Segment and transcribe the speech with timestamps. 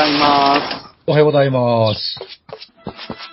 [0.00, 0.56] ざいま
[1.06, 2.00] おはようございます。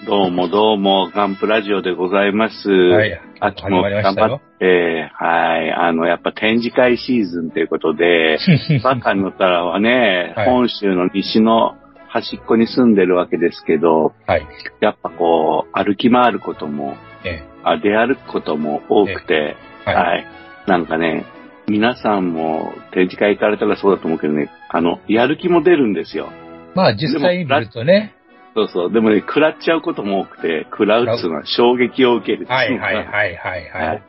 [0.02, 0.06] す。
[0.06, 2.70] どうもどうも、ガンプラジオでございます。
[2.70, 8.40] はい秋も頑張って、はい、あの、やっぱ展示会シーズンということで、
[8.84, 11.78] バカのタラはね、はい本州の西の
[12.10, 14.46] 端っこに住んでるわけですけど、はい。
[14.82, 20.28] やっぱこう、歩き回ることも、えあ出歩くことも多くて、えはい、はい。
[20.66, 21.24] なんかね、
[21.70, 26.30] 皆さんも展示会行かれたらそうだと思うけどね、あの、やる気も出るんですよ。
[26.78, 28.14] まあ実際見るとね。
[28.56, 28.94] そうそう。
[28.94, 34.02] でもね、食らっちゃうことも多くて、食らうっていうのは衝撃を受けるってはいいうのがはいはいはいははいい。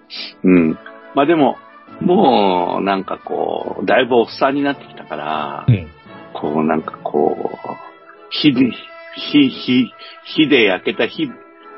[0.44, 0.78] うん。
[1.14, 1.56] まあでも、
[2.02, 5.88] もう、なんかこう、だいぶおっさんになってきたから、うん。
[6.34, 7.68] こう、なんかこう、
[8.30, 8.70] 火で、
[9.16, 9.92] 火、火、
[10.24, 11.30] 火で焼けた火、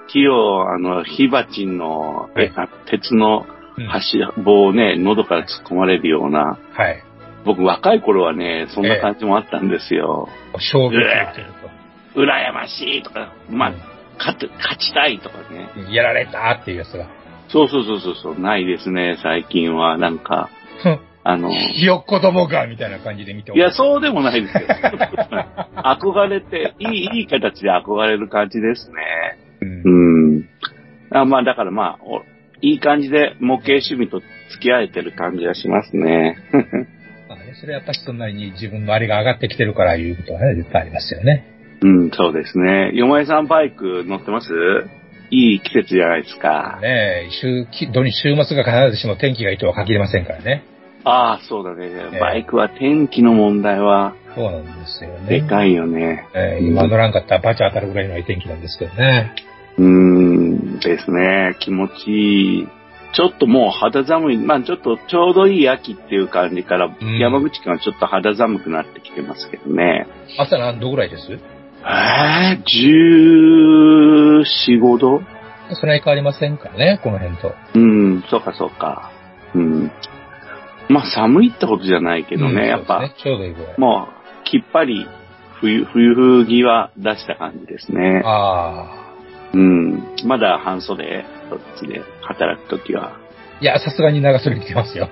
[0.08, 2.52] 火を、あの、火鉢の、はい
[2.86, 3.46] 鉄の
[3.78, 7.02] うん柱、棒をね、喉から突っ込まれるような、はい。
[7.44, 10.28] 僕若い頃はね、そんな感じもあったんですよ。
[10.58, 10.98] 衝撃を受
[11.34, 11.60] ける
[12.14, 13.76] 羨ましいとか、まあうん、
[14.18, 15.70] 勝て、勝ちたいとかね。
[15.74, 15.92] と。
[15.92, 17.08] やられたっていうやつが。
[17.48, 19.96] そうそうそうそうそう、ないですね、最近は。
[19.96, 20.50] なんか、
[21.22, 23.72] あの、ひよっこどもがみたいな感じで見ていや、う。
[23.72, 24.62] そうでもないですよ。
[25.76, 28.96] 憧れて、いい、いい形で憧れる感じですね。
[29.60, 30.48] うんうん。
[31.10, 32.22] あまあ、だからまあ、お
[32.62, 36.36] いい感じで模型趣味と付き合えてる感じがしますね。
[37.60, 41.44] それはやっぱ人なりに自分のあれが上がってきてるからいうことはね、絶対ありますよね。
[41.82, 42.90] うん、そうですね。
[42.94, 44.48] よもえさんバイク乗ってます？
[45.30, 46.78] いい季節じゃないですか。
[46.82, 50.64] ねえ、週、き土日週末が必ずしも天気がいいとは限りませんからね。
[51.04, 51.88] ああ、そうだね。
[52.14, 55.40] えバイクは天気の問題はそうなんですよね。
[55.40, 56.26] でかいよね。
[56.34, 59.34] えー今乗らんかったらバチ当たるぐらいのいい天気なんですけどね。
[59.78, 61.56] うーん、ですね。
[61.60, 62.68] 気持ちいい。
[63.12, 64.38] ちょっともう肌寒い。
[64.38, 70.06] まあちょっとちょうどいい秋っていう感じから、ん山口県はちょっと肌寒くなってきてますけどね。
[70.38, 71.38] 朝何度ぐらいです？
[71.82, 72.62] えー、
[74.42, 74.44] 14、
[74.80, 75.22] 5度
[75.72, 77.54] それは変わりませんからね、この辺と。
[77.74, 79.10] うん、そうかそうか。
[79.54, 79.90] うん。
[80.88, 83.78] まあ寒いってことじゃないけどね、うんやっぱ、ね、ちょうどいいぐらい。
[83.78, 84.08] も
[84.42, 85.06] うきっぱり
[85.60, 88.22] 冬、冬着は出した感じですね。
[88.24, 89.09] ああ。
[89.52, 90.16] うん。
[90.26, 93.18] まだ半袖、そっちで働くときは。
[93.60, 95.08] いや、さすがに長袖着てますよ。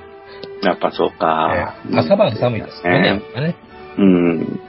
[0.62, 1.74] やっぱそうか。
[1.86, 3.56] えー朝晩寒いですよね、やっぱね。
[3.98, 4.60] うん。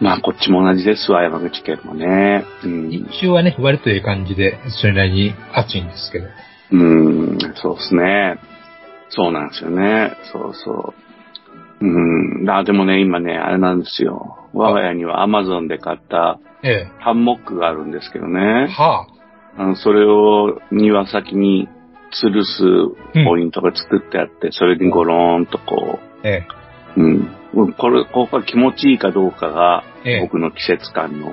[0.00, 2.44] まあ、こっちも同じですわ、山口県もね。
[2.64, 2.88] うん。
[2.90, 6.26] 日中はね、割といい感じで、それなりに暑いんですけど。
[6.72, 8.36] うん、そうですね。
[9.10, 10.12] そうなんですよね。
[10.32, 10.94] そうそ
[11.80, 11.86] う。
[11.86, 12.50] うん。
[12.50, 14.38] あ、でもね、今ね、あれなんですよ。
[14.52, 18.28] 我が家にはアマゾンで買ったえハンモックがあるんですけどえ。
[18.28, 18.66] ね。
[18.68, 19.06] は
[19.58, 19.62] あ。
[19.62, 21.68] あの、それを庭先に
[22.22, 22.62] 吊るす
[23.24, 26.46] ポイントが作ってあって、それにゴローンとこえ
[26.96, 27.28] う、うん。
[27.76, 30.18] これ、ここが気持ちいいかどうかが、え。
[30.18, 31.32] え僕の季節感の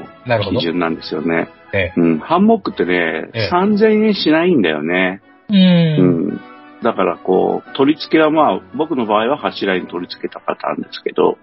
[0.53, 0.61] 基。
[0.61, 1.49] 準なんですよね。
[1.73, 1.93] ええ。
[1.97, 2.19] うん。
[2.19, 5.21] ハンモックってね、ええ3000円しないんだよね。
[5.49, 5.53] う。
[5.53, 6.41] うんん。
[6.81, 11.37] だからこう、取り付けはまあ、僕の場合は柱に取り付けたパターンですけど、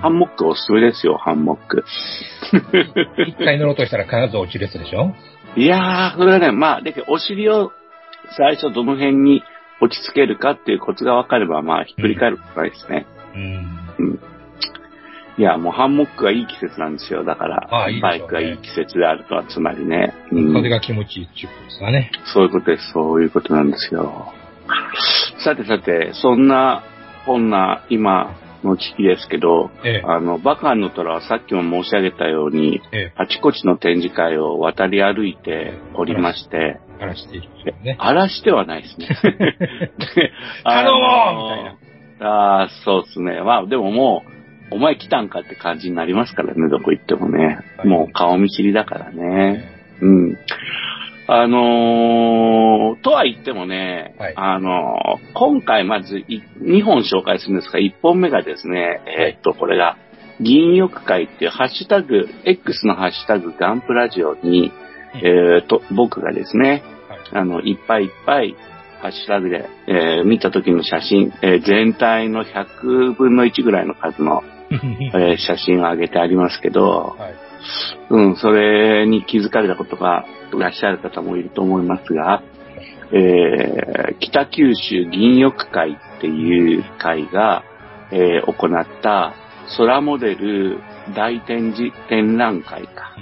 [0.00, 1.84] ハンモックおすすめですよ、ハンモック。
[3.26, 5.14] 一回乗ろうとしたら必ず落ちるやつでしょ？
[5.56, 7.70] いやー、それはね、まあ、だけどお尻を
[8.36, 9.42] 最初どの辺に
[9.80, 13.06] 落ち着けるかっていうコツが分かれば、まあ、ひっくり返ることないですね。
[13.34, 14.18] うん。
[15.38, 17.24] いや、もうハンモックがいい季節なんですよ。
[17.24, 20.12] だから、ああいいねバイクがいい季節であるとは、つまりね。
[20.30, 22.10] うん風が気持ちいいっていうことですかね。
[22.34, 22.90] そういうことです。
[22.92, 24.34] そういうことなんですよ。
[25.44, 26.84] さてさて、そんな、
[27.26, 30.02] こんな今の時期ですけど、ええ。
[30.04, 33.12] あの、バカンの虎はさっきも申し上げたように、ええ。
[33.16, 37.40] あちこちの展示会を渡り歩いておりまして、話してい
[37.84, 37.96] ね。
[37.98, 39.08] 荒らしてはないですね。
[39.34, 40.32] で
[40.64, 42.28] 頼もうあのみたいな。
[42.28, 43.40] ああ、そうですね。
[43.42, 44.22] まあ、でもも
[44.70, 47.58] う、お前来たんかって感じになりますからね、どこ行ってもね。
[47.76, 49.64] はいもう顔見知りだからね。
[50.00, 50.38] うん。
[51.34, 59.96] あのーとは言ってもね、はいあのー今回まずい2本紹介するんですが、1本目がですね、えーっと、これが、
[60.40, 64.72] 銀翼会っていうハッシュタグ、X のハッシュタグガンプラジオに、
[65.14, 67.20] えーと、僕がですね、はい。
[67.32, 68.54] あの、いっぱいいっぱい、
[69.00, 77.34] ハッシュタグで、えー見た時の写真、えー全体の100分の1ぐらいの数の、 えー写真を上げてありますけど、はい。
[78.10, 80.24] うん、それに気づかれたことが
[80.54, 82.42] いらっしゃる方もいると思いますが、
[83.12, 87.64] えー北九州銀翼会っていう会が、
[88.10, 89.34] えー行った
[89.76, 90.78] 空モデル
[91.14, 93.14] 大展示展覧会か。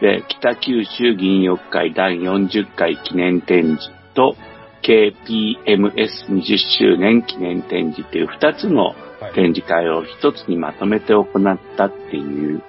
[0.00, 4.36] で、北九州銀翼会第40回記念展示と
[4.82, 9.32] KPMS20 周年記念展示っていう2つのはい。
[9.32, 12.62] 展示会を一つにまとめて行ったっていう、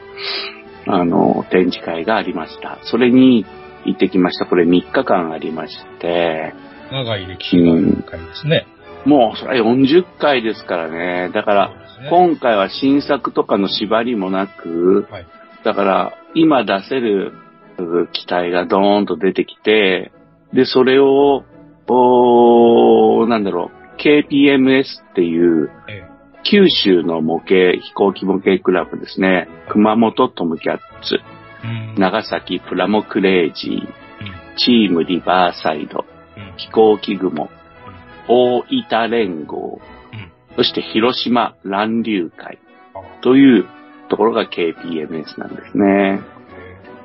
[0.89, 2.79] あの、展示会がありました。
[2.83, 3.45] それに
[3.85, 4.45] 行ってきました。
[4.45, 6.53] これ3日間ありまして、
[6.91, 8.67] 長い歴史がある会ですね。
[9.05, 11.31] もうそれは40回ですからね。
[11.33, 15.27] だから、ね今回は新作とかの縛りもなく、はい。
[15.63, 17.33] だから、今出せる
[17.79, 20.11] う機体がドーンと出てきて、
[20.53, 21.43] で、それを、
[21.89, 29.47] おーなんだろう、KPMS っていう、ええ九州の模型、飛行機模型クラブですね。
[29.69, 31.19] 熊本トムキャッツ、
[31.63, 31.95] うん。
[31.97, 33.87] 長崎プラモクレイジー、うん。
[34.57, 36.05] チームリバーサイド、
[36.37, 36.53] うん。
[36.57, 37.49] 飛行機雲、
[38.27, 39.79] 大分連合、
[40.13, 40.31] うん。
[40.55, 42.59] そして広島乱流会。
[42.93, 43.21] あ。
[43.21, 43.65] という
[44.09, 46.21] ところが KPMS なんですね。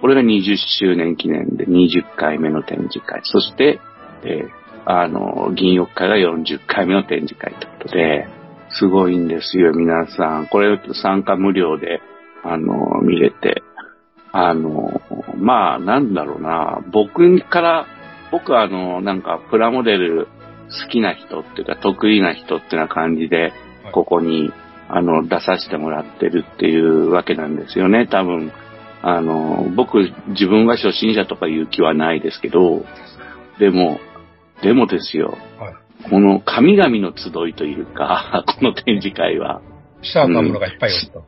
[0.01, 3.21] これが20周年記念で20回目の展示会。
[3.25, 3.81] そして、
[4.25, 8.27] えーあの、銀翼会が40回目の展示会ということで、
[8.73, 10.47] すごいんですよ、皆さん。
[10.47, 12.01] これ参加無料で、
[12.43, 13.63] あの、見れて。
[14.33, 15.03] あの、
[15.37, 16.81] まあ、なんだろうな。
[16.91, 17.87] 僕から、
[18.31, 20.27] 僕はあの、なんか、プラモデル
[20.71, 23.53] 好きな人っていうか、得意な人ってな感じで、はい
[23.93, 24.53] ここに、
[24.89, 28.53] あの、出させてもらってるっていうわけなんですよね、多分。
[29.03, 32.85] あの、僕、自分が初心者とかいう気はないですけど、
[33.59, 33.99] でも、
[34.63, 35.75] でもですよ、はい。
[36.09, 39.61] この神々の集いというか、 この展示会は。
[40.03, 41.25] シャープなものがいっぱいおると。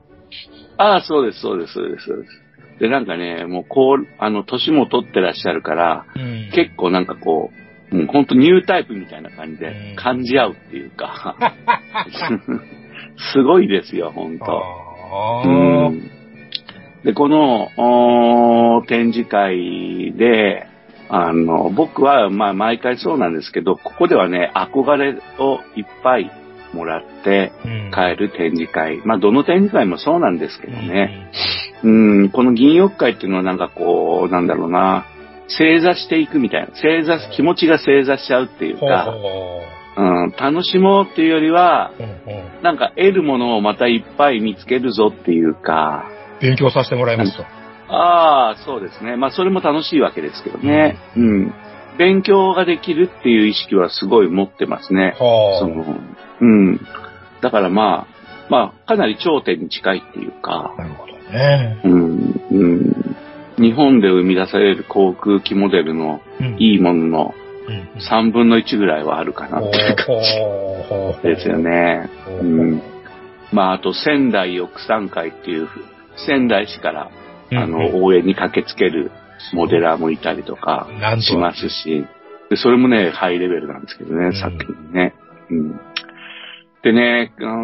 [0.79, 2.45] ああ、そうです、そうです、そうです、そうです。
[2.81, 7.51] で、なんかね、もうこう、あの、年も取ってらっしゃるから、うん結構なんかこ
[7.93, 11.37] う、うん、ほんとニュータイプみたいな感じうんで感じ合うっていうか、
[13.33, 14.63] すごいですよ、ほんと。
[17.05, 20.67] で、この展示会で、
[21.17, 26.29] あの、僕は、まあ、毎回そうなんですけど、ここではね、憧れをいっぱい
[26.73, 29.01] もらってうん帰る展示会。
[29.05, 31.31] まあ、どの展示会もそうなんですけどね。
[31.85, 31.89] う
[32.25, 35.07] ん、この銀翼会っていうのはなんかこう、なんだろうな、
[35.47, 39.61] 正座していくみたいな、正座、気持ちが正座しちゃうっていうか、ほ
[39.97, 42.03] うん、楽しもうっていうよりは、う。
[42.03, 46.07] うんうんなんか得るものをまたいっぱい見つけるぞっていうか、
[46.41, 47.45] 勉強させてもらいますと。
[47.89, 49.17] ああ、そうですね。
[49.17, 50.97] まあ、それも楽しいわけですけどね。
[51.17, 51.55] うん。
[51.99, 55.15] 勉強ができるっていう意識はすごい持ってますね。
[55.19, 55.97] はその、
[56.41, 56.81] うん。
[57.41, 58.15] だからまあ、
[58.51, 61.81] まあ、かなり頂点に近いっていうかあ。、なるほどね。
[61.85, 63.17] うん、うん。
[63.59, 67.35] 日本で生み出される航空機モデルのうんいいものの
[67.69, 70.17] うん3分の1ぐらいはあるかなっていうほう
[70.89, 71.59] ほうほうですよ。
[71.59, 72.11] ね。
[72.25, 72.95] ほうん
[73.55, 75.69] まあ、あと仙台翼産会っていう、
[76.27, 77.11] 仙台市から、
[77.53, 79.11] あうんの、応援に駆けつける
[79.53, 80.89] モデラーもいたりとか
[81.21, 82.07] しますし、
[82.51, 85.15] でそれもね、ハイレベルなんですけどね、ん作品ね。
[85.51, 85.81] うん。
[86.83, 87.63] でね、あの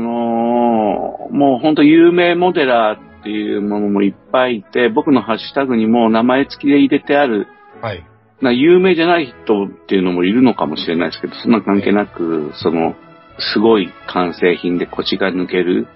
[1.07, 7.47] ーもう本当有名モデラーっていうものもいっぱいいて、僕のハッシュタグにも名前付きで入れてある、
[7.81, 8.05] はい。
[8.41, 12.95] な有名じゃない人っていうのもいるのかもしれないですけど、そんな関係なく、その、
[13.39, 15.87] すごい完成品で腰が抜けるうん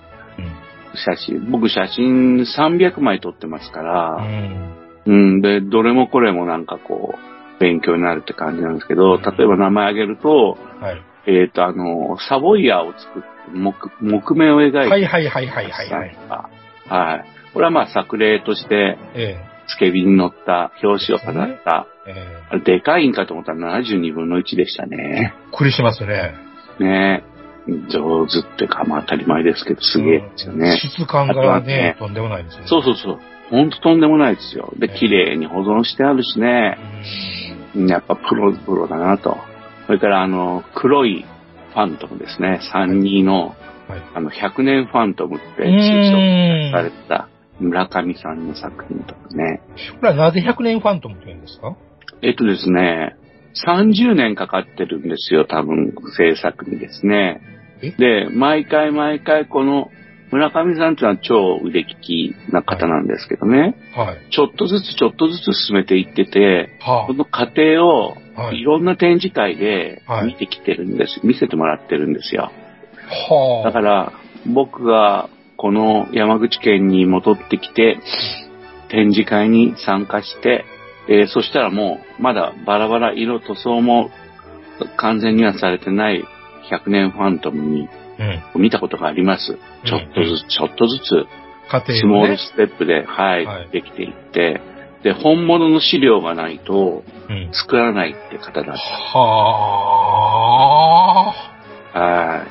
[0.96, 1.50] 写真。
[1.50, 4.74] 僕写真300枚撮ってますかうら、ん。
[5.06, 11.02] うん、で、どれもこれもなんかこう、勉強になるって感じなんですけど、例えば名前挙げると、はい。
[11.26, 16.16] えっ、と、あの、サボイヤーを作って、木、木目を描いて、はいはいはいはいはいはい。
[16.88, 17.24] はい。
[17.52, 19.36] これはまあ作例として、え
[19.66, 22.10] スケビに乗った表紙を飾った、え。
[22.10, 24.96] えあれでかいんかと思ったら72分の1でしたね。
[24.98, 25.42] え。
[25.50, 26.34] びっくりしますね。
[26.80, 27.24] ね
[27.88, 30.76] 上手ってか、まあ当たり前ですけど、すげえですよね。
[30.78, 32.64] 質感がねね、とんでもないですね。
[32.66, 33.18] そうそうそう。
[33.50, 34.72] ほんととんでもないですよ。
[34.78, 36.78] で、ええ綺麗に保存してあるしね。
[37.76, 37.86] うん。
[37.88, 39.36] やっぱプロ、プロだなと。
[39.86, 41.24] それからあの、黒い
[41.72, 42.60] ファントムですね。
[42.72, 43.54] 32の、
[43.88, 44.02] はい。
[44.14, 47.28] あの、100年ファントムってう抽象んされてた
[47.60, 49.60] 村上さんの作品とかね。
[50.00, 51.76] これはなぜ100年ファントムと言うんですか？
[52.22, 53.16] えっとですね、
[53.66, 57.40] 30年かかってるんですよ、多分、制作にですね
[57.82, 57.90] え？
[57.92, 59.90] で、毎回毎回この
[60.30, 64.18] 村上さんっていうのは超腕利きな方なんですけどね、はい。
[64.32, 68.46] ちょっとずつちょっとずつ進めていってて、はこの過程をあ。
[68.46, 68.64] はいい。
[68.64, 71.20] ろんな展示会ではい見てきてるんです。
[71.22, 72.50] 見せてもらってるんですよ。
[73.28, 73.68] はあ。
[73.68, 74.12] だから、
[74.52, 77.98] 僕がこの山口県に戻ってきて、
[78.88, 80.64] 展示会に参加して、
[81.08, 84.10] えーそしたらもう、まだバラバラ色塗装も
[84.96, 86.24] 完全にはされてない
[86.70, 88.62] 100年ファントムにうん。
[88.62, 89.58] 見たことがあります。
[89.84, 91.26] ちょっとずつ、ちょっとずつ、
[92.00, 92.38] スモール。
[92.38, 94.60] ステップで、はい、はいできていって、
[95.02, 97.50] で、本物の資料がないとうん。
[97.52, 98.80] 作らないって方だっは
[101.30, 101.34] あ。
[101.92, 102.00] た。
[102.00, 102.46] は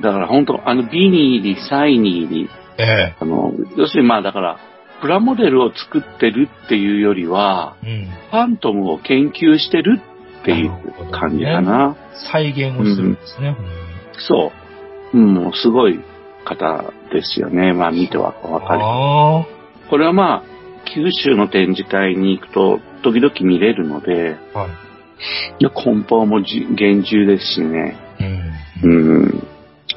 [0.00, 0.02] い。
[0.02, 2.48] だから本当、あの、ビニーリ、サイニーリ、
[2.78, 3.14] ええ。
[3.20, 4.58] あの、要するにまあだから、
[5.00, 8.08] プラモデルを作ってるっていうよりは、うん。
[8.30, 10.00] ファントムを研究してる
[10.42, 10.70] っていう
[11.10, 11.96] 感じかな。
[12.32, 13.56] 再現をするんですね。
[14.18, 14.52] そ
[15.12, 15.18] う。
[15.18, 16.00] うん、もうすごい
[16.44, 17.72] 方ですよね。
[17.72, 18.80] まあ見てわわかる。
[18.82, 19.46] あ
[19.88, 20.42] これはまあ、
[20.94, 24.58] 九州の展示会に行くと、時々見れるので、あ。
[24.58, 24.70] はい。
[25.58, 27.96] で梱包もじ厳重ですしね。
[28.82, 28.90] うん。
[28.90, 29.48] うん。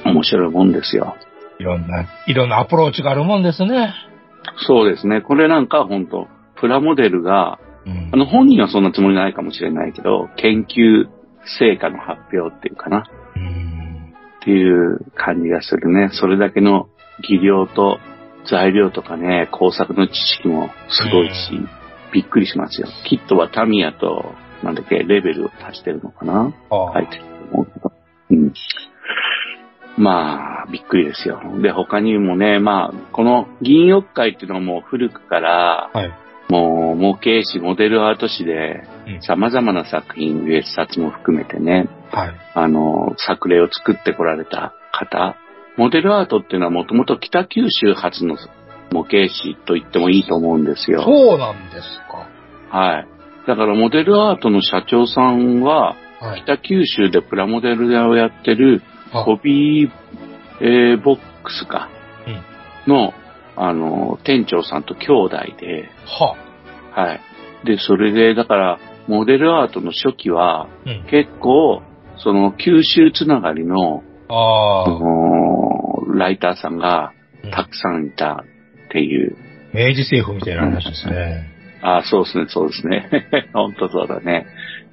[0.06, 1.16] 面白いもんですよ。
[1.60, 3.94] いろんな、いろんなアプローチがあるもんですね。
[4.68, 5.22] そうですね。
[5.22, 6.28] これなんか本当
[6.60, 11.08] プラモデルが、うんあの本人はそんなつもりないかもしれないけど、研究
[11.60, 13.10] 成果の発表っていうかな。
[13.36, 14.14] うん。
[14.42, 16.10] っていう感じがするね。
[16.12, 16.90] それだけの
[17.28, 18.00] 技量と
[18.50, 21.34] 材料とかね、工作の知識もすごいし、
[22.14, 22.88] びっくりしますよ。
[23.08, 24.34] キットはタミヤと、
[24.64, 27.92] なんだっけ、レベルを足してるのかなは書いてると思うけど。
[28.32, 28.54] うん。
[29.98, 31.42] まあ、びっくりですよ。
[31.62, 36.12] で、他にもね、まあ、この銀翼会っていうのはもう古くから、はい。
[36.50, 42.34] もう模型師、モデルアート誌でうん、様々な作品、別冊も含めてね、はい。
[42.54, 45.36] あの、作例を作ってこられた方。
[45.78, 48.38] モデルアートっていうのはもともと北九州発の
[48.92, 51.04] 模型師と言ってもいいと思うんですよ。
[51.04, 52.28] そうなんですか。
[52.70, 53.08] はい。
[53.48, 56.44] だからモデルアートの社長さんは、はい。
[56.44, 59.92] 北九州でプラモデル屋をやってるはホビー、
[60.62, 61.90] えーボックスか、
[62.88, 63.14] の、
[63.56, 66.36] あの、店長さんと兄弟で、は
[66.94, 67.22] はい。
[67.66, 71.06] で、それで、だから、モデルアートの初期は、うん。
[71.10, 71.82] 結構、
[72.18, 74.04] その、九州つながりの、
[74.34, 77.12] あのライターさんが
[77.44, 78.46] うんたくさんいた
[78.88, 79.36] っていう。
[79.74, 81.50] 明治政府みたいな話ですね。
[81.82, 83.50] ああ、そうですね、そうですね。
[83.54, 84.46] 本当そうだね。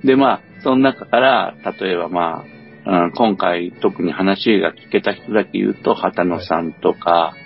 [0.03, 2.58] で、まあ、その中から、例えばまあ、
[2.89, 7.39] うん今回特に話が聞けた人だけ言うと、畑野さんとか、はい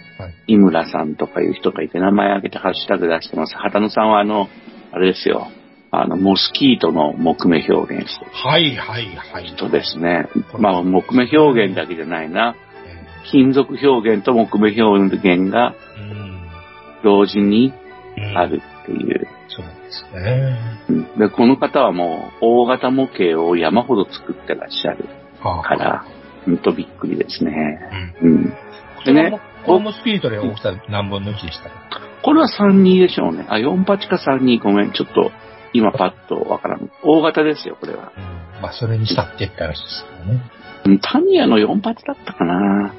[0.47, 3.57] 井村さんとかいう人がいて、名前挙げてハッシュタグ出してます。
[3.57, 4.49] 畑野さんはあの、
[4.93, 5.49] あれですよ。
[5.91, 9.47] あの、モスキートの木目表現してるはいはいはい。
[9.47, 10.29] 人ですね。
[10.59, 12.55] まあ、木目表現だけじゃないな。
[12.87, 15.75] え金属表現と木目表現が。
[17.03, 17.73] 同時に
[18.17, 19.27] うんあるっていう。
[19.49, 20.57] そうですね。
[20.89, 26.05] うんで、この方はもう大型模型を山ほど作ってらっしゃるはあから、
[26.45, 27.79] ほんとびっくりですね。
[28.21, 28.31] うん。
[28.31, 28.55] うん。
[29.05, 33.47] でね、これもスピートで大きさ何分の1でしたかこれは32でしょうね。
[33.49, 34.93] あ、48か32ごめん。
[34.93, 35.31] ちょっと
[35.73, 36.91] 今パッとわからん。
[37.03, 38.13] 大型ですよ、これは。
[38.17, 38.63] うん。
[38.63, 40.41] まあ、それにしたってって話ですけどね。
[40.85, 41.95] うんタミヤの48だっ
[42.27, 42.95] たかな。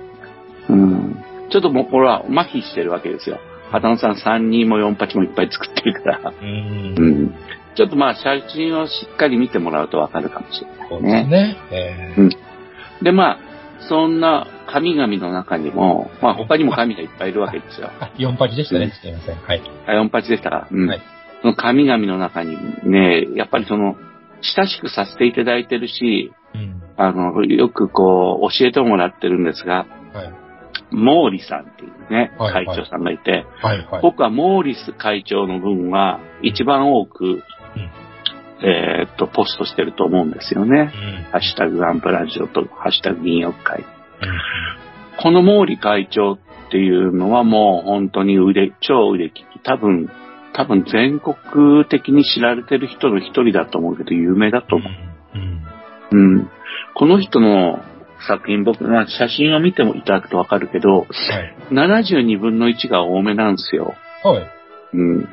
[0.70, 1.24] うん。
[1.50, 3.40] ちょっともうこれは麻痺してるわけですよ。
[3.72, 6.30] 畑野さん32も48もいっぱい作ってるから。
[6.30, 7.02] うんう。
[7.02, 7.36] ん。
[7.76, 10.90] ちょっとまあ写真をしっかり見てもらうとわかるかもしれない。
[10.90, 11.58] そうですね。
[11.72, 12.30] えーうん
[13.02, 13.38] で、まあ、
[13.90, 17.90] そんな神々の中にも、まあ他にも神がいっぱいいるわけですよ。
[18.00, 18.94] あ、4パチでしたね。
[19.02, 19.36] すいません。
[19.36, 19.62] はい。
[19.88, 20.68] あ、4八でしたか。
[20.72, 20.88] うん。
[20.88, 21.02] はい
[21.44, 22.58] その神々の中に
[22.90, 23.98] ね、やっぱりその、
[24.42, 26.82] 親しくさせていただいてるし、うん。
[26.96, 30.34] あの、よくこう、教えてもらってるんですが、はい。
[30.92, 34.02] 毛利さんっていうね、はいはい会長さんがいて、はいはい。
[34.02, 37.44] 僕は毛利会長の分は一番多く、
[38.64, 40.80] えーっと、ポストしてると思うんですよね。
[40.80, 41.32] うん。
[41.32, 43.82] ハッシュタグアンプラジオとハッシュタグ銀翼会。
[43.82, 44.84] うん
[45.22, 46.38] この毛利会長っ
[46.72, 49.46] ていうのはもう本当に腕、超腕利き。
[49.64, 50.10] 多分、
[50.54, 54.86] 多分全国的に知られてる人の一人だと思うけど、有名だと思
[55.36, 55.64] うん。
[56.12, 56.18] う。
[56.18, 56.50] うん。
[56.96, 57.80] この人の
[58.28, 61.08] 作品、僕、まあ写真を見てもいただくとわかるけど、はい。
[61.72, 63.94] 72分の1が多めなんですよ。
[64.24, 64.50] はい。
[64.94, 65.30] うん。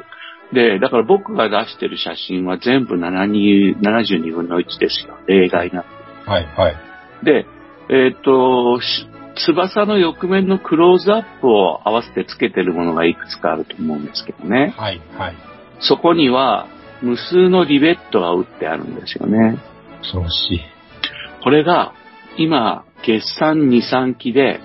[0.52, 5.16] で、だから僕が出してる写真は全部72 72分の1ですよ。
[5.26, 6.28] 例外なく。
[6.28, 6.44] はい。
[6.44, 6.76] はい。
[7.24, 7.46] で、
[7.88, 9.06] えっ、と、し
[9.46, 14.74] 翼の翼面のクローズアップを合わせてつけてるものがいくつかあると思うんですけどね。
[14.76, 15.00] はい。
[15.16, 15.36] はい。
[15.80, 16.66] そこには
[17.00, 19.58] 無数のリベットが打ってあるんですよね。
[20.00, 20.60] 恐ろしい。
[21.42, 21.94] これが
[22.36, 24.60] 今、月産2、3期で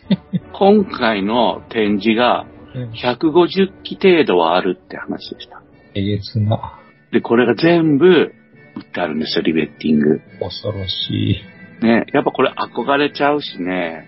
[0.52, 5.62] 今回の展示がうん150機程度はあるって話でした。
[5.94, 6.78] えげつな。
[7.12, 10.20] で、これが全部売ってあるんですよ、リベッティング。
[10.40, 11.40] 恐ろし
[11.80, 11.84] い。
[11.84, 14.06] ね、やっぱこれ憧れちゃうしね。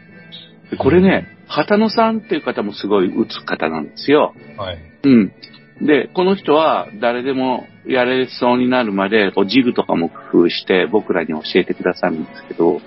[0.71, 4.35] でこれね、畑野さんっていう方もすごい打つ方なんですよ。
[4.57, 4.79] はい。
[5.05, 5.33] うん。
[5.81, 12.81] で、この人は誰でもやれそうになるまで、こうジグとかも工夫して僕らに教えてくださるんですけど、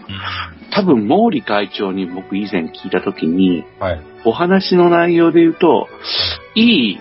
[0.72, 4.02] 多分毛利会長に僕以前聞いた時に、はい。
[4.26, 5.88] お話の内容で言うと、
[6.56, 7.00] いい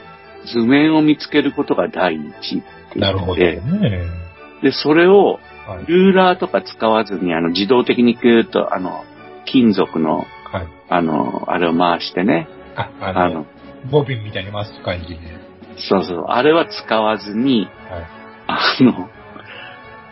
[0.52, 4.70] 図面を見つけることが第一ってなるほ言どねって、。
[4.70, 5.86] で、それをはい。
[5.86, 9.04] ルーラーとか使わずに、あの、自動的にギューッと、あの、
[9.44, 10.68] 金属の、はい。
[10.88, 13.46] あの、あれを回してね、あ、あの、、
[13.90, 15.49] ボビンみたいに回す感じで。
[15.80, 18.06] そうそう、あれは使わずに、はい。
[18.46, 19.10] あの、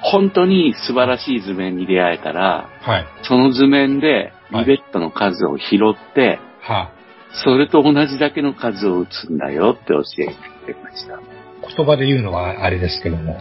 [0.00, 3.06] 本当に素晴らしい図面に出会えたら、はい。
[3.22, 6.90] その図面でリベットの数を拾って、は
[7.44, 10.34] それと同じだけの数を打つんだよって教えて
[10.64, 11.18] くれました。
[11.76, 13.38] 言葉で言うのはあれですけども。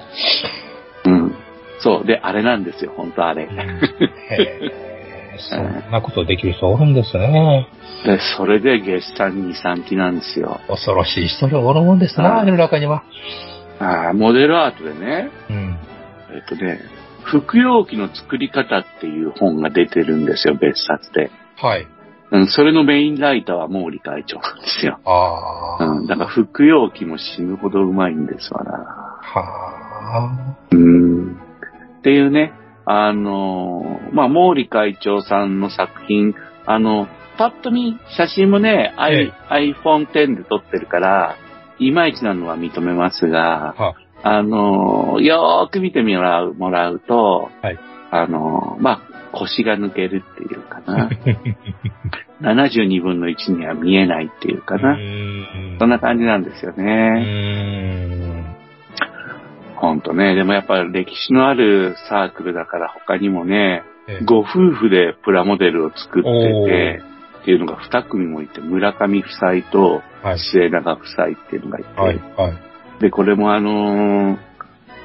[1.06, 1.36] うん。
[1.80, 2.06] そう。
[2.06, 3.44] で、あれなんですよ、本当あれ。
[3.44, 3.48] へ
[4.32, 4.87] え、
[5.40, 7.68] そんなことできる人おるんですね。
[8.06, 10.60] で、それで月産2、3期なんですよ。
[10.68, 13.04] 恐ろしい人がおるもんですな、はい世の中には。
[13.80, 15.78] あーモデルアートでね、うん。
[16.36, 16.80] えっとね、
[17.24, 21.30] 服用機の作り方っていう本が出てるんですよ、別冊で。
[21.58, 21.88] はい。
[22.30, 25.00] うん、それのメインライターは毛利会長なんですよ。
[25.06, 25.86] ああ。
[25.86, 28.72] うん、だから服用機も死ぬほどうまいんですわな。
[29.22, 31.36] はうん。
[32.00, 32.52] っていうね、
[32.90, 36.34] あのーまあ、毛利会長さんの作品、
[36.66, 41.36] あの、パッと見、写真もね、え I iPhone X で撮ってるから、
[41.80, 47.80] いまいちなのは認めますがあ。、はあのーよーく見てもらう、もらうと、はい
[48.10, 49.02] あのーまあ、
[49.34, 51.10] 腰が抜けるっていうかな。
[52.54, 54.98] 72分の1には見えないっていうかうな。
[55.80, 58.37] そんな感じなんですようね。
[59.78, 59.90] ーん。
[59.90, 60.36] ほんとね。
[60.36, 67.02] でもやっぱ歴史のあるサークルだから他にもね、ええご夫婦でプラモデルを作っておて、
[67.42, 70.40] っていうのが2組もいて、村上夫妻とはい。
[70.40, 72.20] 末永夫妻っていうのがいて、はい。
[72.38, 73.02] はい。
[73.02, 74.48] で、これもあのー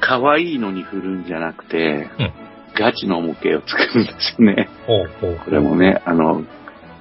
[0.04, 2.32] 可愛いのに振るんじゃなくて、うん
[2.74, 4.68] ガチの模型を作るんですよね。
[4.86, 6.42] これもね、あの、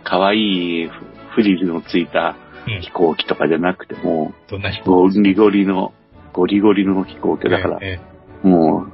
[0.03, 0.89] 可愛い
[1.33, 2.35] フリルのついた
[2.67, 5.93] うん飛行機とかじゃなくても、どんな人ゴリゴリの、
[6.33, 7.99] ゴリゴリの飛行機だから、え
[8.43, 8.85] も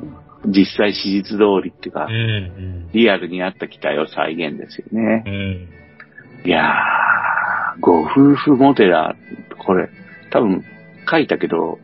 [0.45, 2.89] う、実際史実通りっていうかえ、うん。
[2.93, 5.29] リアルにあった機体を再現ですよねう。
[5.29, 6.47] ん。
[6.47, 9.89] いやー、ご夫婦モデラー、これ、
[10.31, 10.63] 多分
[11.09, 11.79] 書いたけど、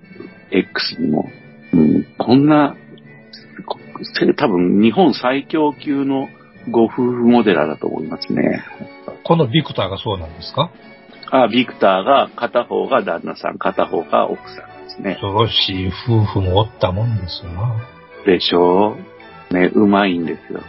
[0.52, 1.30] X にも、
[1.74, 2.76] うん、こんな、
[3.66, 3.80] こ
[4.38, 6.28] 多分日本最強級の
[6.70, 8.64] ご夫婦モデラーだと思いますね。
[9.24, 10.72] このビクターがそうなんですか？
[11.32, 15.14] あ、ビクターが、片方が旦那さん、片方が奥さんですね。
[15.16, 17.76] 恐ろしい夫婦もおったもんですな。
[18.26, 18.96] でしょ
[19.52, 20.62] うね、うまいんですよ。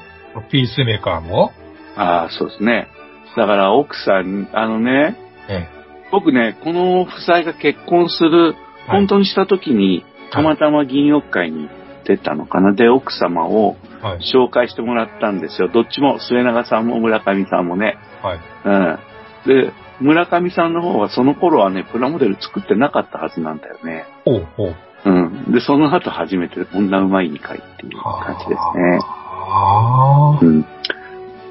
[0.51, 1.53] ピースメーカーも？
[1.97, 2.89] ああ、そうですね。
[3.37, 5.17] だから奥さん、あのね、
[5.49, 5.69] え
[6.13, 8.55] 僕ね、この夫妻が結婚する、
[8.89, 11.69] 本当にした時に、たまたま銀翼会に
[12.05, 12.73] 出たのかな。
[12.73, 14.07] で、奥様をえ。
[14.07, 14.19] はい。
[14.19, 15.69] 紹介してもらったんですよ。
[15.69, 17.97] どっちも、末永さんも村上さんもね。
[18.23, 18.41] はい。
[18.65, 19.65] うん。
[19.65, 24.05] で、村上さんの方はその頃はね、プラモデル作ってなかったはずなんだよね。
[24.25, 24.75] ほうほう。
[25.07, 25.53] うん。
[25.53, 28.99] で、その後初めてこんなうまい2回っていう感じですね。
[29.03, 30.65] あうん。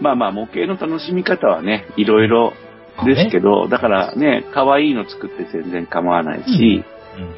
[0.02, 2.54] まあまあ、模型の楽しみ方はね、いろいろ
[2.98, 3.06] あ。
[3.06, 3.64] ですけど。
[3.64, 6.84] ど、だからね、可愛いの作って全然構わないし、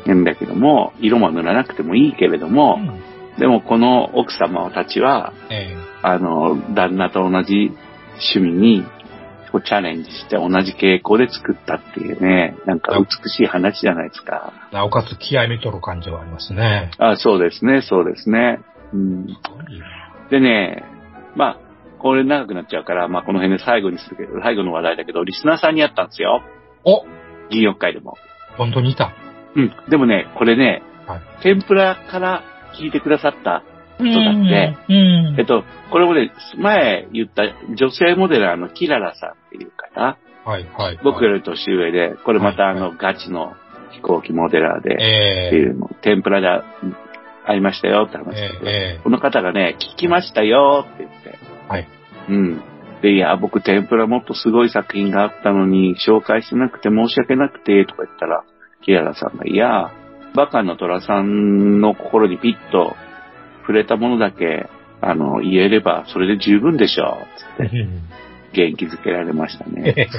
[0.06, 0.16] うん。
[0.16, 2.80] なんだけども、色も塗らなくてもいいけれども、
[3.38, 7.72] でもこの奥様たちは、えあの、旦那と同じ
[8.34, 8.86] 趣味に、
[9.56, 14.52] こうチャレンジして同じ傾向で作ったっていうね、なんか美しい話じゃないですか。
[14.72, 16.92] えなおかつ気合み取る感じはありますね。
[16.98, 18.60] あそうですね、そうですね。
[18.94, 19.28] うん、
[20.30, 20.84] でね、
[21.36, 21.60] まあ、
[22.00, 26.44] これ長くなっちゃうから、まあこの辺で最後にするけど、最後の話題だけど、リスナーさんに会ったんですよ。
[26.84, 27.06] お
[27.50, 28.18] 銀翼会でも。
[28.58, 29.14] 本当にいた。
[29.56, 29.74] うん。
[29.90, 32.44] でもね、これね、はい天ぷらから
[32.78, 37.44] 聞いてくださったうん人だって、うんえっと、これもね、前言った
[37.76, 41.00] 女性モデラーのキララさんっていう方、はい、はい。
[41.04, 42.80] 僕より年上で、これまたあはい。
[42.80, 43.54] の、ガチの
[43.92, 45.48] 飛行機モデラーで、ええ。
[45.48, 46.64] っていうの、天ぷらで
[47.48, 48.36] 会いましたよって話。
[48.38, 49.00] えで、ええ。
[49.04, 51.88] この方がね、聞きましたよって言って、はい。
[52.30, 52.62] うん。
[53.02, 58.44] で、いや、僕天ぷらもっとすごい作品があったのに、紹介してなくて申し訳なくて、とか言ったら、
[58.84, 59.92] キララさんが、いや、
[60.36, 62.96] バカの虎さんの心にピッと
[63.66, 64.70] 触れたものだけ、
[65.02, 67.18] あの、言えれば、それで十分でしょ、
[67.60, 67.78] つって。
[67.78, 68.02] うん
[68.56, 69.94] 元気づけられましたね。
[69.98, 70.08] え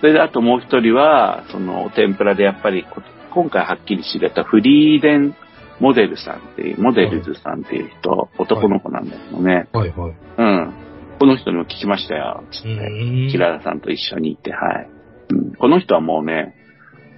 [0.00, 5.34] それであともう一人は、その天ぷらでやっぱりこ今回はっきり知れたフリーデン
[5.80, 9.68] モデルさんっていう、モデルズさんっていう人、男の子なんだけどね。
[9.72, 10.12] はいはい。
[10.38, 10.72] うん。
[11.18, 12.68] この人にも聞きましたよ、つって。
[12.68, 14.88] うんキララさんと一緒に行って、はい。
[15.30, 16.54] うんこの人はもうね、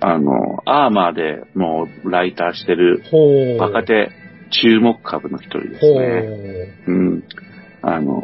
[0.01, 3.03] あの、アーマーでもうライターしてる。
[3.59, 4.11] 若手
[4.51, 5.95] 注目株の一人です。
[5.95, 6.75] ね。
[6.87, 7.25] うん。
[7.83, 8.23] あの、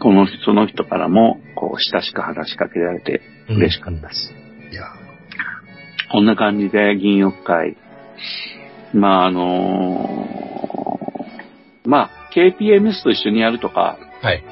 [0.00, 4.32] この人の人からも、こう、親しく話しかけられて嬉しかったです。
[4.70, 4.84] いや、
[6.10, 7.76] こんな感じで銀翼会。
[8.94, 10.48] まあ、あの
[11.84, 14.44] まあ、KPMS と一緒にやるとか、はい。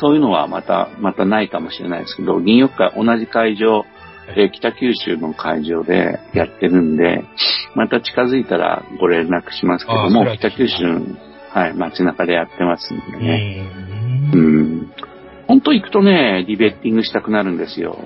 [0.00, 3.84] そういうのはまた、またないかもしれないですけど、銀翼会同じ会場、
[4.36, 7.24] えー北九州の会場でやってるんで、
[7.74, 11.00] また近づいたらご連絡しますけども北九州の、
[11.50, 13.88] はい、街中でやってますんでね。
[15.48, 17.96] 本当行くとね、リベッティングしたくなるんですよ。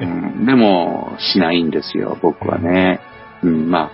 [0.00, 2.98] うん、でも、しないんですよ、僕はね。
[3.44, 3.90] うん、まあ、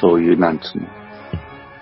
[0.00, 0.86] そういう、なんつうの。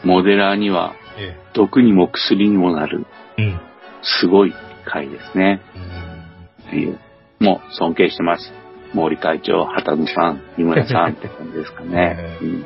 [0.05, 3.07] モデラーには、え毒にも薬にもなる、
[3.39, 3.61] えうん。
[4.03, 4.53] すごい
[4.85, 5.63] 会ですね。
[6.67, 6.99] っていう。
[7.41, 8.53] もう、尊敬してます。
[8.95, 12.39] 毛利会長、畑野さん、井村さんって感じですかね。
[12.41, 12.63] うん、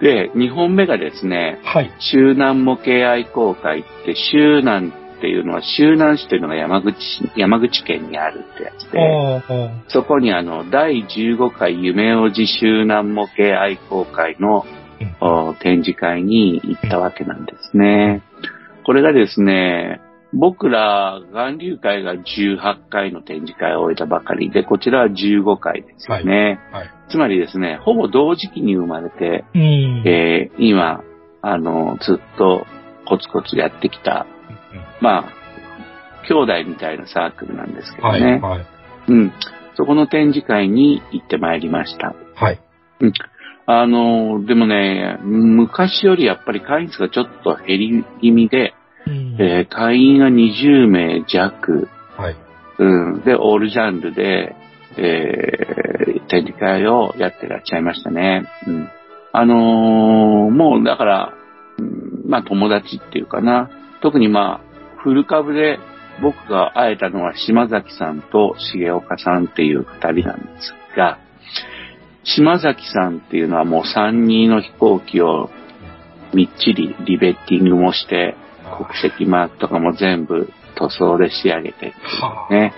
[0.00, 1.90] で、2本目がですね、はい。
[1.98, 14.80] 周南模型愛好会って、周南っていうのは、周南市というのが山口市、山口県にあるってやつで、そこにあの、第15回夢おじ周南模型愛好会のうん
[15.20, 18.22] お展示会に行ったわけなんですね。
[18.84, 20.00] これがですね、
[20.32, 26.60] 僕ら、岩流会が18回の展示会を終えたばかりで、こちらは15回ですよね。
[26.72, 26.90] はい。
[27.10, 30.02] つまりですね、ほぼ同時期に生まれて、うん。
[30.06, 31.02] えー今、
[31.42, 32.66] あの、ずっと
[33.06, 34.26] コツコツやってきた、
[35.00, 35.40] まあ、
[36.28, 38.22] 兄弟みたいなサークルなんですけどはい。
[38.22, 38.38] ね。
[38.38, 38.66] はい。
[39.08, 39.32] うん。
[39.76, 42.14] そこの展示会に行ってまいりました。
[42.34, 42.60] はい。
[43.66, 48.74] あの、でもね、昔よりやっぱり会員数がちょっと減り気味で、
[49.06, 52.36] うんえー会員が20名弱、はい。
[52.78, 54.54] うん、で、オールジャンルで、
[54.96, 58.46] えー展示会をやってらっしゃいましたね。
[58.66, 58.88] うん。
[59.32, 61.32] あのーもうだから、
[61.78, 63.70] うんまあ友達っていうかな。
[64.02, 65.78] 特にまあ、フル株で
[66.22, 71.18] 僕が会えたのは島崎さんと重岡さんっていう二人なんですが、
[72.24, 75.50] 島崎さんっていうのはもう3の飛行機を
[76.34, 78.36] みっちりリベッティングもして、
[78.76, 81.92] 国籍マークとかも全部塗装で仕上げて
[82.50, 82.72] ね、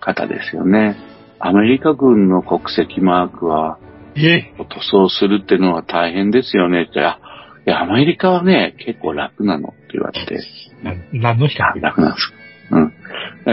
[0.00, 0.96] 方ですよね。
[1.38, 3.78] アメリカ軍の国籍マークは
[4.16, 7.20] え塗装するっていうのは大変ですよねって、あ、
[7.66, 10.38] いや、アメリカはね、結構楽なのって言われて、
[10.82, 12.32] な何の比あ較楽なんです。
[12.70, 12.92] うん。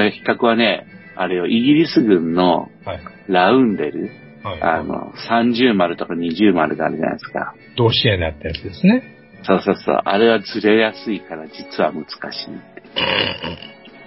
[0.05, 2.99] え比較はね、あれよ、イギリス軍のはい。
[3.27, 4.09] ラウンデル、
[4.43, 4.61] はい。
[4.61, 7.53] あの、30丸とか20丸があるじゃないですか。
[7.77, 9.12] 同志へなったやつですね。
[9.43, 10.01] そうそうそう。
[10.03, 12.59] あれはずれやすいから実は難しいっ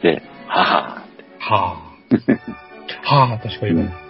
[0.02, 0.16] て。
[0.16, 1.06] で、はは
[1.38, 1.86] はあ。
[3.02, 4.06] はあ、確かに言われる。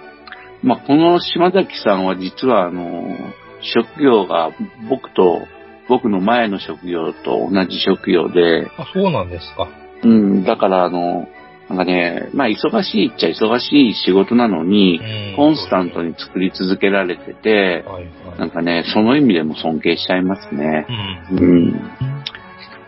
[0.62, 3.16] まあ、この島崎さんは実はあの、
[3.60, 4.50] 職業が
[4.88, 5.42] 僕と、
[5.88, 9.68] 僕の前の職業と同じ職業で、あ、そうなんですか。
[10.02, 11.28] うん、だからあの、
[11.68, 15.00] なんかね、まあ忙しいっちゃ忙しい仕事なのに、
[15.36, 17.84] コンスタントに作り続けられてて。
[18.38, 20.86] なんかね、その意味でも尊敬しちゃいますね。
[21.30, 21.38] うん。
[21.38, 21.42] う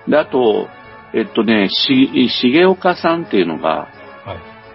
[0.08, 0.10] ん。
[0.10, 0.68] で、あと、
[1.14, 3.88] えっとね、し、重岡さんっていうのが
[4.24, 4.34] は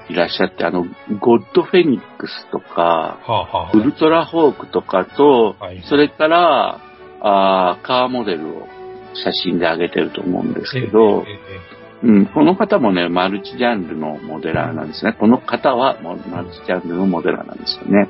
[0.10, 0.14] い。
[0.14, 0.86] いらっしゃって、あの、
[1.20, 3.72] ゴッドフェニックスとか、はあはあ。
[3.74, 6.82] ウルトラホークとかと、はいそれから、
[7.22, 8.68] あーカーモデルを
[9.14, 11.34] 写真で上げてると思うんですけどえ、え
[11.80, 15.14] えうん、この方もね、マルチジャンルのモデラーなんですね。
[15.14, 18.10] この方はマルチジャンルのモデラーなんですよね。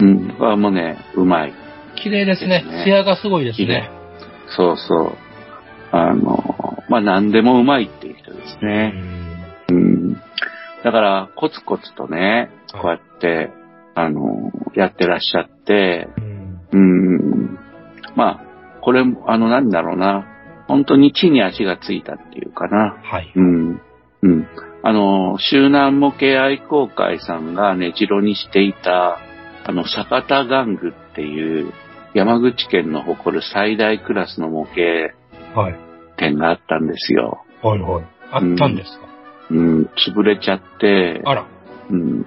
[0.00, 1.50] うん、これはもうね、うまい。
[1.50, 2.84] え綺麗ですねですね。
[2.84, 3.90] 艶がすごいですね。
[4.56, 5.16] そうそう。
[5.92, 8.88] あの、まあ、何でもうまいっていう人ですうね。
[8.88, 9.50] ん。
[9.68, 10.14] うん。
[10.84, 13.50] だから、コツコツとね、こうやって、
[13.94, 17.58] あの、やってらっしゃって、うんうん。
[18.16, 20.26] まあ、これ、あの、なんだろうな。
[20.70, 22.96] 本当に地に足がついたっていうかな。
[23.02, 23.32] はい。
[23.34, 23.80] うん。
[24.22, 24.46] うん。
[24.82, 29.18] あの、周南模型愛好会さんが根城にしていた、
[29.64, 31.72] あの、坂田玩具っていう、
[32.14, 35.76] 山口県の誇る最大クラスの模型はい。
[36.16, 37.44] 店があったんですよ。
[37.62, 38.04] はいはい。
[38.32, 39.06] あったんですか？
[39.50, 41.46] うん、潰れちゃって、あら。
[41.90, 42.22] うん、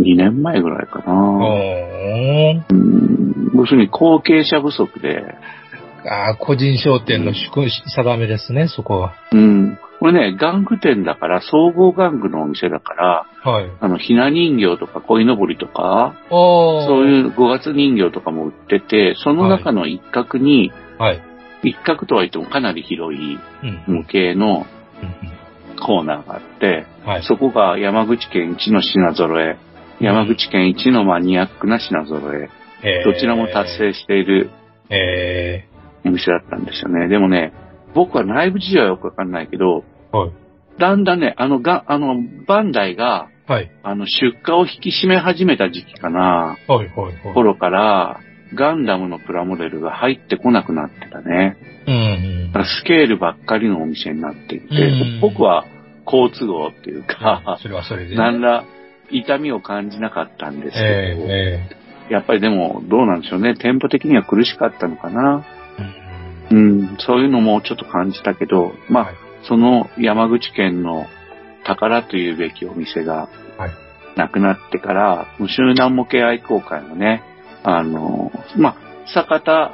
[0.00, 1.12] 2年前ぐらいかな。
[1.12, 5.22] うん、要するに後継者不足で、
[6.06, 9.14] ああ、個人商店の宿定めですね、そこは。
[9.32, 9.78] うん。
[9.98, 13.70] これね、玩具店だから、総合玩具のお店だから、はい。
[13.80, 16.14] あの、ひな人形とか鯉のぼりとか。
[16.30, 21.22] そういう5月人形とかも売ってて、その中の一角に、はい。
[21.64, 23.94] 一角とは言ってもかなり広いうん。
[23.94, 24.66] 模型の
[25.02, 25.38] うん
[25.80, 27.22] コーナーがあって、うんはい。
[27.22, 29.56] そこが山口県一の品揃え、
[30.00, 32.48] 山口県一のマニアックな品揃え、
[32.82, 34.50] へーどちらも達成している
[34.90, 35.64] え
[36.08, 37.08] お店だったんですよね。
[37.08, 37.52] でもね、
[37.94, 40.32] 僕は内部事情はよくわかんないけど、ー、はい。
[40.78, 42.14] だんだんね、あの、が、あの、
[42.46, 43.70] バンダイが、はい。
[43.82, 47.34] あの、出荷を引き締め始めた時期かな、はい、はい、はい。
[47.34, 48.20] 頃から、
[48.54, 51.56] ガンダムのプラモデルが入ってこなくなってたね。
[51.86, 51.96] うんう
[52.34, 55.64] んスケールばっかりのお店になっていてうん、僕は
[56.04, 58.16] 好都合っていうか、それはそれでね。
[58.16, 58.64] 何ら
[59.10, 61.68] 痛みを感じなかったんですけど、え
[62.10, 65.44] やっぱりでもどうなんでしょうね、店舗的には苦しかったのかな。
[66.50, 69.14] えうん、そういうのもちょっと感じたけど、まあ、はい。
[69.44, 71.06] その山口県の
[71.64, 73.70] 宝というべきお店がはい。
[74.16, 77.22] なくなってから、無集団模型愛好会のね、
[77.62, 78.76] あの、まあ、
[79.14, 79.72] 坂田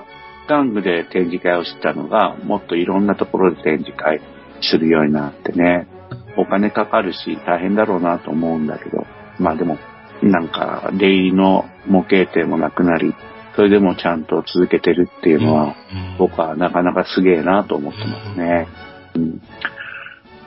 [0.49, 4.21] 玩具で展示会をしてたのが、もっといろんなところで展示会
[4.61, 5.89] するようになってね、
[6.37, 9.07] お金かかるし大変だろうなと思うんだけど、
[9.39, 9.79] まあでも、
[10.23, 13.15] なんか、出入りの模型店もなくなり、
[13.57, 15.75] それでもちゃんと続けてるっていうのは、うん
[16.19, 18.69] 僕はなかなかすげえなと思ってますね。
[19.17, 19.43] うん、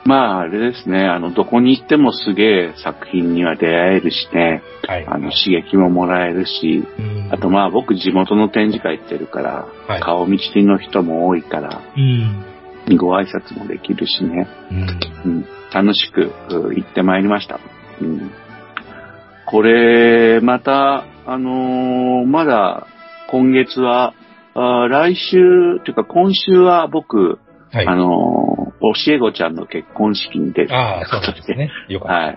[0.04, 5.06] まあ、あれですね、あの、どこに行ってもすげえ作品には出会えるしね、はい。
[5.06, 12.96] あの、刺激ももらえるし、うんあとまあ僕地元の展示会行ってるから、はい顔見知りの人も多いから、うん。
[12.96, 14.74] ご挨拶もできるしね、う
[15.28, 15.32] ん。
[15.32, 17.60] うん、楽しくう行ってまいりました。
[18.00, 18.30] うん、
[19.44, 22.86] これ、また、あのーまだ
[23.28, 24.14] 今月は、
[24.54, 27.38] あー来週、というか今週は僕、
[27.70, 27.86] はい。
[27.86, 31.68] あのー教え子ちゃんの結婚式に出るああ、ですね。
[31.88, 32.14] よかった。
[32.14, 32.30] は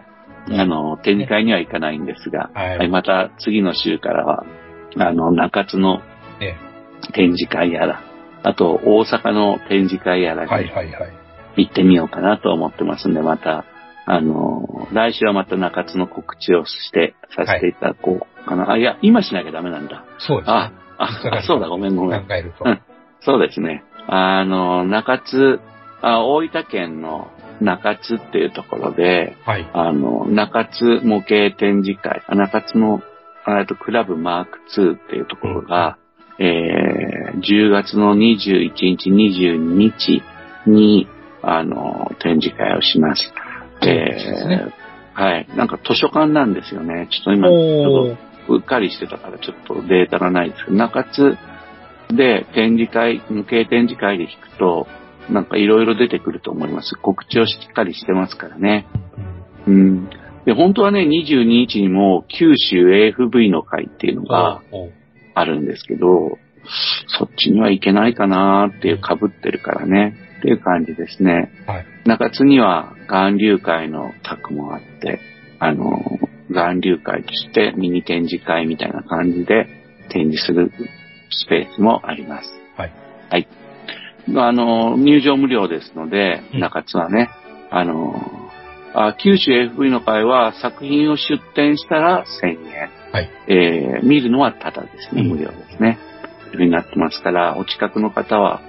[0.58, 0.60] い。
[0.60, 4.44] あの、展示会には行かないんですが、はいはいまた次の週からは、
[4.98, 6.02] あの、中津の
[6.42, 6.56] え
[7.14, 8.02] 展示会やら、
[8.44, 11.14] あと大阪の展示会やらはい、にはい、はい。
[11.58, 13.66] 行ってみようかなと思ってますんで、また、
[14.08, 18.72] あの、来週はまた中津の告知をして、させていただこうかな。
[18.72, 20.04] あ、いや、今しなきゃダメなんだ。
[20.18, 20.54] そうですね。
[20.58, 20.72] あ、
[21.04, 22.26] あ、あそうだ、ごめんごめん。
[22.26, 22.64] 考えると。
[22.66, 22.82] うん
[23.24, 23.84] そうですね。
[24.08, 25.60] あの、中津、
[26.02, 29.70] あ大分県の中津っていうところで、はい。
[29.74, 33.02] あの、中津模型展示会、あ中津の、
[33.48, 35.98] えっと、クラブマーク2っていうところが、
[36.40, 40.24] えー、10月の21日、22日
[40.66, 41.08] に、
[41.44, 43.32] あの、展示会をします。
[43.82, 44.74] ですね
[45.14, 45.48] はい。
[45.56, 47.08] なんか図書館なんですよね。
[47.12, 51.38] ちょっと今、ちょおっとうっかりしてたからちょっとデータがないですけど、中津
[52.16, 54.88] で展示会、無形展示会で引くと、
[55.30, 56.96] なんかいろいろ出てくると思います。
[56.96, 58.88] 告知をしっかりしてますからね。
[59.68, 60.10] うん。
[60.46, 64.90] で、本当はね、22日にも九州 AFV の会っていうのがお
[65.34, 66.38] あるんですけど、
[67.08, 70.16] そっちには行けないかなーっていう被ってるからね。
[70.40, 71.52] っていう感じですね。
[71.68, 71.86] はい。
[72.06, 75.20] 中津には岩流会の卓もあって、
[75.60, 76.02] あの、
[76.52, 79.68] 岩流会としてミニ展示会みたいな感じで
[80.10, 80.72] 展示する
[81.30, 82.50] スペースもあります。
[82.78, 82.94] はい。
[83.30, 83.48] はい。
[84.36, 87.30] あの、入場無料ですので、うん中津はね、
[87.70, 88.14] あの、
[88.94, 92.90] あ九州 FV の会は作品を出展したら1000円。
[93.12, 93.30] はい。
[93.48, 95.98] えー見るのはタダですね、うん無料ですね。
[96.52, 98.62] というふうになってますから、お近くの方は、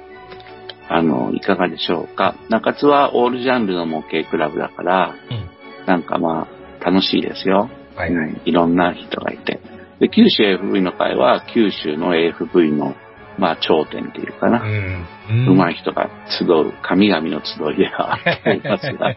[0.89, 2.37] あの、いかがでしょうか。
[2.49, 5.87] 中津はオールジャンルの模型クラブだから、うん。
[5.87, 7.71] なんかまあ、楽しいですよ。
[7.97, 8.11] はい。
[8.13, 9.61] うんいろんな人がいて。
[10.01, 12.95] で、九州 AFV の会は、九州の AFV の、
[13.39, 14.59] まあ、頂点っていうかな。
[14.59, 15.07] ん。
[15.49, 15.75] うまい。
[15.75, 19.15] い人が集う、神々の集いではありますが、は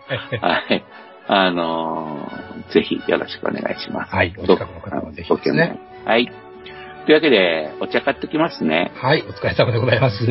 [0.69, 0.84] い。
[1.28, 4.15] あのーぜひよろしくお願いします。
[4.15, 4.34] はい。
[4.38, 5.80] お近くの方はぜひですね。
[6.06, 6.25] はい。
[7.06, 8.91] というわけで、お茶買ってきますね。
[8.95, 9.21] はい。
[9.21, 10.23] お疲れ様でございます。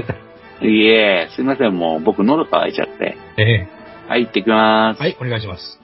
[0.61, 3.16] いえ、すいません、もう僕喉乾いちゃって。
[3.37, 3.68] ええ
[4.09, 5.01] はい、行ってきます。
[5.01, 5.16] はい。
[5.20, 5.84] お願いします。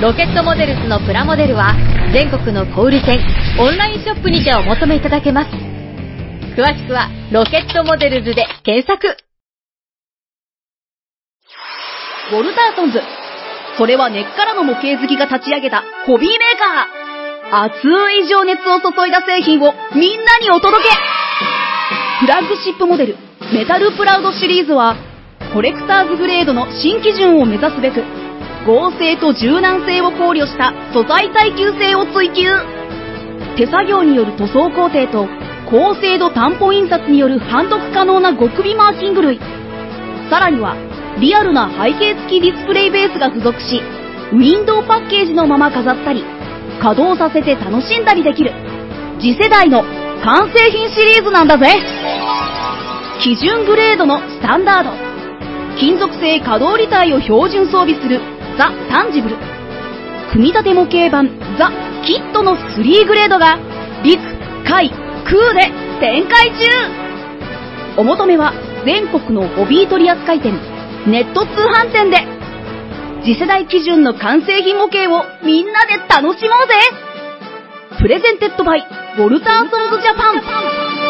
[0.00, 1.76] ロケットモデルズのプラモデルは
[2.10, 3.20] 全国の小売店、
[3.60, 5.50] オンラインショップにてお求めいただけます。
[6.56, 9.14] 詳しくはロケットモデルズで検索。
[12.32, 13.02] ウォルターソンズ
[13.76, 17.64] それは根っからの模型好きが立ち上げたホビーメーカー。
[17.66, 17.86] 熱
[18.24, 20.88] い情熱を注いだ製品をみんなにお届け
[22.20, 23.16] フラッグシップモデル、
[23.52, 24.96] メタルプラウドシリーズは、
[25.52, 28.02] コレクターズグレードの新基準を目指すべく、
[28.66, 32.44] 合成と柔軟性を考慮した素材耐久性を追求。
[33.56, 35.26] 手作業による塗装工程と
[35.70, 39.38] 高精度担保印刷による判読可能な極微マーキング類。
[40.28, 40.76] さらには、
[41.20, 43.80] リアルな背景付きディスプレイベースが付属し、
[44.32, 46.24] ウィンドウパッケージのまま飾ったり、
[46.80, 48.52] 稼働させて楽しんだりできる、
[49.20, 49.82] 次世代の
[50.24, 51.66] 完成品シリーズなんだぜ
[53.22, 54.90] 基準グレードのスタンダード。
[55.78, 58.20] 金属製可動履帯を標準装備する
[58.56, 59.36] ザ・タンジブル。
[60.32, 61.70] 組み立て模型版ザ・
[62.04, 63.58] キットの3グレードが
[64.02, 64.20] 陸、
[64.64, 64.90] 海、
[65.24, 66.64] 空で展開中。
[67.96, 68.52] お求めは
[68.84, 70.54] 全国のホビー取扱店、
[71.06, 72.26] ネット通販店で。
[73.22, 76.74] 次世代基準の完成品模型をみんなで楽しもうぜ。
[77.98, 78.86] プレゼンテッドバイ
[79.18, 81.09] ウォルターソンズジャパン。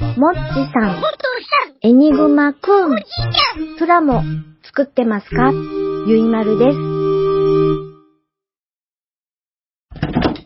[0.00, 0.38] もっち
[0.72, 1.02] さん、
[1.82, 2.96] エニグマくん、
[3.78, 4.22] プラモ
[4.64, 5.52] 作ってますか？
[6.06, 6.78] ゆいまるです。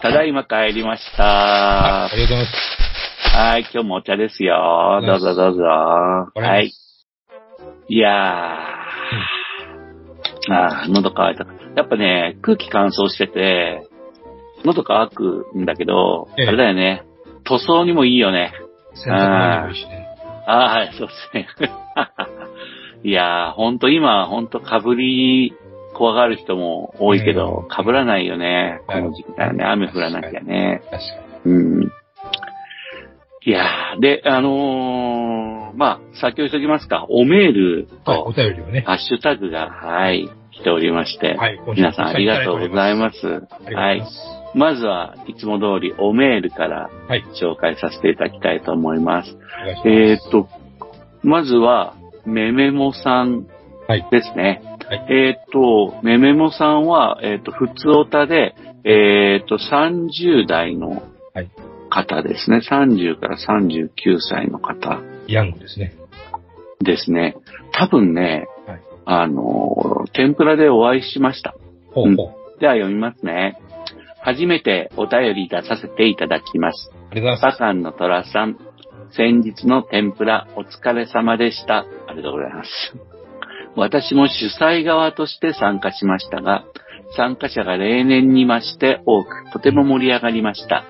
[0.01, 2.07] ただいま帰りました。
[2.07, 3.37] ありがとうございます。
[3.37, 5.01] はい、今日もお茶ですよ。
[5.07, 5.63] どうぞどうぞ。
[5.63, 6.73] はい。
[7.89, 10.53] いやー。
[10.53, 11.47] あー、喉乾いた。
[11.77, 13.89] やっぱね、空気乾燥してて、
[14.65, 17.05] 喉乾くんだけど、ええあれだよね。
[17.45, 18.53] 塗装にもいいよね。
[18.95, 20.09] 洗濯物にもいいしね。
[20.47, 21.49] ああ、はい、そうですね。
[23.05, 25.55] いやー、ほんと今、ほんと被り
[25.95, 28.81] 怖がる人も多いけど、被らないよね。
[28.87, 29.65] この時期だよね。
[29.65, 30.83] 雨降らなきゃね。
[30.91, 31.01] 確か
[31.47, 31.93] うん。
[33.47, 37.07] いやー、で、あのー、まあ、先を急ぎますか。
[37.09, 37.89] おメールに。
[38.05, 38.85] はい、おと、便りをね。
[38.87, 43.27] ハッシュタグが、はい、来ておりまして、はい、皆さんありがとうございます。
[43.27, 44.03] はいい
[44.55, 49.31] まずはいつも通りおメールからはい、紹介させていただきたいと思います。
[49.31, 49.89] お願いします。
[49.89, 50.49] えーっと、
[51.23, 53.47] まずは、めめもさん
[53.87, 54.63] はいですね。
[54.89, 61.03] はいえーっと、めめもさんは、えーっと、普通おたで、えーっと、30代の
[61.35, 61.51] はい
[61.91, 62.61] 方ですね。
[62.69, 65.95] 30から39歳の方ヤングですね。
[66.81, 67.37] ですね。
[67.73, 71.55] 多分ね、はいあの、天ぷらでお会いしました。
[71.93, 72.61] ほうほう。
[72.61, 73.59] では読みますね。
[74.25, 76.91] 初めてお便り出させていただきます。
[77.11, 78.59] ありがとうございバカンの虎さん、
[79.15, 81.81] 先日の天ぷらお疲れ様でした。
[81.81, 82.71] ありがとうございます。
[83.77, 86.65] 私も主催側として参加しましたが、
[87.19, 90.85] 参加者が例年に増して多く、とても盛り上がりました。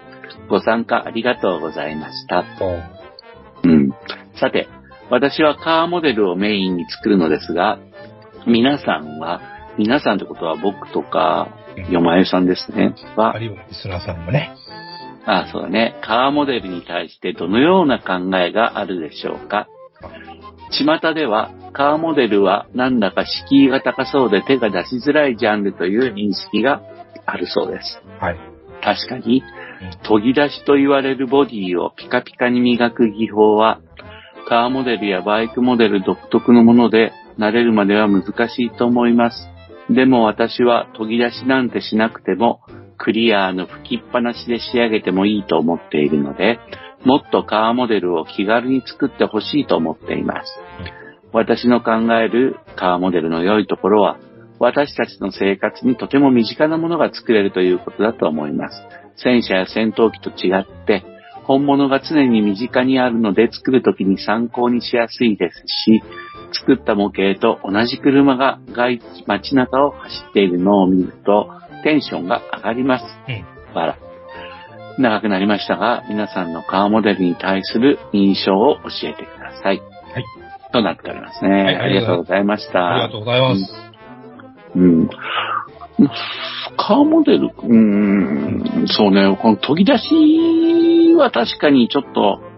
[0.49, 2.45] ご参加ありがとうございました。
[3.65, 3.91] うん。
[4.39, 4.69] さて、
[5.11, 7.81] 私はカーモデルをメインに作るのですが、
[8.47, 9.41] 皆さんは、
[9.77, 11.49] 皆さんってことは僕とか、
[11.91, 12.95] よまゆさんですね。
[13.17, 14.55] はあ、るいはリスナーさんもね。
[15.27, 15.97] あそうだね。
[16.03, 19.69] カーモデルに対してどのような考えがあるでしょうか
[20.71, 26.83] 巷では、カーモデルはなんだか敷居が高そうで手が出しづらいジャンルという認識が
[27.27, 28.01] あるそうです。
[28.21, 28.39] はい。
[28.83, 29.43] 確かに
[29.81, 33.81] うん、研ぎ出しと言われるボディをピカピカに磨く技法は、
[34.49, 39.54] カーモデルやバイクモデル独特のもので、慣れるまでは難しいと思います。
[39.91, 42.61] でも私は研ぎ出しなんてしなくても、
[42.97, 46.59] クリアーの吹きっぱなしで仕上げてもいいと思っているので、
[47.05, 50.59] もっとカーモデルを気軽に作ってほしいと思っています。
[51.33, 54.19] 私の考えるカーモデルの良いところは、
[54.59, 58.77] 私たちの生活にとても身近なものが作れるということだと思います。
[59.17, 61.05] 戦車や戦闘機と違って、
[61.45, 66.03] 本物が常に身近にあるので作るときに参考にしやすいですし、
[66.55, 71.51] 作った模型と同じ車が外街中を走っているのを見ると
[71.83, 73.05] テンションが上がります。
[73.29, 73.99] うんわら。
[74.99, 79.81] 長くなりましたが、皆さんのカーモデルに対する印象を教えてください。
[79.81, 80.25] はい。
[80.73, 81.51] となっておりますね。
[81.51, 82.95] はいありがとうございました。
[82.95, 83.73] ありがとうございます。
[84.77, 85.09] うん。
[86.77, 92.54] カーモデル、うーん、そうね、この研ぎ出しは確かにちょっと、ええ。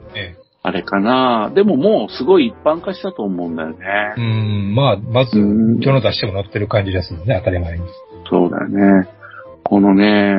[0.67, 1.53] あれかな。
[1.55, 3.77] でももうすごい一般化したと思うんだよね。
[4.17, 7.85] うん、まあ、まず、うん世の出しても載ってる感じですもんね、当たり前に。
[8.29, 9.09] そうだよね。
[9.62, 10.35] このね、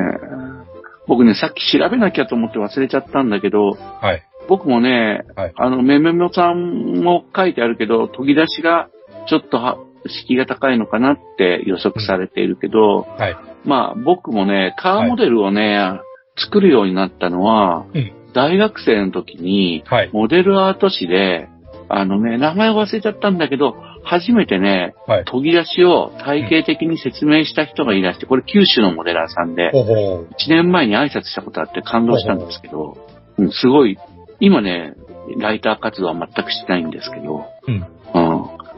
[1.06, 4.22] 僕ね、さっき調べなきゃと思って忘れちゃったんだけど、はい。
[4.50, 8.90] 僕もね、はいあの、めめもさんも書いてあるけど、研ぎ出しが
[9.30, 13.36] ちょっとは敷居が高いのかなって予測されているけど、はい。
[13.64, 16.02] まあ僕もね、カーモデルをね、
[16.36, 20.10] 作るようになったのは、うん大学生の時に、はい。
[20.12, 21.48] モデルアート誌で、
[21.88, 23.74] あのね、名前忘れちゃったんだけど、
[24.04, 25.24] 初めてね、はい。
[25.24, 30.28] 研ぎ出しを体系的に説明した人がいらして、これ九州のモデラーさんで、ほほう。
[30.38, 32.96] 1年前に挨拶したことあって感動したんですけど、
[33.38, 33.98] うん、すごい、
[34.38, 34.94] 今ね、
[35.38, 37.74] ライター活動は全くしてないんですけど、うん。
[37.74, 37.82] うん、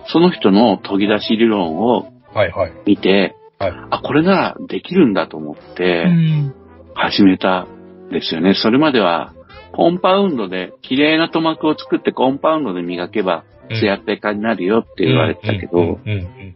[0.06, 2.72] その人の研ぎ出し理論をはいはい。
[2.86, 3.72] 見て、はい。
[3.90, 6.54] あ、これならできるんだと思ってうん。
[6.94, 8.54] 始めたんですよね。
[8.54, 9.34] それまでは、
[9.72, 16.00] コンパウンドで、綺麗な塗膜を作ってコンパウンドで磨けば、うんツヤペカになるよって言われてたけど、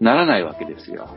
[0.00, 1.08] ならないわけですよ。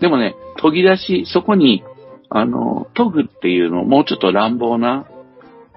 [0.00, 1.84] でもね、研ぎ出し、そこに、
[2.30, 5.06] あの、研ぐっていうのをもうちょっと乱暴な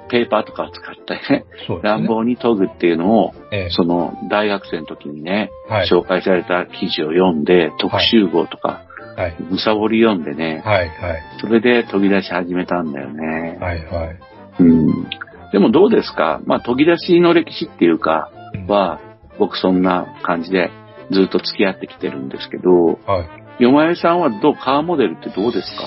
[0.10, 1.80] ペーパーとかを使って、ね、ね。
[1.82, 5.88] 乱暴に研ぐっていうのを、ええその大学生の時にね、はい。
[5.88, 9.36] 紹介された記事を読んで、特集号とか、はい。
[9.40, 11.24] むさぼり読んでね、はいはい。
[11.40, 13.58] それで研ぎ出し始めたんだよね。
[13.60, 14.20] はいはい。
[14.60, 15.10] うん。
[15.52, 16.42] でもどうですか？
[16.46, 19.00] まあ研ぎ出しの歴史っていうか、うんは、
[19.40, 20.72] 僕そんな感じで
[21.12, 23.26] ずっと付き合ってきてるんですけど、は
[23.60, 23.64] い。
[23.64, 25.84] よまえさんはどう、カーモデルってどうですか？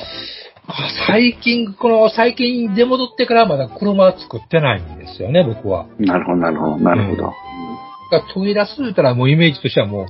[0.68, 0.72] あ
[1.06, 5.86] 最近、この、最近出戻ってからまだ車は作ってないんですよね、僕は。
[5.98, 7.22] なるほど、なるほど、なるほど。
[8.10, 10.06] だから研ぎ出す言ったらもうイメージとしてはもう、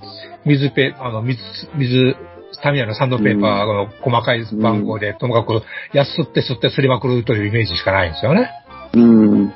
[0.47, 1.39] 水ペ、あの、水、
[1.77, 2.17] 水、
[2.63, 8.51] タミヤのサンドペーパーの細かい番号で、ともかく、やすって吸ってすりまくるというイメージしかないんですよね。
[8.95, 9.53] うん。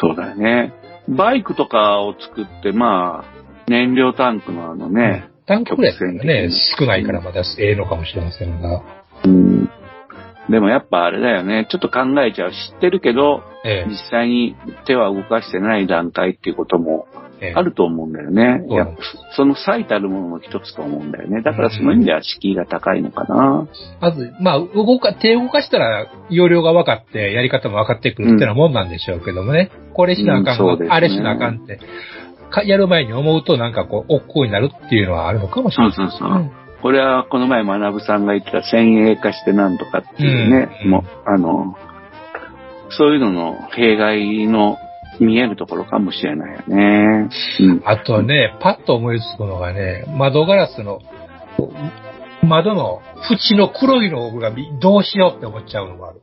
[0.00, 0.72] そうだよね。
[1.08, 8.82] バイクとかを作って、まあ、燃料タンクのあのね、タンクぐらいですね、少ないからうんまだええのかもしれませんが。
[9.24, 9.70] うん。
[10.48, 11.66] でもやっぱあれだよね。
[11.70, 12.50] ちょっと考えちゃう。
[12.50, 14.56] 知ってるけど、え実際に
[14.86, 17.13] 手は動かしてない段階っていうこともえええ
[17.54, 18.64] あると思うんだよね。
[18.70, 18.86] や
[19.36, 21.42] その最たるものの一つと思うんだよね。
[21.42, 23.68] だからその意味では敷居が高いのかな。
[24.00, 29.70] まず、まあ、動か、手動かしたら、容量が分かって、やり方も分かってくるっていうようなもんなんでしょうけどもね。
[29.92, 31.80] これしなあかん、うんねあれしなあかんって、
[32.50, 35.92] かやる前に思うとなんかこう、億劫になるっていうのはあるのかもしれない。
[35.92, 36.50] そうそうそう。
[36.82, 41.76] これはこの前学さんが言ってた先鋭化してなんとかっていうね、うんもう、あの、
[42.90, 44.76] そういうのの弊害の
[45.20, 47.28] 見えるところかもしれないよね。
[47.60, 47.82] うん。
[47.84, 51.00] あとね、パッと思いつくのがね、窓ガラスの、
[52.42, 53.00] 窓の
[53.30, 56.20] 縁の黒いのがどうしようって思っちゃうのもある。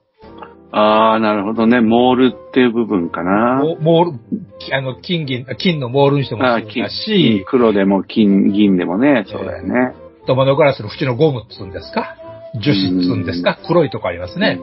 [0.74, 1.82] ああ、なるほどね。
[1.82, 3.62] モールっていう部分かな。
[3.62, 4.20] モモール、
[4.60, 9.94] きあの、金銀、金のモールにしてもそうだし、黒でも金、銀でもね、そうだよね。
[10.28, 12.16] と窓ガラスの縁のゴムっつうんですか？
[12.60, 13.58] 樹脂っつうんですか？
[13.68, 14.60] 黒いとこありますね。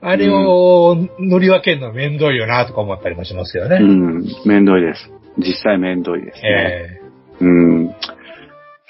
[0.00, 3.78] あれを塗り分けるの面倒いよなとか思ったりもしますよね。
[3.80, 5.10] うん、めんどいです。
[5.38, 7.00] 実際めんどいですね。
[7.40, 7.94] えうん。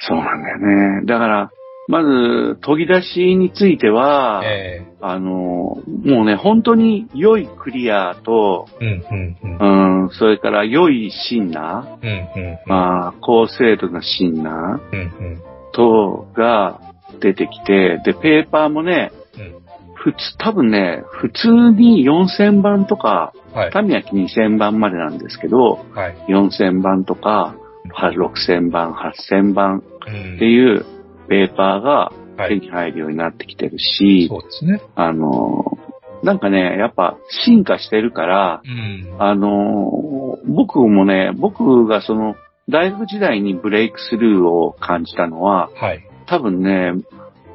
[0.01, 0.59] そうなんだよ
[1.01, 1.07] ね。
[1.07, 1.51] だから、
[1.89, 10.03] まず、研ぎ出しについては、ええあの、もうね、本当に良いクリアと、えうん、うん、うん。
[10.03, 12.59] うん、それから良いシンナー、うん、うん。
[12.67, 15.35] まあ、高精度なシンナうん、うん。
[15.35, 15.39] ー
[15.73, 16.81] 等が
[17.21, 19.69] 出てきて、で、ペーパーもね、うん
[20.01, 23.73] 普通、多分ね、普通に4000番とか、はい。
[23.73, 26.17] タミヤキ2000番までなんですけど、はい。
[26.29, 27.57] 4000番とか、
[27.91, 30.85] は6000番、8000番うんっていう
[31.29, 32.61] ペーパーがはい。
[32.61, 34.81] 手に入るようになってきてるし、そうですね。
[34.95, 35.77] あの、
[36.23, 39.17] なんかね、やっぱ進化してるから、うん。
[39.19, 42.37] あの、僕もね、僕がその、
[42.69, 46.08] 大学時代にブレイクスルーを感じたのは、はい。
[46.29, 46.93] 多分ね、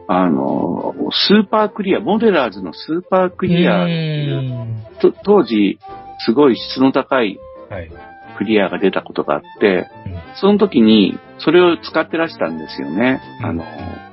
[0.07, 3.85] あの、スーパークリア、モデラーズのスーパークリア
[5.23, 5.79] 当時、
[6.25, 7.91] すごい質の高いはい。
[8.37, 13.21] クリアが出たことがあって、うんその時にそれを使ってらしたんですよね。
[13.41, 13.63] うんあの、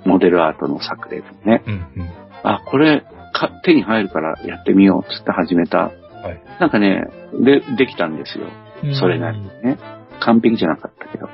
[0.05, 1.63] モデルアートの作例でね。
[1.67, 2.11] うん、うん。
[2.43, 3.03] あ、これ
[3.33, 5.87] か手に入るからやってみようっつって始めた。
[5.89, 8.47] いなんかね、で、できたんですよ。
[8.95, 9.79] それなりにね。
[10.21, 11.29] 完璧じゃなかったけど。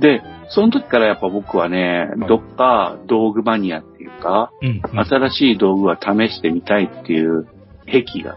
[0.00, 5.04] で、その時からやっぱ僕はね、はいどっか道具マニアっていうか、うん、うん。
[5.04, 7.46] 新しい道具は試してみたいっていう
[7.86, 8.36] 癖が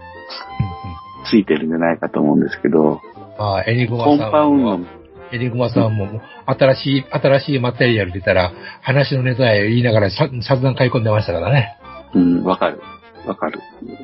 [1.29, 3.01] ついてるんじゃないかと思うんですけど、
[3.37, 4.85] ああ、エニグマコンさんパウンドも、
[5.31, 8.51] エニグマさんも、新しい、新しいマテリアル出たら、
[8.81, 11.77] 話のネタや言いながらさ散々買い込んでましたからね。
[12.13, 12.81] うん、わかる。
[13.25, 13.59] わかる。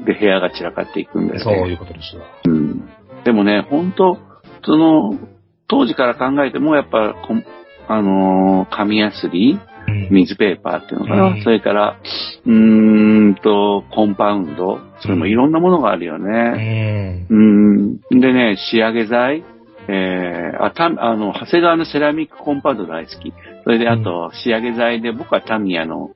[0.06, 1.44] で、部屋が散らかっていくんだよね。
[1.44, 2.26] そういうことですわ。
[2.46, 2.90] うん。
[3.24, 4.18] でもね、本当
[4.64, 5.18] その、
[5.68, 7.16] 当時から考えても、やっぱ、
[7.88, 10.08] あのー紙やすり、うん。
[10.10, 11.44] 水ペーパーっていうのかな、うん。
[11.44, 11.98] それから、
[12.46, 17.26] うーんと、コンパウンド、それもいろんなものがあるようね。
[17.30, 17.34] ん。
[18.10, 18.20] うん。
[18.20, 19.44] でね、仕上げ剤、
[19.88, 23.34] えー、あ、た、あの、長谷川のセラミックコンパウンド大好き。
[23.64, 26.12] それで、あと、仕上げ剤で、僕はタミヤの、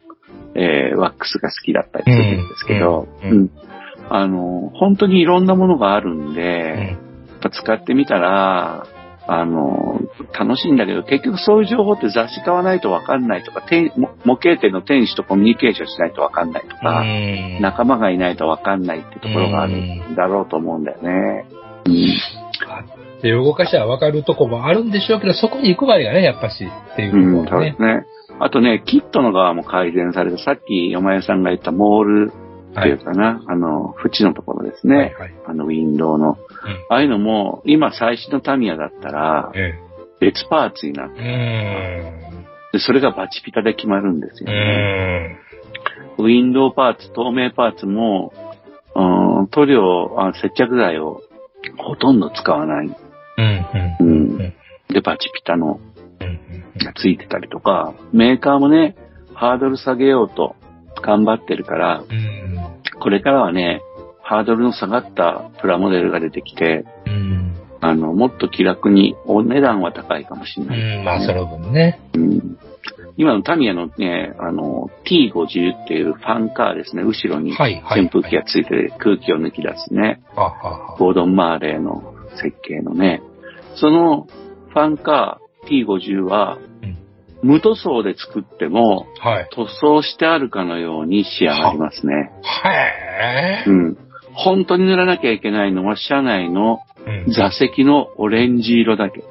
[0.55, 3.29] えー、ワックスが好きだったりするんですけど、うん。
[3.29, 3.37] うん。
[3.37, 3.49] うん。
[4.09, 6.97] あの、本当にいろんなものがあるんで、
[7.51, 8.87] 使ってみたら、
[9.31, 10.01] あの、
[10.37, 21.45] 楽しいんだけど、結局そういう情報って雑誌買わないとわかんないとか、店模模型店の店主とコミュニケーションしないとわかんないとか、うん仲間がいないとわかんないっていうところがあるんだろうと思うんだよね。
[23.21, 27.81] で、動かしは分かるとこもあるんでしょうけど、そこに行く場合がね、やっぱし、っていううん、そうです。
[27.81, 28.05] ね。
[28.39, 32.31] あとね、キットの側も改善されて、さっき山谷さんが言ったモール
[32.71, 34.95] っていうかな、あの、縁のところですね。
[34.95, 35.33] はいはい。
[35.47, 36.37] あの、ウィンドウの。
[36.89, 39.73] ああいうのも、今最新のタミヤだったら、え
[40.19, 42.13] 別パーツになって、え。
[42.73, 45.39] でそれがバチピタで決まるんですようね。
[46.19, 46.23] ん。
[46.23, 48.33] ウィンドウパーツ、透明パーツも、
[48.95, 51.21] うん、塗料あ、接着剤を
[51.77, 52.95] ほとんど使わない。
[53.99, 54.53] うん。
[54.89, 55.79] で、バチピタの
[56.19, 56.39] うん。
[56.85, 58.95] がついてたりとか、メーカーもね、
[59.33, 60.55] ハードル下げようと
[61.01, 62.99] 頑張ってるから、うん。
[62.99, 63.81] これからはね、
[64.29, 67.55] ハードルの下がったプラモデルが出てきて、うん。
[67.81, 70.97] あの、もっと気楽に、お値段は高いかもしれない。
[70.97, 71.03] うん。
[71.03, 71.99] まあ、その分ね。
[72.13, 72.57] うん
[73.17, 80.21] 今のタミヤのね、あの、T50 っていうファンカーですね、後ろに扇風機がついて空気を抜き出すね、
[80.97, 83.21] ゴードン・マーレーの設計のね、
[83.75, 84.27] その
[84.69, 86.97] ファンカー T50 はうん、
[87.49, 89.49] 無塗装で作っても、はい。
[89.53, 92.31] 塗装してあるかのように仕上がりますね。
[92.41, 92.71] は
[93.67, 93.97] うん。
[94.43, 96.79] 本当に塗らなきゃいけないのは車内の。
[97.35, 99.23] 座席のオレンジ色だけ。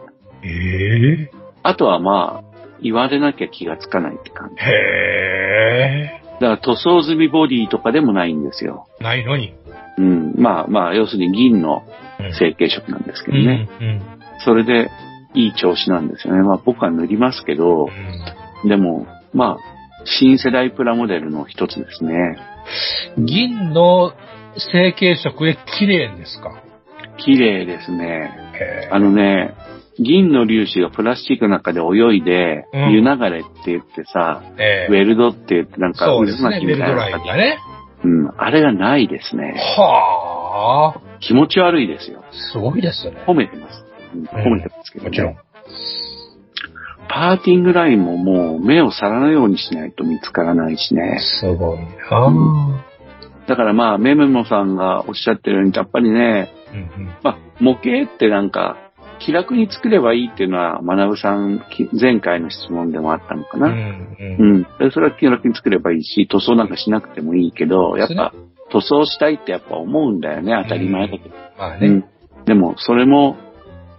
[0.43, 1.31] ええ。
[1.63, 2.49] あとはまあ、
[2.83, 4.57] 言われなきゃ気がつかないって感じ。
[4.63, 6.23] へえ。
[6.41, 8.87] だから塗装済みボディとかでもないんですよ。
[9.01, 9.55] ないのに。
[9.99, 10.35] うん。
[10.37, 11.83] まあまあ、要するに銀の
[12.21, 13.47] うん成型色なんですけどうん。
[13.47, 13.69] ね。
[13.81, 14.03] うん。
[14.45, 14.91] それで
[15.35, 16.43] いい調子なんですよね。
[16.43, 17.89] まあ僕は塗りますけど、
[18.65, 22.37] でも、まあ、新世代プラモデルの一つですね。
[23.17, 24.13] うん銀の
[24.59, 26.63] 成形色で綺麗ですか？
[27.19, 28.31] 綺麗ですね。
[28.55, 29.55] へあのね、
[29.99, 37.29] 銀の粒子がプラスチックの中で泳いで、うん湯流れって言ってさ、えウェルドって言ってなんかそうですね、渦巻きみベルドラたいな感じ。
[37.29, 37.59] インがね。
[38.05, 39.55] うん、あれがないですね。
[39.77, 41.01] はあ。
[41.21, 42.23] 気持ち悪いですよ。
[42.53, 43.17] すごいですね。
[43.27, 43.85] 褒めてます。
[44.15, 45.37] うん褒めてますけど、ねもちろん。
[47.09, 51.19] パーティングラインももう目を皿のようにしないと見つからないしね。
[51.41, 51.79] すごい
[52.11, 52.85] な
[53.49, 58.77] だからまあ、メメモさんがおっしゃってるように、やっぱりね、うんうんまあ、模型ってなんか、
[59.21, 63.69] 気楽に作ればいいっていうのは、学さん、き前回の質問でもあったのかな。
[63.69, 64.63] うんううんん。
[64.79, 68.33] でそれは気楽に作ればいいし、塗装なんかしなくてもいいけど、やっぱ、
[68.71, 70.53] 塗装したいってやっぱ思うんだよね。
[70.65, 71.35] 当たり前だけど。
[71.59, 71.87] まあね。
[71.89, 72.05] うん。
[72.45, 73.37] でも、それも、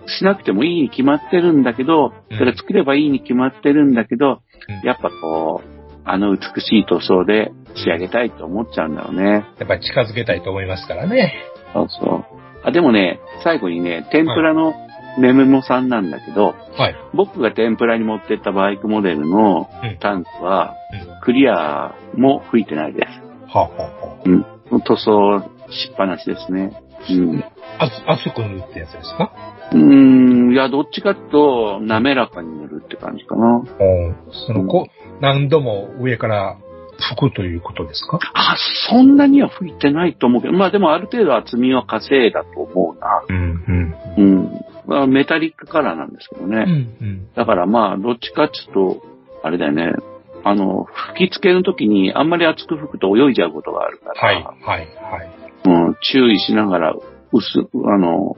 [0.06, 9.46] しなくてもいいに決まってるんだけど、うんそれ作ればいいに決まってるんだけど、うんやっぱこう、あの美しい塗装で仕上げたいと思っちゃうんだろうね。
[9.60, 11.34] やっぱり近づけたいと思いますからね。
[11.74, 12.26] そうそう。
[12.64, 14.74] あ、でもね、最後にね、天ぷらの
[15.20, 16.96] メメモさんなんだけど、はい。
[17.14, 23.08] 僕が天ぷらに持ってったバイクモデルのうんタンクはうん、クリアも吹いてないです。
[23.54, 24.30] はあ、はあはう
[24.78, 24.82] ん。
[24.82, 25.40] 塗装
[25.70, 26.72] しっぱなしですね。
[27.10, 27.44] うん。
[27.80, 29.32] あ、あ熱く塗るってやつですか？
[29.72, 29.80] うー
[30.50, 33.58] ん、いや、どっちかと、滑らかに塗るって感じかな。
[33.58, 34.16] うん。
[34.48, 36.58] その、こう、何度も上から
[37.16, 38.20] 拭くということですか？
[38.34, 38.56] あ、
[38.90, 43.24] そんなには吹いてないと思うけど、まあでもある程度厚みは稼いだと思うな。
[43.28, 44.24] うん、うん。
[44.24, 44.62] うん。
[44.86, 46.66] まあメタリックカラーなんですけどね。
[46.68, 47.34] うん、うん。
[47.36, 49.02] だからまあ、どっちかっていうと、
[49.44, 49.94] あれだよね。
[50.44, 55.30] あの、吹き付けの時にあんまり厚く吹くと泳いじゃうことがあるから、はい、はい、はい。
[55.66, 56.94] うん、注意しながら
[57.34, 58.38] 薄、あの、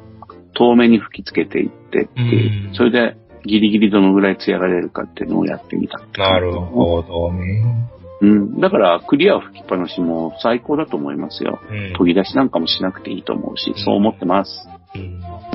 [0.53, 3.15] 遠めに吹き付けていってっていううんそれで
[3.45, 5.99] ギリギリどのぐらい艶が出るかっていうのをやってみた。
[6.17, 7.89] なるほどね。
[8.21, 8.59] うん。
[8.59, 11.59] だから、クリア吹きっぱなしも最高だと思いますよ。
[11.69, 11.93] うん。
[11.97, 14.51] 研ぎ出しなんかもしなくていいと思うし、そう思ってます。
[14.95, 14.97] う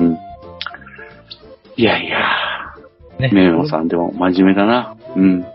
[0.03, 0.17] ん
[1.79, 2.17] いやいや、
[3.19, 4.97] ねメモさんでも真面目だな。
[5.15, 5.45] うん。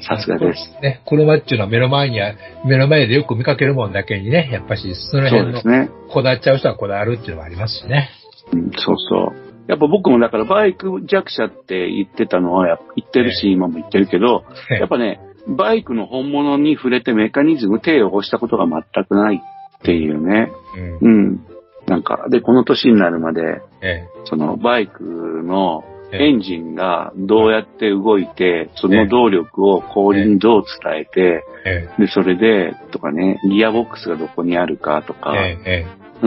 [0.00, 0.80] さすがです。。
[0.80, 2.34] ね、車っていうのは目の前には、
[2.64, 5.90] 目の前でよく見かけるもんだけにね、やっぱし、そのそう辺のですね。
[6.12, 8.10] こだわっちゃう人はこだわるっていうのもありますしね。
[8.52, 9.31] うん、そうそう。
[9.68, 20.52] やっぱ僕もだからバイク弱者って言ってたのは言ってるし、今も言ってるけど、やっぱね、バイクの本物に触れてメカニズム手を押したことが全くないっていうね。
[21.00, 21.08] うん。
[21.08, 21.46] うん。
[21.86, 32.02] なんか、で、この年になるまで、えそのバイクのええエンジンがどうやって動いて、その動力を氷にどう伝えて、ええ。
[32.02, 35.34] で、それで、とかね、ギアボックスがどこにあるかとか、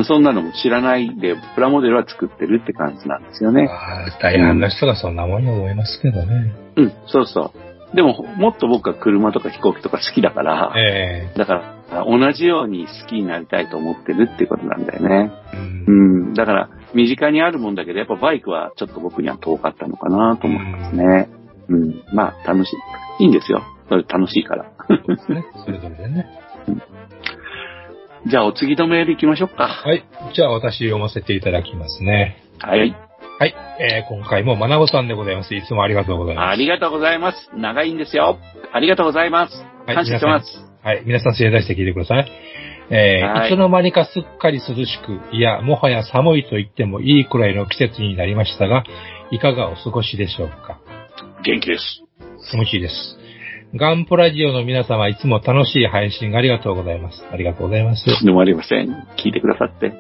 [0.04, 3.68] そんなのも知らないで、プラモデルは作ってるって感じなんですよえね。
[3.70, 6.54] ああ大半の人がそんなもんに思いますけどね。
[6.76, 7.54] うん、そうそ
[7.94, 7.96] う。
[7.96, 15.32] でも、もっと僕は車とか飛行機とか好きだから、えだから、同じように好きになりたいと思ってるってことなんだよね。
[15.54, 15.92] えうんう
[16.32, 16.34] ん。
[16.34, 21.30] だから、身近にあるもんだけど、やっぱバイクはちょっと僕には遠かったのかなと思いますね。
[21.70, 22.04] うん。
[22.14, 22.74] まあ、楽し
[23.20, 23.24] い。
[23.24, 23.64] いいんですよ。
[23.88, 24.72] それ楽しいから。
[24.88, 25.46] そうですね。
[25.66, 26.28] それぞれでね。
[28.26, 29.68] じゃあ、お次のメール行きましょうか。
[29.68, 30.04] はい。
[30.34, 32.38] じゃあ私読ませていただきますね。
[32.60, 32.96] はい。
[33.38, 33.56] はい。
[33.80, 35.54] えー、今回もまなごさんでございます。
[35.54, 36.54] いつもありがとうございます。
[36.54, 37.50] ありがとうございます。
[37.56, 38.40] 長いんですよ。
[38.74, 39.58] ありがとうございます。
[39.86, 40.48] はい感謝してます。
[40.84, 41.04] はい。
[41.06, 42.32] 皆さん、正座して聞いてください。
[42.90, 48.84] えーはいいつの間にかすっかり涼しく、いや、もはや寒いと言ってもいいくらいの季節になりましたが、
[49.32, 50.80] いかがお過ごしでしょうか？
[51.44, 52.04] 元気です。
[52.50, 53.18] 気持ちいいです。
[53.78, 57.22] ガンプラジオの皆様、いつも楽しい配信ありがとうございます。
[57.30, 58.06] ありがとうございます。
[58.24, 58.88] でもありません。
[59.18, 59.92] 聞いてくださって。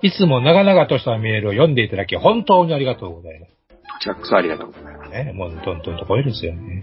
[0.00, 3.52] いつも長々としたメールを読んでいただき、本当にありがとうございます。
[3.68, 5.10] こちらこそありがとうございます。
[5.10, 6.82] ね、もうどんどんとこいですよね。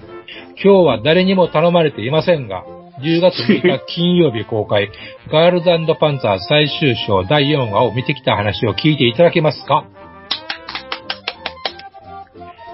[0.64, 2.66] 今日は誰にも頼まれていませんが、
[3.02, 4.92] 10月6日金曜日公開、
[5.32, 5.70] ガールズ
[6.00, 9.86] パンツァー最終章第4話を見てきた話を聞いていただけますか？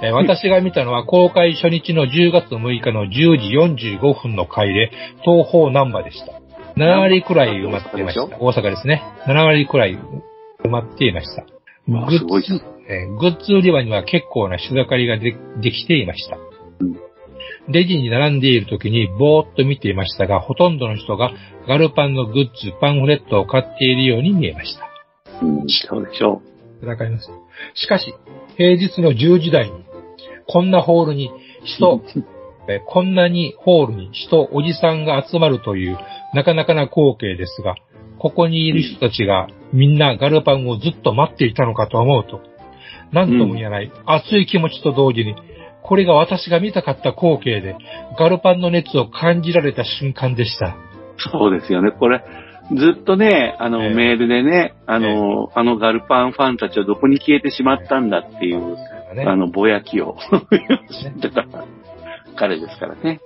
[0.02, 4.92] えー私が見たのは公開初日の10月6日の10時45分の回で、
[5.24, 6.34] 東方ナンバーでした。
[6.76, 8.26] 7割くらい埋まっていました。
[8.40, 9.04] 大阪ですね。
[9.28, 9.98] 7割くらい
[10.64, 11.44] 埋まっていました。
[11.88, 16.38] グあすごいッズ、えーグッズ売り場には結構な人だかりがでできていました。
[16.82, 17.08] うん
[17.70, 21.32] レジに並んでいる時にぼーっと見ていましたが、ほとんどの人が
[21.68, 24.88] ガルパンのグッズ、パンフレットを買っているように見えました。
[25.42, 26.42] うん、そうでしょ
[26.84, 27.30] わかります。
[27.74, 28.14] しかし、
[28.56, 29.84] 平日の10時台に、
[30.48, 31.32] こんなホールに
[31.64, 32.02] 人、
[32.70, 35.98] えこんなにホールに人、おじさんが集まるという、
[36.34, 37.76] なかなかな光景ですが、
[38.20, 42.42] ここにいる人たちがみんなガルパンをずっと待っていたのかと思うと、
[43.12, 45.36] なんとも言えない熱い気持ちと同時に、
[45.84, 47.76] これが私が見たかった光景で、
[48.20, 50.76] ガルパンの熱を感じられた瞬間でした。
[51.32, 51.92] そうですよね。
[51.92, 52.22] これ、
[52.76, 58.76] ずっとね、あの、ええメールでね、あの、あのガルパンファンたちはどこに消えてしまったんだっていう、
[59.18, 60.18] ねあの、ぼやきを
[60.90, 61.46] 知ってた
[62.36, 63.20] 彼ですからね。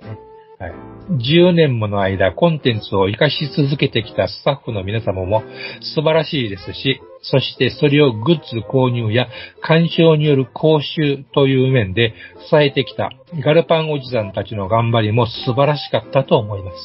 [0.58, 0.72] はい、
[1.10, 5.42] 10年もの間コンテンツを活かし続けてきたスタッフの皆様も
[5.80, 9.26] 素晴らしいですし、そしてそれをグッズ購入や
[9.60, 12.14] 鑑賞による講習という面で
[12.48, 13.10] 支えてきた
[13.44, 16.76] ガルパンおじさんたちの頑張りも素晴らしかったと思います。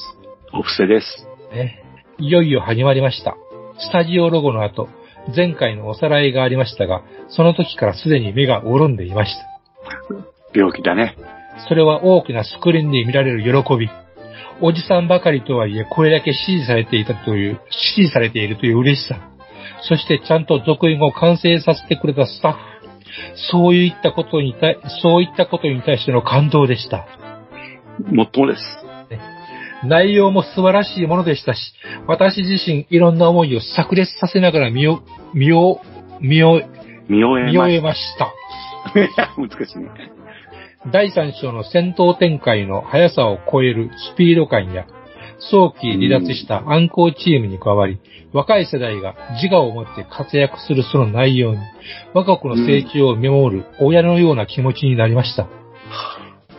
[0.53, 1.28] お布施です。
[1.53, 1.84] ね、
[2.18, 3.38] いよいよ始まりました。
[3.78, 4.89] スタジオロゴの後、
[5.36, 9.45] 前回のおさらいがありましたが、その時からすでに目が潤んでいました。
[10.53, 11.17] 病気だね。
[11.67, 13.89] それは大きなスクリーンで見られる喜び。
[14.61, 19.19] おじさんばかりとはいえ、これだけ支持されていたという、支持されているという嬉しさ。
[19.82, 22.59] そしてちゃんと続編を完成させてくれたスタッフ。
[23.51, 27.05] そういったことに対、そういったことに対しての感動でした。
[28.11, 28.86] もっともです。
[29.84, 31.73] 内容も素晴らしいものでしたし、
[32.07, 35.03] 私自身いろんな思いを炸裂させながら見よ、
[35.34, 35.82] 見よ、
[36.19, 36.61] 見よ、
[37.07, 37.23] 見
[37.57, 38.34] 終えました。
[39.15, 39.34] た。
[39.38, 40.17] 難しいね。
[40.91, 44.86] 第3章の戦闘展開の速さを超えるスピード感や、
[45.39, 47.99] 早期離脱した暗号チームに加わり、
[48.34, 51.59] 若い世代が自我を持って活躍するその内容に、
[52.13, 55.47] 若子の成長を見守る親のような気持ちになりました。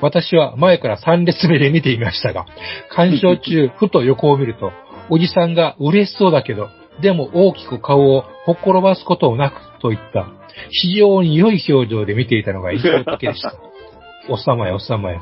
[0.00, 2.46] 私は前から3列目で見ていましたが、
[2.90, 4.72] 鑑賞中、ふと横を見ると、
[5.10, 6.68] おじさんが嬉しそうだけど、
[7.00, 10.26] でも大きく顔をほっころばすことなくといった、
[10.70, 13.54] 非常に良い表情で見ていたのが印象的でした。
[14.28, 15.20] おっさまやおっさまや。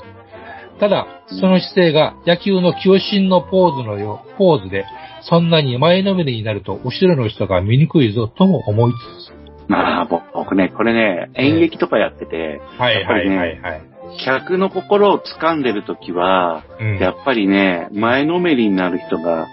[0.79, 4.85] ただ、その姿勢が野球の球審のポーズのよう、ポーズで、
[5.23, 9.37] そんなに前のめりになると後ろの人が見にくいぞとも思いつ
[9.69, 12.81] まあ、ぼ僕ね、これね、演劇とかやってて、つ。
[12.81, 13.96] はいはいははいいはい。
[14.25, 19.47] 客の心を掴んでるときは、うんやっぱりね、前のめりになる人が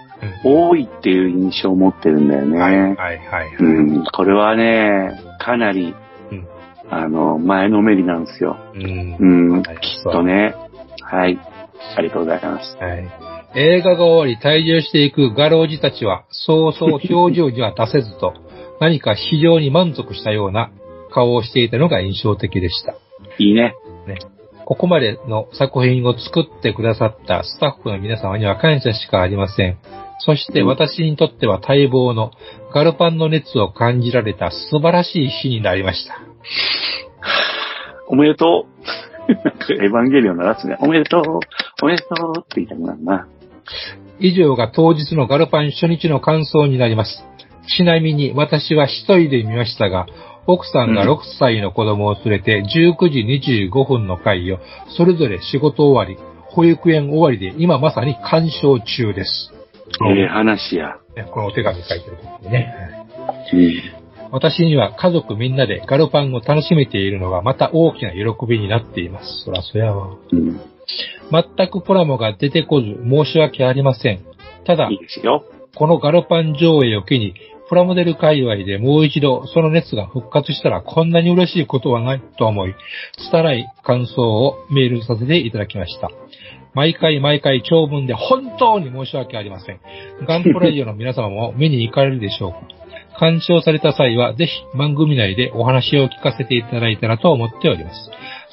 [0.44, 2.58] うん多いっていう印象を持ってるんだよね。
[2.58, 3.56] はいはいはい。
[3.58, 5.94] うん、これはね、かなり、
[6.30, 6.48] うん
[6.88, 8.56] あの、前のめりなんですよ。
[8.74, 9.26] うんう
[9.58, 10.54] ん、はいきっとね。
[11.02, 11.38] はい。
[11.96, 12.76] ありがとうございます。
[12.76, 13.34] はい。
[13.56, 18.34] 映画が終わり退場していくガロージたちは、そうそう表情には出せずと、
[18.80, 20.70] 何か非常に満足したような
[21.12, 22.94] 顔をしていたのが印象的でした。
[23.38, 23.74] いいね。
[24.66, 29.78] ここまでの作品を作ってくださったスタッフの皆様には感謝しかありません。
[30.20, 32.30] そして私にとっては待望の
[32.72, 36.18] ガルパンの熱を感じられた素晴らしい日になりました。
[38.08, 39.32] おめでとう。
[39.72, 40.76] エヴァンゲリオンのラスね。
[40.80, 41.40] おめでとう。
[41.82, 43.28] おめでとうって言いたくなるな。
[44.20, 47.24] 以上が当日のガルパン初日の感想になります。
[47.76, 50.06] ちなみに私は一人で見ましたが、
[50.46, 54.58] 奥さんが6歳の子供を連れて19時25分の回を
[54.96, 59.52] それぞれ仕事終わり、保育園終わりで今まさに鑑賞中です。
[60.08, 60.98] ええ話や。
[61.16, 62.74] ねこのお手紙書いてる時にね。
[63.52, 63.56] う
[64.00, 69.44] ん私には家族みんなでガルパンを楽しめているのがまた大きな喜びになっています。
[69.44, 70.16] そらそやわ。
[70.32, 70.60] うん。
[71.30, 74.24] 全くプラモが出てこず申し訳ありません。
[74.66, 75.44] ただいい、ですよ。
[75.76, 77.34] このガルパン上映を機に、
[77.68, 82.74] プラモデル界隈でもう一度その熱が復活したらこんなに嬉しいことはないと思い、
[83.30, 86.10] 拙い感想をメールさせていただきました。
[86.74, 89.80] 毎回毎回長文で本当に申し訳ありません。
[90.26, 92.58] ガンプライオの皆様も見に行かれるでしょうか
[93.18, 98.10] 鑑賞された際は、ぜひ番組内でお話を聞かせていただいたらと思っております。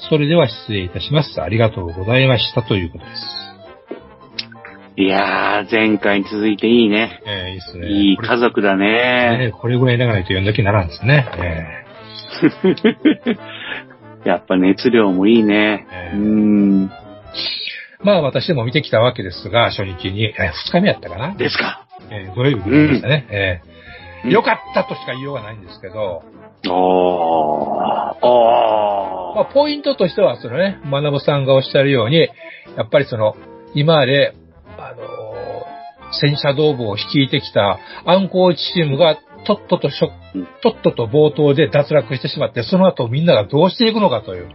[0.08, 1.40] それでは失礼いたします。
[1.40, 2.62] ありがとうございました。
[2.62, 3.51] ということです。
[4.96, 7.20] いやー、前回に続いていいね。
[7.26, 7.86] えー、いいですね。
[7.88, 9.38] いい家族だね。
[9.46, 11.26] ね、これぐらい長ないと読んだ気にならんですね。
[11.38, 11.82] え
[14.28, 15.86] やっぱ熱量もいいね。
[15.90, 16.84] ええうん。
[16.86, 16.90] ー
[18.02, 20.32] まあ私も見てきたわけですが、初日に、えー
[20.66, 21.86] 二日目やったかな、ですか。
[22.10, 23.26] えー土曜日見ましたね。
[23.30, 23.72] えーうん
[24.30, 26.22] よかったとしか言いようがないんですけど、
[26.70, 27.80] おー。
[27.80, 32.28] まおあポイントとしては、そのね、学さんがおっしゃるように、
[32.76, 33.34] やっぱりその、
[33.74, 34.34] 今まで、
[34.92, 35.82] あのー
[36.12, 44.48] 戦車道部を率いてきた暗号チームが、とっととしょうん、とっとと冒頭で脱落してしまって、その後みんながどうしていくのかという。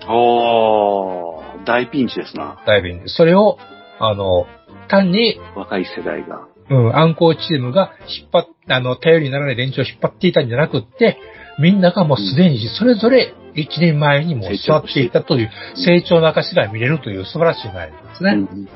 [0.00, 0.12] ー。
[0.12, 1.64] おー。
[1.64, 2.62] 大ピンチですな。
[2.66, 3.08] ダイビング。
[3.08, 3.58] それを、
[3.98, 4.46] あの、
[4.88, 6.48] 単に、若い世代が。
[6.70, 11.18] うん、暗号チームが引っ張っ、あの、頼りにならない連中を引っ張っていたんじゃなくって、
[11.58, 18.32] みんながもうすでにそれぞれ一年前にもう座っていたという成長の証が見れるという素晴らしい内容ですね。
[18.32, 18.68] うん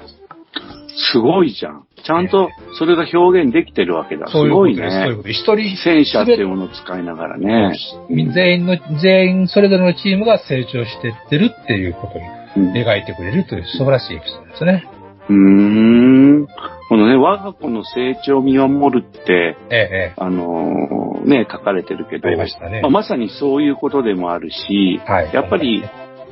[0.97, 1.87] すごいじゃん。
[2.05, 4.29] ちゃんとそれが表現できてるわけだ。
[4.29, 4.97] すごいとです。
[4.97, 5.17] そういうね。
[5.17, 5.29] こと。
[5.31, 7.77] 一人、戦車っていうものを使いながらね。
[8.09, 14.85] 全員の、全員それぞれのチームが成長していってるっていうことにうん描いてくれるという素晴らしいエピソードですね。
[15.29, 16.47] うーん。
[16.89, 20.13] このね、我が子の成長を見守るって、ええ、ええ。
[20.17, 22.37] あのーね、書かれてるけど、ま
[22.69, 25.31] ねまあまさにそういうことでもあるし、はい。
[25.33, 25.83] やっぱり、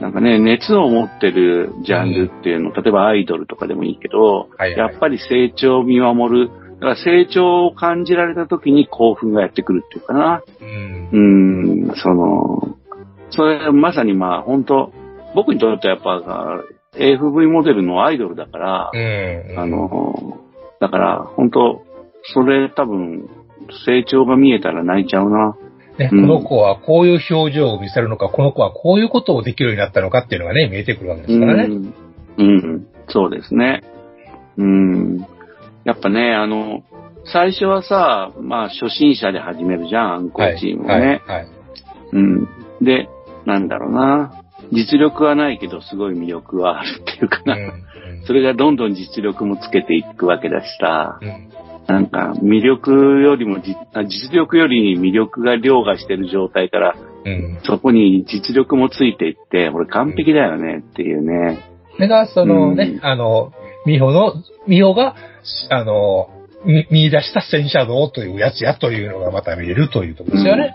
[0.03, 10.43] なんかね、熱を持ってるジャンルっていうの、例えばアイドルとかでもいいけど、はいはいやっぱり成長を見守る、だから成長を感じられた時に興奮がやってくるっていうかな。
[10.61, 11.09] うん。
[11.13, 12.77] うーん、その、
[13.31, 14.93] それまさにまあ本当
[15.37, 16.65] 僕にとってはやっぱ
[16.99, 19.59] AFV モデルのアイドルだから、うん。
[19.59, 20.41] あの、
[20.81, 21.85] だから本当
[22.35, 23.31] それ多分
[23.87, 25.57] 成長が見えたら泣いちゃうな。
[26.03, 31.65] ね、こうんの子はこういう表情を見せるのか、この子はこういうことをできるようになったのかっていうのがね、見えてくるわけですからね。
[31.65, 31.95] うん。
[32.39, 32.87] うん。
[33.09, 33.83] そうですね。
[34.57, 35.19] うん。
[35.85, 36.83] やっぱね、あの、
[37.25, 41.01] 最初はさ、まあ初心者で始めるじゃん、アンコーチームはい。
[41.01, 41.23] をね。
[41.27, 41.47] はい。
[42.13, 42.49] うん。
[42.81, 43.09] で、
[43.47, 44.43] なんだろうな。
[44.71, 47.55] 実力はないけど、すごい魅力はあるっていうかな。
[47.55, 47.73] うん
[48.25, 51.19] それがどんどん実力もつけていくわけだしさ。
[51.21, 51.52] うん
[51.87, 57.61] なんか、魅力よりも実力より魅力が凌駕してる状態から、うん。
[57.65, 61.59] そこに実力もついていって、俺完璧だよねっていうね。
[61.95, 63.53] それが、そのね、うんあの、
[63.87, 64.35] 美穂の、
[64.69, 65.17] 美穂が、
[65.71, 66.31] あの、
[66.65, 70.75] 見見出した戦車道というやつやというのがまた見れるというところですよね。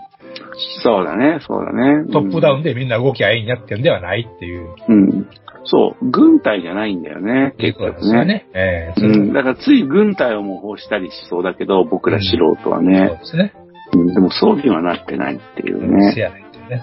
[0.82, 2.12] そうだね、そうだね。
[2.12, 4.68] トップダウンでみんな動きゃいいんやってんではないっていう。
[4.88, 5.28] うん。
[5.64, 8.00] そう、軍隊じゃないんだよね、結そう局ね。
[8.00, 8.46] ですよね。
[8.54, 9.32] ええうん。
[9.32, 13.08] だからつい軍隊を模倣したりしそうだけど、僕ら素人はそうね。
[13.08, 13.52] ですね。
[13.54, 13.68] うん
[14.14, 16.20] でもそうにはなってないっていうせね。
[16.20, 16.82] やないというね。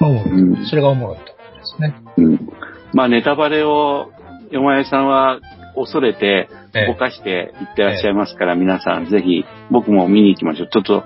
[0.00, 1.94] ううんそれがおもろいところですね。
[2.18, 2.48] うん。
[2.92, 4.10] まあネタバレを、
[4.50, 5.40] 山井さんは
[5.74, 10.68] 恐れて、ええぼかして言ってらっしゃいますから、皆さんぜひ僕も見に行きましょう。
[10.68, 11.04] ちょっと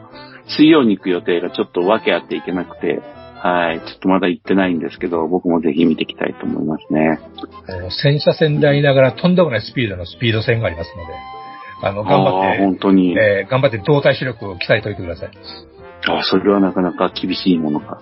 [0.49, 3.01] 水曜に行く予定がちょっと訳あっていけなくて、
[3.39, 3.81] はい。
[3.81, 7.19] ちょっとまだ行ってないんですけど、僕もぜひ見ていきたいと思いますね。
[8.03, 11.13] 戦車戦でありながらとんでもないスピードのスピード戦がありますので、
[11.83, 13.13] あの、頑あ張あ本当に。
[13.13, 15.31] って、えー頑張って動体視力を鍛えておいてください。
[16.09, 18.01] あそれはなかなか厳しいものか。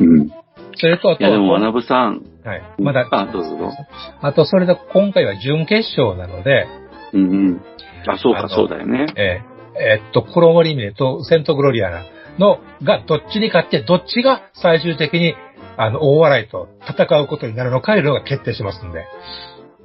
[0.00, 0.22] うん。
[0.26, 0.32] い
[0.74, 2.22] それと、あとや、でも、は、学さん。
[2.44, 2.62] はい。
[2.78, 3.76] まだ、あ、どうぞどうぞ。
[4.20, 6.66] あと、それで今回は準決勝なので、
[7.12, 7.60] うんうん。
[8.06, 9.06] あ、そうか、そうだよね。
[9.16, 12.04] えーえーっと、コロモリミネとセントグロリアナ
[12.38, 15.34] の、が、どっちに勝って、どっちが最終的に、
[15.76, 19.06] あの、大笑いと戦うことになるのかいうのが決定しますんで。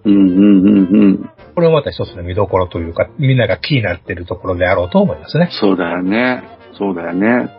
[0.05, 1.29] ううんうんうんうん。
[1.55, 5.49] これもまた一つの見どころというか、みんなが気になっているところであろうと思いますね。
[5.51, 6.43] そうだよね。
[6.77, 7.49] そうだよね。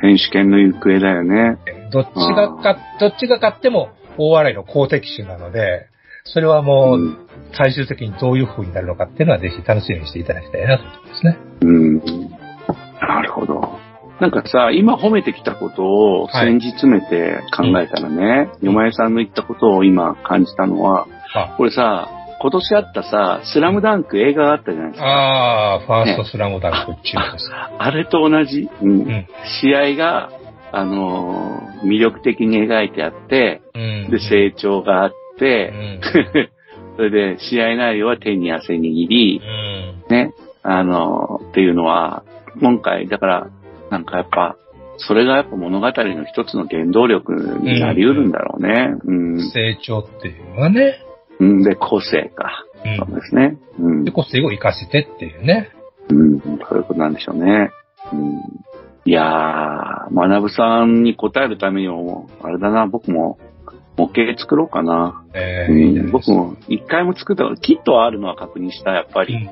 [0.00, 1.58] 選手権の行方だよね。
[1.90, 5.86] どっちが勝、どっちが勝っても大笑いの公的種なので、
[6.32, 7.16] それはもうう、
[7.52, 11.38] 最終的にどういう風になるのかっていうのはぜひ楽しみにしていただきたいなと思いますね。
[11.62, 12.00] うん。
[13.00, 13.78] なるほど。
[14.20, 22.08] なんかさ、今褒めてきたことをはい先日詰めて考えたらね、よまえさんの言ったことを今感じたのは、あこれさ、
[22.40, 25.06] 今年あったさ、スラムダンク映画があったじゃないですか。
[25.06, 27.50] あー、ファーストスラムダンクチームです。
[27.78, 29.26] あれと同じ、うんうん。
[29.60, 30.30] 試合が、
[30.72, 34.10] あのー魅力的に描いてあって、うん。
[34.10, 36.00] で、成長があっうて、ん。
[36.96, 39.40] それで試合内容は手に汗握り
[40.08, 40.14] う、ん。
[40.14, 40.32] ね、
[40.62, 42.24] あのーっていうのは、
[42.60, 43.46] 今回、だから、
[43.90, 44.56] なんかやっぱ、
[44.98, 48.94] それがやっぱ物語の一つの原動力になり得るんだろうね。
[49.04, 49.40] うん。
[49.50, 50.98] 成長っていうのはね、
[51.38, 52.64] うん、で、個性か。
[52.84, 53.56] うんそうですね。
[53.78, 54.12] うんで、。
[54.12, 55.70] 個性を活かしてっていうね。
[56.08, 57.70] うん、そういうことなんでしょうね。
[58.12, 58.40] うん。
[59.04, 63.38] いやー、学さんに答えるためにも、あれだな、僕も
[63.96, 65.24] 模型作ろうかな。
[65.34, 66.10] えー、うん。
[66.10, 69.48] 僕も一回も作ったキットはあるのは確認した、やっぱり。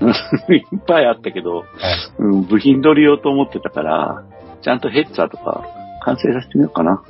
[0.00, 0.08] うん。
[0.54, 1.64] いっぱいあったけど、はい。
[2.18, 4.24] うん、部品取りようと思ってたから、
[4.62, 5.64] ちゃんとヘッザーとか
[6.04, 7.02] 完成させてみようかな。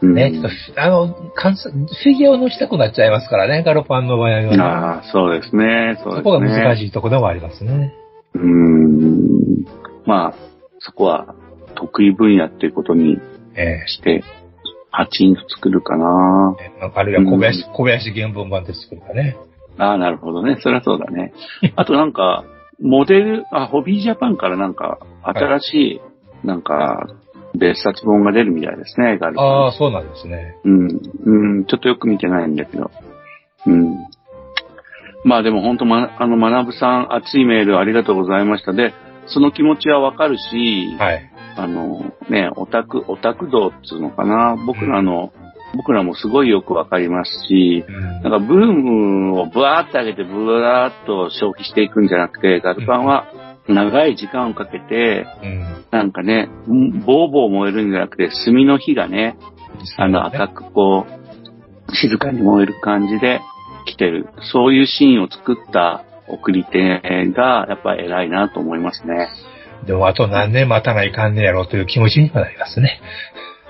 [0.00, 0.42] うん、ね、ちょっ
[0.74, 4.56] と、あの、関数フィギュアを乗したくなっちゃいますからね、ガロパンの場合はね。
[4.60, 5.98] ああ、そうですね。
[6.02, 6.16] そうですね。
[6.16, 7.94] そこが難しいところでもありますね。
[8.34, 9.64] うーん。
[10.06, 10.34] まあ、
[10.78, 11.34] そこは
[11.74, 13.18] 得意分野っていうことに
[13.56, 14.22] えして、
[14.96, 16.56] パチンと作るかな。
[16.60, 19.36] えあるいは小林、小林原文版で作るかね。
[19.76, 20.56] ああ、なるほどね。
[20.60, 21.32] そりゃそうだね。
[21.74, 22.44] あとなんか、
[22.80, 26.00] モデル、あ、ホビージャパンからなんか、新し
[26.44, 27.08] い、なんか、
[27.58, 30.56] 別冊本が出るみたいですね、ガルああ、そうなんですね。
[30.64, 32.90] うん、うん、ちょっとよく見てないんだけど。
[33.66, 33.96] うん。
[35.24, 38.72] まあでも本当ま、あの、学さん、熱いメールありがとうございました。
[38.72, 38.92] で、
[39.26, 41.30] その気持ちはわかるし、はい。
[41.56, 44.56] あの、ね、オタク、オタク道っつうのかな。
[44.66, 45.32] 僕らの、
[45.76, 53.26] 僕らもすごいよくわかりますし、うんなんかブームをブワーって上げてブワーっと消費していくんじゃなくて、ガルパンは
[53.68, 55.84] 長い時間をかけて、うん。
[55.90, 56.48] なんかね、
[57.06, 59.36] ボーボー燃えるんじゃなくて、炭の火がね、
[59.96, 63.40] あの赤くこう、静かに燃える感じで
[63.86, 64.28] 来てる。
[64.52, 67.00] そういうシーンを作った送り手
[67.32, 69.28] が、やっぱ偉いなと思いますね。
[69.84, 73.00] でも、あと何年待たないかんねやろうという気持ちにはなりますね。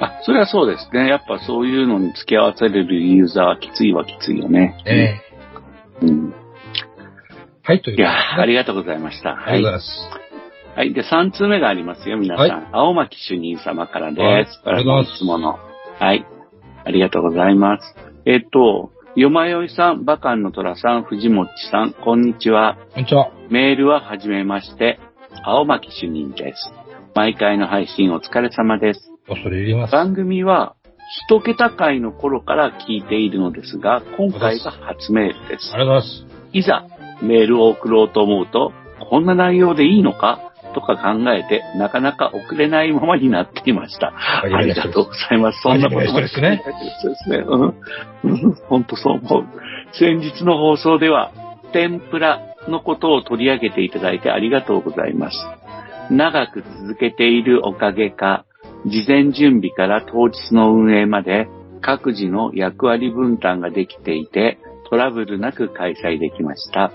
[0.00, 1.08] あ、それはそうですね。
[1.08, 4.82] やっぱそういうのに付き合わせれるユーザーはきついはきついよね。
[4.86, 5.20] え
[6.02, 6.34] えうん。
[7.62, 9.30] はい、といういやー、ありががとうございました。
[9.30, 10.24] ありがとうございます。
[10.76, 10.92] はい。
[10.92, 12.48] で、3通目がありますよ、皆さん。
[12.48, 14.20] はい青巻主任様からです。
[14.20, 15.58] はいありがとうございますいつもの。
[15.98, 16.26] はい。
[16.84, 17.96] ありがとうございます。
[18.26, 22.76] えっ、と、よまよいさん、バカンの虎さん、藤もっちさん、こんにちは。
[22.94, 23.30] こんにちは。
[23.48, 24.98] メールははじめまして、
[25.42, 26.70] 青巻主任です。
[27.14, 29.10] 毎回の配信お疲れ様です。
[29.26, 29.92] 恐れ入ります。
[29.92, 30.76] 番組は、
[31.28, 35.78] 一桁回の頃から聞いているのですが、今回が初メールですあ。
[35.78, 36.26] りがとうございます。
[36.52, 36.86] いざ
[37.22, 38.72] メールを送ろうと思うと、
[39.10, 44.12] こんな内容でいいのかとか考えて、なかなか送れないままになっていました。
[44.42, 45.60] ありがとうございます。
[45.62, 46.62] そんなこと真面目な人ですね。
[47.02, 47.36] そうですね。
[47.46, 47.74] うん。
[48.24, 49.44] うん本当そう思う。
[49.92, 51.32] 先日の放送では、
[51.72, 55.36] 天ぷらのことを取り上げていただいてありがとうございます。
[56.10, 58.44] 長く続けているおかげか、
[58.86, 61.48] 事前準備から当日の運営まで
[61.80, 64.58] 各自の役割分担ができていて、
[64.90, 66.92] トラブルなく開催できました。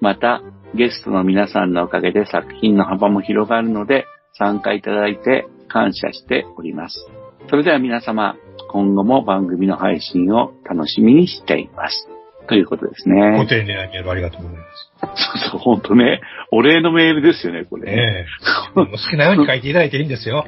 [0.00, 0.42] また、
[0.74, 7.08] ゲストの皆さんのおかげで作品の幅も広がるので、参加いただいて感謝しております。
[7.48, 8.36] それでは皆様、
[8.70, 12.15] 今後も番組の配信を楽しみにしています。
[12.46, 13.46] ということですごね。
[13.46, 14.86] 丁寧なメールありがとうございます。
[15.00, 16.20] そうそう、本当ね。
[16.52, 17.92] お礼のメールですよね、これ。
[17.92, 18.26] え
[18.74, 20.46] 好きなように書いていただいていいんですよ。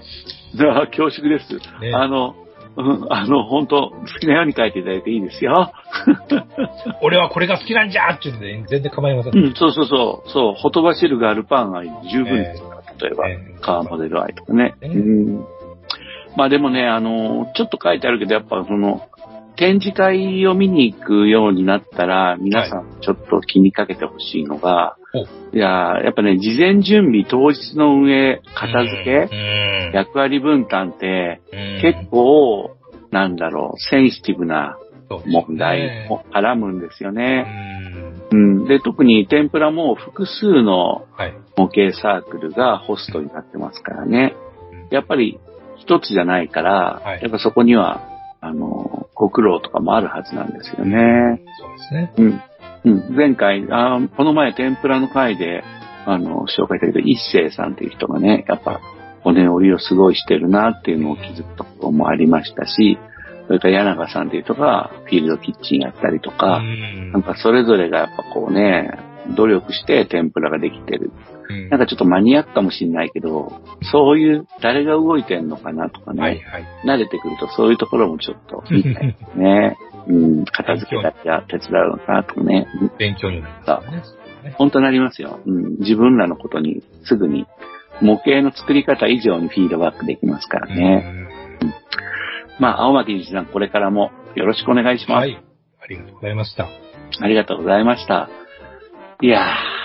[0.54, 1.54] じゃあ、恐縮です。
[1.80, 2.34] ねあの、
[2.76, 5.72] うん、あの、本当好きなように書いていただいていいですよ。
[7.02, 9.36] 俺はこれが好きなんじゃって言うんで、全然構いません。
[9.36, 10.30] うん、そうそうそう。
[10.30, 14.74] そう、ほとばしるガルパン愛十分ですから、例えば、ええカーモデル愛とかね。
[14.80, 15.44] ねうん。
[16.36, 19.02] まあでもね、あの、ちょっと書いてあるけど、やっぱその、
[19.58, 32.76] 展示会を見に行くようになったら、皆さんちょっと気にかけてほしいのが、おいや、やっぱね、事前準備、当日の運営、片付け、うん役割分担って、うん結構、
[33.10, 34.76] なんだろう、センシティブな
[35.26, 37.42] 問題をはらむんですようね。
[38.32, 38.68] んうん。
[38.68, 41.34] で、特に天ぷらも複数のはい。
[41.56, 44.34] 模型サークルがホストになってますからね。
[44.90, 45.40] やっぱり
[45.78, 51.40] 一つじゃないから、はいやっぱそこには、あの、ご苦労とかもあるはずなんですよね。
[51.58, 52.12] そうですね。
[52.16, 52.42] うん。
[52.84, 55.64] うん、前回、あーこの前天ぷらの回で、
[56.06, 58.80] あの、紹介したけど、一星さんっていう人がね、やっぱ、
[59.22, 62.98] 骨折りをすごいしてるなっていうのを気づくところもありましたし、
[63.46, 68.90] それから柳川さんっていう人がフィールドキッチンやったりとか、うんなんかそれぞれがやっぱこうね、
[69.36, 71.10] 努力して天ぷらができてる。
[71.48, 73.52] うんなんかちょっとマニアックかもしれないけど、
[73.92, 76.66] そういう誰が動いてんのかなとかね、はいはい。
[76.84, 79.76] 慣れてくるとそういうところもちょっと見たいですね。
[80.08, 82.66] うん、片付けたりや手伝うのかなとかね。
[82.98, 84.54] 勉強になりますね。
[84.56, 85.40] 本当なりますよ。
[85.46, 87.46] うん、自分らのことにすぐに
[88.00, 91.28] 模型の作り方以上にフィードバックできますからね。
[92.58, 95.18] まあ、青巻理事さん、これからもよろしくお願いします。
[95.18, 95.38] はい。
[95.80, 96.68] ありがとうございました。
[97.20, 98.28] ありがとうございました。
[99.20, 99.77] いやー、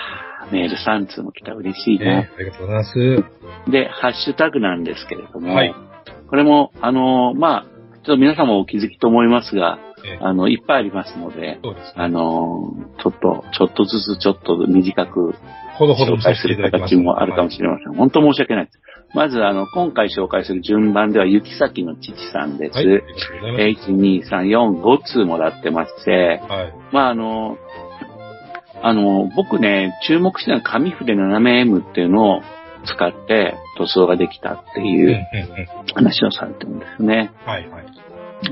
[0.52, 2.04] メール3通も来た嬉しいな。
[2.04, 3.24] ねありがとうございます。
[3.70, 5.74] で、ハッシュタグなんですけれども、はい
[6.28, 11.92] これも、あのーまあ、ちょっと皆さんもお気づきと思いますが、ええあの、いっぱいありますので、ですね。
[11.94, 15.34] あのーちょっと、ちょっとずつちょっと短く
[15.74, 17.94] ほどほど紹介する形もあるかもしれません。
[17.94, 18.78] 本当申し訳ないです。
[19.14, 22.76] まず、あの、今回紹介する順番では、行き先の父さんです。
[22.76, 22.86] はい。
[22.86, 23.90] ありがとうございます。
[23.90, 26.74] 1、2、3、4、5通もらってまして、はい。
[26.92, 27.56] まあ、あの、
[28.86, 32.42] あの、僕ね、注目してるのは紙筆 7M っていうのを
[32.84, 37.32] 使って塗装ができたっていううん話をされてるんですよね。
[37.46, 37.86] はいはい。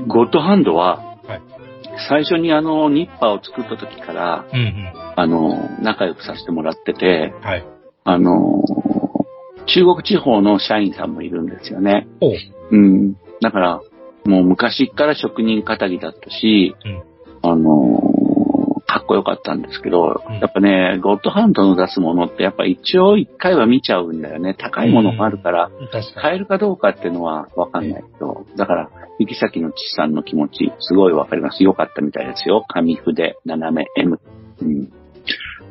[0.07, 1.41] ゴッドハンドははい、
[2.09, 4.93] 最初にあの、ニッパーを作った時から、うんうん。
[5.15, 7.65] あの、仲良くさせてもらってて、はい。
[8.03, 8.63] あの、
[9.67, 12.07] 中国地方の社員さんもいるんですよね。
[12.21, 12.33] おう。
[12.71, 13.13] うん。
[13.39, 13.81] だから、
[14.25, 17.03] もう昔から職人仇だったし、うん
[17.43, 18.12] あのー
[18.93, 24.53] かっこよかったんですけど、うんやっぱね、ゴッドハンドの出すものってやっぱ一応一回は見ちゃうんだよね。
[24.53, 25.71] 高いものもあるから。
[26.21, 28.89] 買えるかどうかっていうのはわかんないけど、だから、
[29.19, 31.63] 行き先の父さんの気持ち、すごいわかります。
[31.63, 32.65] よかったみたいですよ。
[32.67, 34.19] 紙筆、斜め M。
[34.61, 34.85] うん。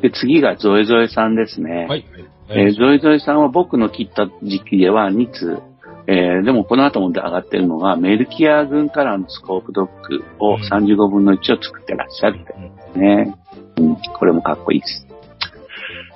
[0.01, 1.87] で、次がゾエゾエさんですね。
[1.89, 2.05] はい。
[2.49, 5.63] えーゾイゾイさんは僕の切った時期では2通、
[6.09, 12.53] えーでもこの後も上がってるのが、メルキア軍からのスコープドッグをうん35分の1を作ってらっしゃるって
[12.99, 13.35] ね。
[13.79, 15.07] うん、これもかっこいいです。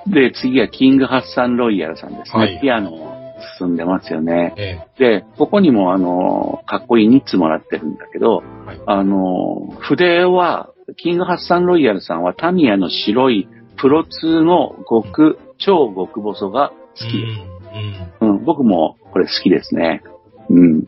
[0.06, 2.38] で、次はキングハッサンロイヤルさんですね。
[2.38, 3.16] はいピアノを
[3.58, 4.54] 進んでますよね。
[4.56, 18.20] えで、ここにもあの、かっこいい2つもらってるんだけど、はいあの、筆は、キングハッサンロイヤルさんはタミヤの白いプロ2の極、超極細がえ好きです。
[18.22, 18.30] うん。
[18.30, 20.02] うん、僕もこれ好きですね。
[20.48, 20.86] うん。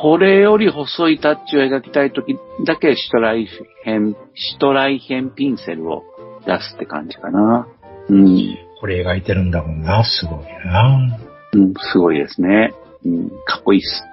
[0.00, 3.48] これより細いタッチを描きたいときだけシュトライ
[3.84, 6.04] ヘン、シュトライヘンピンセルを
[6.46, 7.66] 出すって感じかな。
[8.08, 8.56] うん。
[8.80, 10.04] これ描いてるんだもんな。
[10.04, 11.18] すごいな。
[11.52, 12.74] うん、すごいですね。
[13.04, 14.04] うん、かっこいいっす。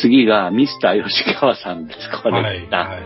[0.00, 1.98] 次がミスター吉川さんです。
[2.22, 2.68] これ、はい。
[2.70, 3.02] だはい。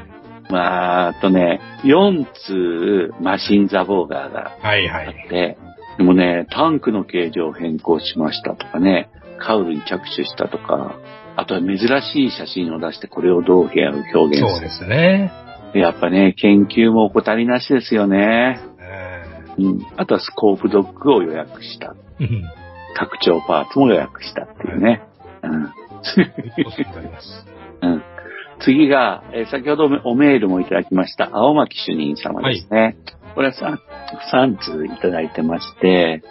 [0.51, 0.59] ま
[1.07, 5.29] あ、あとね、4通マシンザボーガーがはいはあっい。
[5.31, 5.57] て、
[5.97, 10.97] でもね、タンクの形状を変更しましたとかね、カウルに着手したとか、
[11.37, 15.33] あとは珍しい写真を出してこれをどう表現すそうですね。
[15.75, 15.81] る。
[15.81, 18.61] やっぱね、研究も怠りなしですよね。
[18.79, 19.25] え
[19.59, 19.87] うん。
[19.97, 21.95] あとはスコープドッグを予約した。
[22.21, 22.45] えうん。
[22.97, 25.03] 拡張パーツも予約したっていうね。
[27.83, 28.03] うん。
[28.61, 32.97] 次が、えー先ほどおメールもいただきました、青巻主任様ですね。
[33.35, 33.79] これは 3,
[34.33, 36.23] 3通いただいてまして、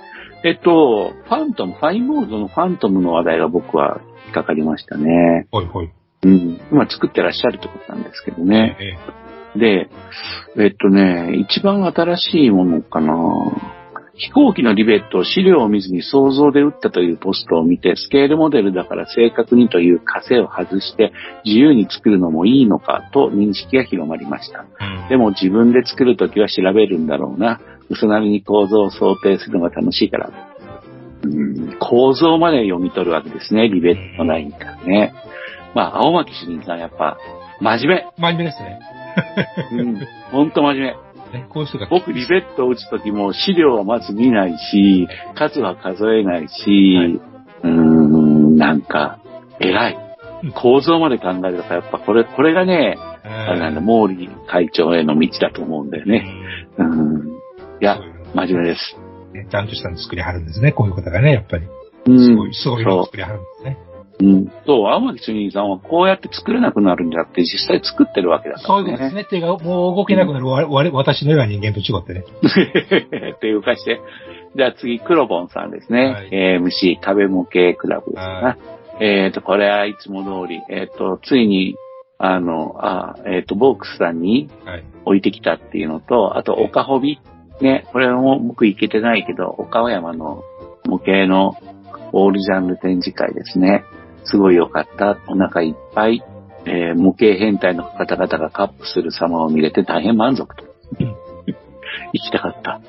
[0.45, 3.99] えっと、ファントム、ファインモードのファントムの話題が僕は
[4.34, 5.48] 引っかかりましたね。
[5.52, 5.92] ほいほい。
[6.24, 6.60] うん。
[6.72, 8.78] 今作ってらっしゃるってことなんですけどね。
[8.80, 8.84] え
[9.20, 9.24] え
[9.56, 9.88] で、
[10.58, 13.14] えっとね、一番新しいものかな
[14.16, 21.14] 飛行機のリベットを資料を見ずに想像で打ったというポストを見て、スケールモデルだから正確にという枷を外して
[21.46, 24.66] 自由に作るのもいいのかと認識が広まりました。
[24.80, 27.60] うんでも自分で作るときは調べるんだろうな。
[27.90, 30.32] 嘘なりに構造を想定するのが楽しいから。
[31.24, 35.13] うん、構造まで読み取るわけですね、リベットラインからね。
[35.74, 37.17] まあ、青巻主任さんやっぱ、
[37.59, 38.80] 真面真面目ですね。
[39.71, 39.82] 目。
[39.82, 40.95] うん、ほんと真面
[41.32, 41.39] 目。
[41.39, 41.88] ねこういう人が。
[41.89, 49.19] 僕、リベットを打つときも資料はまず見ないし、数は数えないし、はいうーん、なんか、
[49.59, 49.97] 偉い
[50.43, 50.51] うん。
[50.51, 56.26] 構造まで考えるとやっぱこれ、これがね、ええあれなんだ、毛利会長への道だと思うんだよね。
[56.78, 57.28] うん。
[57.82, 57.99] いや
[58.34, 58.97] 真面目です。
[59.34, 60.72] ねちゃんとしたの作りはるんですね。
[60.72, 61.68] こういう方がね、やっぱり。
[62.06, 63.78] うんすごい、すごいのそ作りはるんですね。
[64.20, 64.26] う。
[64.26, 64.52] うん。
[64.66, 68.68] そう、青巻主任さんはこうやって作れなくなるんじゃなくて、実際作ってるわけだからね。
[68.68, 69.26] そういうことですね。
[69.30, 72.24] 手がもう動けなくなる、わわ私のような人間と違ってね。
[73.36, 74.02] っていうかして。
[74.56, 76.06] じゃあ次、クロボンさんですね。
[76.06, 78.58] はい AMC 壁模型クラブですはか。
[79.00, 81.76] えっ、と、これはいつも通り、えっ、と、ついに、
[82.20, 84.84] あの、あえっ、と、ボークスさんにはい。
[85.06, 87.20] 置いてきたっていうのと、あと、岡ホビ。
[87.62, 90.43] ね、これも僕行けてないけど、岡山の
[90.86, 91.56] 模型の
[92.12, 93.84] オールジャンル展示会ですね。
[94.26, 95.18] すごい良かった。
[95.28, 96.24] お腹いっぱい。
[96.66, 100.64] えー模型変態の方々がカップする様を見れて大変満足と。
[102.14, 102.80] 行きたかった。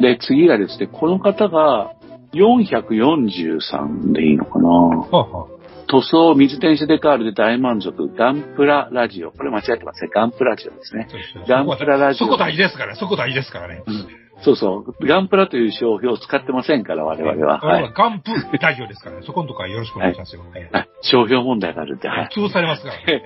[0.00, 1.94] で、次がですね、この方が
[2.32, 5.48] 443でいいのかなはあは
[5.88, 8.08] 塗装水転写デカールで大満足。
[8.14, 9.30] ガンプララジオ。
[9.30, 10.10] これ間違ってますね。
[10.12, 11.08] ガンプラジオですね。
[11.48, 13.82] ガンプララジオそこ大事ですから、そこ大事ですからね。
[14.42, 15.06] そうそう。
[15.06, 17.60] ガンプラという商標を使ってませんから、我々は。
[17.60, 17.92] はい。
[17.96, 19.22] ガンプラジオですからね。
[19.24, 20.42] そこのとこはよろしくお願いしますよ。
[20.42, 22.28] はいはい商標問題があるんで、はい。
[22.36, 23.22] 潰されますからね。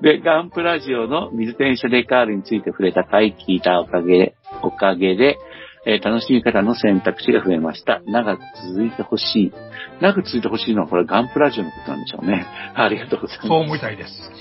[0.00, 5.38] で、ガンプラジオの水転写デカールについて触れた回聞いたおかげ、おかげで、
[5.86, 8.00] えー楽しみ方の選択肢が増えました。
[8.06, 9.52] 長く続いてほしい。
[10.00, 12.46] 長く続いてほしいのはこれガンプラジオのことなんでしょうね。
[12.74, 13.48] ありがとうございます。
[13.48, 14.32] そう思いたいです。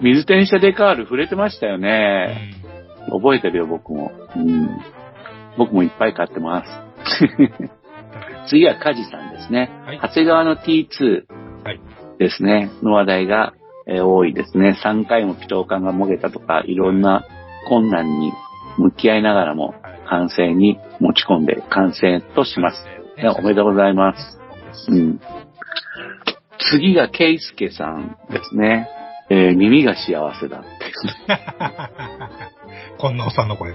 [0.00, 2.52] 水転写デカール触れてましたようね。
[3.08, 4.12] ん覚えてるよ、僕も。
[4.36, 4.68] うん。
[5.56, 6.70] 僕もいっぱい買ってます。
[8.48, 9.70] 次はカジさんですね。
[9.84, 11.24] はい長谷川の T2
[11.64, 11.80] はい
[12.18, 13.52] ですね、の話題が、
[13.86, 14.76] えー多いですね。
[14.82, 17.24] 3回もピトー管がもげたとか、いろんな
[17.68, 18.32] 困難に
[18.78, 19.74] 向き合いながらも
[20.08, 22.86] 完成に持ち込んで完成とします。
[23.16, 24.38] ねおめでとうございます。
[24.90, 25.20] うん。
[26.70, 28.88] 次がケイスケさんですね。
[29.28, 30.68] えー耳が幸せだって。
[32.98, 33.74] こんなおっさんの声。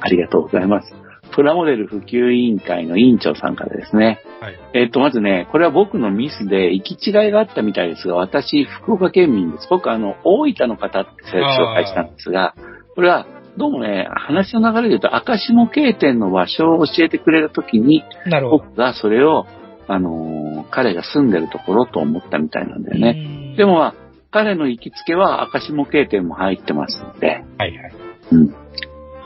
[0.00, 0.94] ありがとうございます。
[1.34, 4.20] プラモデル普及委員会の委員長さんからですね。
[4.40, 4.58] はい。
[4.74, 9.66] えっ、と、まずね、これは僕のミスで行き違いがあったみたいですが、私、福岡県民です。
[9.68, 12.54] 僕、あの、大分の方って紹介したんですが、
[12.94, 13.26] これは、
[13.56, 18.04] どうもね、話の流れで言うと、赤下経店の場所を教えてくれたときに。
[18.50, 19.46] 僕がそれを、
[19.86, 23.12] あのー彼が住んでるところと思ったみたいなんだよね。
[23.12, 23.94] ねでも、まあ、
[24.30, 27.92] 彼の行きつけは赤下経店も入ってますので、はいはい。
[28.32, 28.54] うん。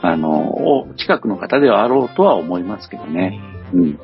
[0.01, 3.39] あの、お近くの方ではあろうとは思いますけどね。
[3.73, 3.99] うん。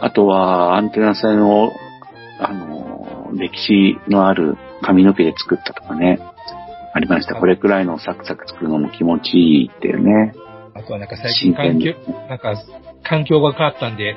[0.00, 1.72] あとは、アンテナ線を、
[2.38, 6.20] あの、歴史のある髪の毛で作ったとかね。
[6.92, 7.34] ありました。
[7.34, 10.34] これくらいのサクサク作るのも気持ちいいっていうね。
[10.74, 11.94] あとはなんか最近環境、
[12.28, 12.54] なんか
[13.02, 14.16] 環境が変わったんで、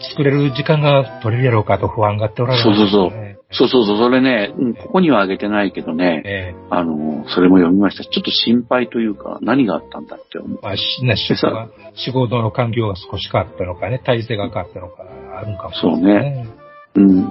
[0.00, 8.04] 作れる時間が取れるやろうかと不安があっておられるそうそうそうねそうそうそう、それね、うん、ここにはあげてないけどね、えあの、それも読みました。
[8.04, 10.58] ちょっと心配というか、何があったんだって思う。
[10.62, 15.04] えまあ、しな仕事が、仕事の環境が少し変わったのかね、体制が変わったのか、
[15.36, 16.54] あるんかもしれないですね。
[16.94, 17.22] うん。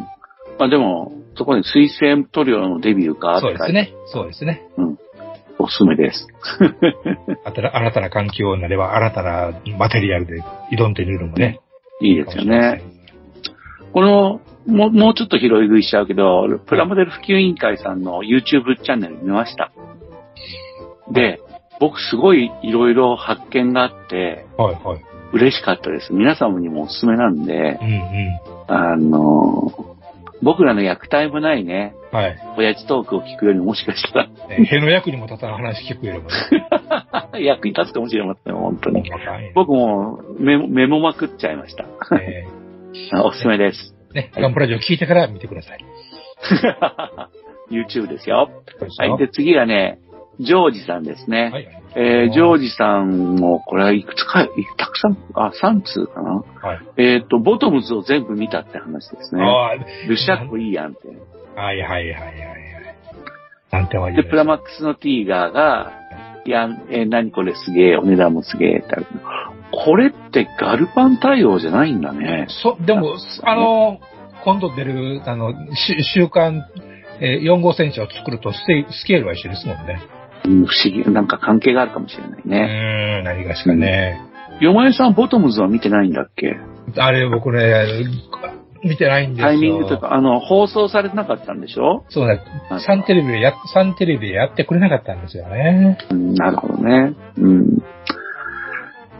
[0.59, 3.93] まあでも、そこに水性塗料のデビューがあったそうですね。
[4.07, 4.63] そうですね。
[5.59, 6.27] おすすめです。
[7.45, 11.59] 新たな新たな環境になれば、新たなマテリアルで挑んでみるのもね。
[12.01, 12.81] いいですよね。
[13.93, 19.71] この、もう、もうちょっと拾い食いしちゃうけど、プラモデル普及委員会さんの YouTube チャンネル見ました。
[21.11, 21.39] で、
[21.79, 25.01] 僕すごいいろいろ発見があって、はいはい。
[25.33, 26.13] 嬉しかったです。
[26.13, 28.39] 皆様にもおすすめなんで、うんうん。
[28.67, 29.90] あの、
[30.41, 32.37] 僕らの役体もないね、はい。
[32.57, 36.67] 親父トークを聞くよりももしかしたらえへの役にも立たない話聞くよりもね。
[37.45, 39.03] 役に立つかもしれません、本当に。
[39.53, 41.85] 僕もメモメモまくっちゃいました。
[42.19, 42.45] え
[43.23, 43.95] おすすめです。
[44.11, 45.85] ーね、ガンプラジオ聞いてから見てください。
[47.71, 48.49] YouTube ですよ
[48.97, 49.17] はい。
[49.17, 49.99] で、次がね、
[50.39, 51.49] ジョージさんですね。
[51.51, 51.80] はい。
[51.95, 56.43] えージョージさんも、これはいくつか、いたくさん、あ、3通かな？
[56.61, 56.79] はい。
[56.97, 59.43] えっ、と、ボトムズを全部見たって話ですね。
[59.43, 59.75] あ
[60.07, 60.99] ルシャッコいいやんって。
[61.55, 62.61] あ、はいはいはいはいはい。
[63.71, 65.91] なんてで、プラマックスのティーガーが、
[66.45, 69.05] いや、えー何これすげえ、お値段もすげえってある
[69.71, 72.47] これってガルパン対応じゃないんだね。
[72.49, 73.99] そ、でも、あの、
[74.43, 76.65] 今度出る、あの、し週刊、
[77.19, 78.65] えー、4号戦車を作るとス
[79.05, 80.01] ケールは一緒ですもんね。
[80.45, 83.19] うん、不思議、なんか関係があるかもしれないうね。
[83.19, 84.19] ーん、何がしかね。
[84.59, 86.55] よまえさん、ボトムズは見てないんだっけ？
[86.97, 87.85] あれ、僕ね、
[88.83, 89.47] 見てないんですよ。
[89.47, 92.03] タイミングとか、あの、放送されてなかったんでしょ？
[92.09, 92.41] そうね、
[92.85, 95.97] サンテレビでや、サンテレビでやってくれなかったんですよね。
[96.09, 97.13] うん、なるほどね。
[97.37, 97.65] うん。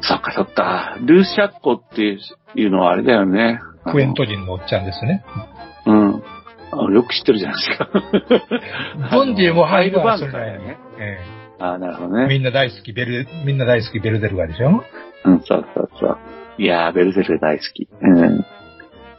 [0.01, 0.97] そっかそっか。
[1.01, 2.17] ルーシャッコって
[2.55, 3.59] いうのはあれだよね。
[3.91, 5.23] クエント人のおっちゃんですね。
[5.85, 6.23] うん。
[6.73, 7.89] あよく知ってるじゃないですか。
[9.15, 10.77] ボンディもファイルバンそれカーやね。
[11.01, 11.17] え
[11.59, 12.37] あなるほどえみね。
[12.39, 14.83] んな大好き、ベル、みんな大好き、ベルデルガでしょ？
[15.25, 16.17] うん、そうそうそう。
[16.57, 17.87] いやー、ベルゼル大好き。
[18.01, 18.45] うん。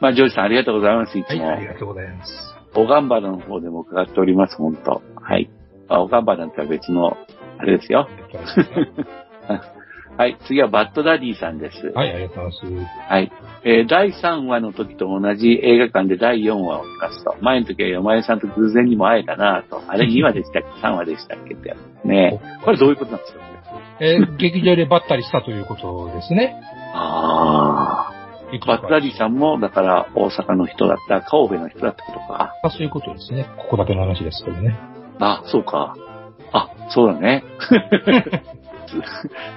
[0.00, 1.50] まあ、ジョージさんありがとうございます、いはい、つも。
[1.50, 2.32] ありがとうございます。
[2.74, 5.50] オガンバナの方でも伺っております、本当はい。
[5.88, 7.16] あオガンバナっては別の、
[7.58, 8.08] あれですよ。
[10.18, 11.86] はい、次はバッドダディさんです。
[11.94, 13.12] はい、ありがとうございます。
[13.12, 13.32] はい。
[13.64, 21.54] えー第3話の時と同じ映画館で第4話を見ますと、前の時は山根さんと偶然にも会えたなと、あれ2話でしたっけ ?3 話でしたっけ？
[21.54, 22.40] ってやつね。
[22.64, 23.40] これどういうことなんですか？
[24.00, 26.56] えー劇場でばったりしたということですね。
[26.94, 28.12] ああ。
[28.66, 32.52] バッドダディさんも、だから大阪の人だった、神戸の人だってことか？
[32.62, 33.46] あそういうことですね。
[33.56, 34.78] ここだけの話ですけどね。
[35.20, 35.94] あ、そうか。
[36.52, 37.44] あ、そうだね。
[39.00, 39.02] つ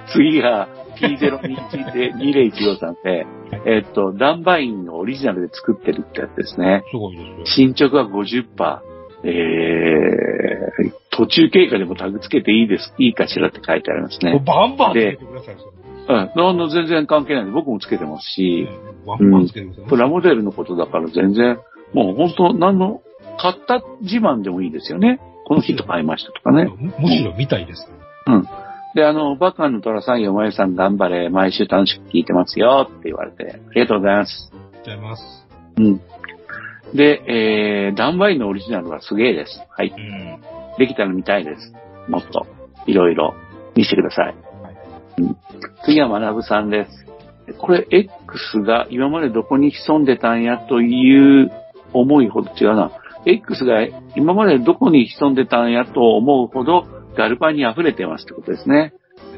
[0.12, 3.26] 次が P021 で2015さんで、
[3.66, 6.82] えっと、ダンバインのオリジナルで作ってるってやつですね。
[6.90, 7.46] すごいですよ。
[7.46, 8.96] 進捗は50%。
[9.24, 14.40] えー、途中経過でもタグつけていいです、いいかしらって書いてありますね。
[14.44, 15.56] バンバンつけてください。
[16.08, 18.68] うん、なんの全然関係ないんで、僕もつけてますし、
[19.06, 19.84] バンバンつけてください。
[19.86, 21.58] プラモデルのことだから全然、
[21.92, 23.00] もう本当、何の、
[23.38, 25.20] 買った自慢でもいいですよね。
[25.46, 26.68] この人買いましたとかね。
[26.98, 27.88] むしろ見たいです。
[28.26, 28.48] うん。
[28.96, 34.50] で、あの、バカの虎さん、よまえさん頑張れ、毎週楽しく聞いてますよって言われて、ありがとうございます。
[34.50, 35.46] ありがとうございます。
[35.76, 36.00] うん。
[36.96, 39.60] で、えー、ダンバインのオリジナルはすげえです。
[39.68, 39.88] はい。
[39.94, 40.40] うん。
[40.78, 41.74] できたら見たいです。
[42.08, 42.46] もっと、
[42.86, 43.34] いろいろ
[43.74, 44.34] 見せてください。
[45.18, 45.36] うん、
[45.84, 47.06] 次は学さんです。
[47.58, 51.52] これ、X が今までどこに潜んでたんやという
[51.92, 52.92] 思いほど違うな。
[53.26, 53.86] X が
[54.16, 58.92] 今までどこに潜んでたんやと思うほどガルパンに溢れてますってことですね。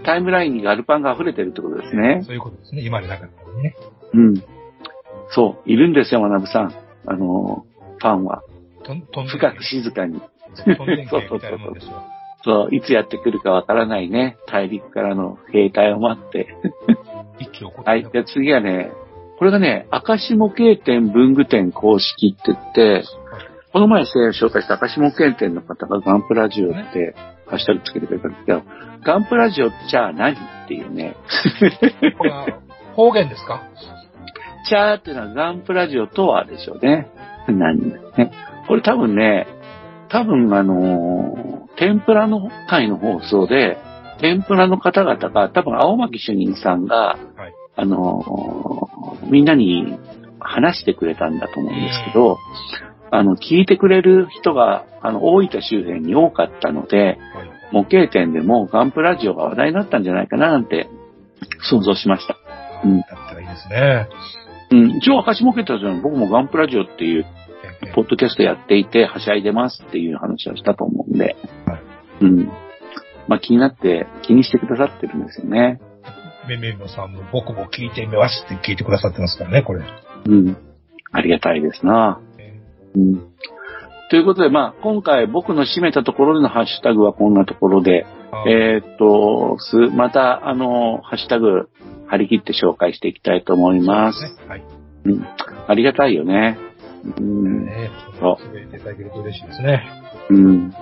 [0.04, 2.22] タイムラインにガルパンが溢れてるってことですね。
[2.24, 2.82] そういうことですね。
[2.82, 3.76] 今でなかったらね。
[4.14, 4.42] うん。
[5.30, 6.74] そう、いるんですよ、学さん。
[7.06, 7.64] あの、
[7.98, 8.42] ファンは。
[8.84, 10.20] とん、とんで深く静かに。
[10.76, 12.02] とんでん系みたいなもんですよ。
[12.44, 14.36] そう、いつやってくるかわからないね。
[14.46, 16.56] 大陸からの兵隊を待って。
[17.38, 18.02] 一挙起こはい。
[18.02, 18.90] じゃあ次はね、
[19.38, 23.04] これがね、明石模型店文具店公式って言って、
[23.72, 27.14] この前紹介した明石模型店の方がガンプラジオって、
[27.46, 28.62] ハッシュタグつけてくれたんですけど、
[29.04, 30.36] ガンプラジオじゃあ何っ
[30.68, 31.16] ていうね。
[32.16, 32.46] これは
[32.94, 33.62] 方言ですか？
[34.68, 37.08] チャーっていうのはガンプラジオとはでしょうね。
[37.48, 38.32] 何ね。
[38.66, 39.46] これ多分ね、
[40.08, 43.78] 多分あのー天ぷらの会の放送で、
[44.20, 47.54] 天ぷらの方々が、多分青巻主任さんが、はい。
[47.76, 49.98] あのーみんなに
[50.40, 52.36] 話してくれたんだと思うんですけど、
[53.10, 57.18] あの、聞いてくれる人が、あの、大分周辺に多かったので、はい。
[57.70, 60.88] 模型店でもガンプラジオが話題になったんじゃないかななんて
[61.70, 62.36] 想像しました。
[62.84, 63.00] うん。
[63.00, 64.08] だったらいいですね。
[64.70, 67.26] うん、一応、明石模型店は僕もガンプラジオっていう
[67.94, 71.36] ポッドキャストやっていて、はしゃいでますっていう話をしたと思うんで、
[71.66, 71.82] はい
[72.22, 72.46] うん。
[73.28, 75.80] まあ気になって、気にしてくださってるんですよね。
[76.48, 79.84] めめもさんも僕も聞いてみますって聞いてくださってますからね、これ。
[80.26, 80.56] うん。
[81.12, 82.20] ありがたいですな。
[82.94, 83.32] うん。
[84.10, 88.06] ということで、まあ今回僕の締めたところでのハッシュタグはこんなところで、
[88.46, 91.70] えーっと、す、また、あの、ハッシュタグ、
[92.08, 94.22] 張り切って紹介していきたいと思います。
[94.22, 94.30] ね。
[94.48, 94.64] はい。
[95.04, 95.26] うん。
[95.66, 96.58] ありがたいよね。
[97.18, 97.66] うん。
[97.66, 97.90] ね
[98.20, 99.82] そうつぶやいていただけると嬉しいですね。
[100.30, 100.70] うん。
[100.70, 100.78] や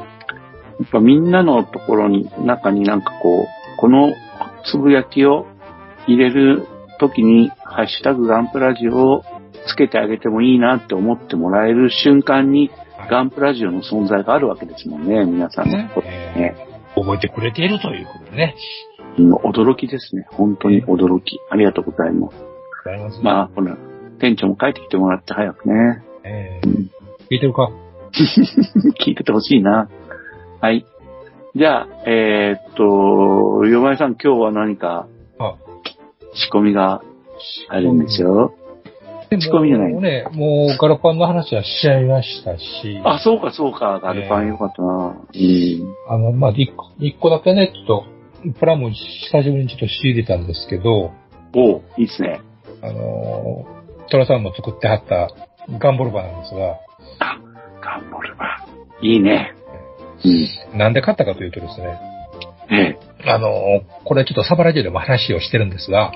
[0.85, 3.47] っぱみんなのところに、中になんかこう、
[3.79, 4.13] この
[4.65, 5.47] つぶやきを
[6.07, 6.67] 入れる
[6.99, 9.25] ときに、ハッシュタグガンプラジオを
[9.67, 12.71] つけてあげてもいいなって思ってもらえる瞬間に、
[13.11, 16.57] ガンプラジオの存在があるわけですもんね、皆さんのところにね。
[16.95, 18.55] 覚えてくれているということでね。
[19.19, 20.27] うん驚きですね。
[20.31, 21.39] 本当に驚き。
[21.51, 22.37] ありがとうございます。
[22.85, 23.21] ございます。
[23.23, 23.77] まあ、ほら、
[24.19, 26.03] 店長も帰ってきてもらって早くね。
[26.25, 26.89] えー
[27.29, 27.71] 聞いてるか？
[29.05, 29.89] 聞いててほしいな。
[30.61, 30.85] はい。
[31.55, 35.07] じゃあ、えーっと、よまえさん今日は何か
[35.39, 35.55] あ、
[36.35, 37.03] 仕込みが
[37.69, 38.53] あるんでしょ
[39.31, 44.01] じゃないもうね、もうガラパンの話はしちゃいましたし、あ、そうかそうか。
[44.01, 44.89] ガルパンよかったな。
[44.89, 45.95] うん。
[46.09, 48.05] あの、まあ、一個一個だけね、ちょっ
[48.45, 51.13] と、プラモ久しぶりにちょっと仕入れたんですけど、
[51.55, 52.41] おういいっすね。
[52.83, 55.31] あのー、トラさんも作ってはった
[55.79, 56.77] ガンボルバなんですが、
[57.19, 57.39] あ、
[57.81, 58.67] ガンボルバ。
[59.01, 59.55] いいね。
[60.73, 60.79] うん。
[60.79, 61.99] なんで買ったかというとですね、
[62.71, 63.31] ええ。
[63.31, 66.13] あのー、これちょっとサバラジオでも話をしてるんですが、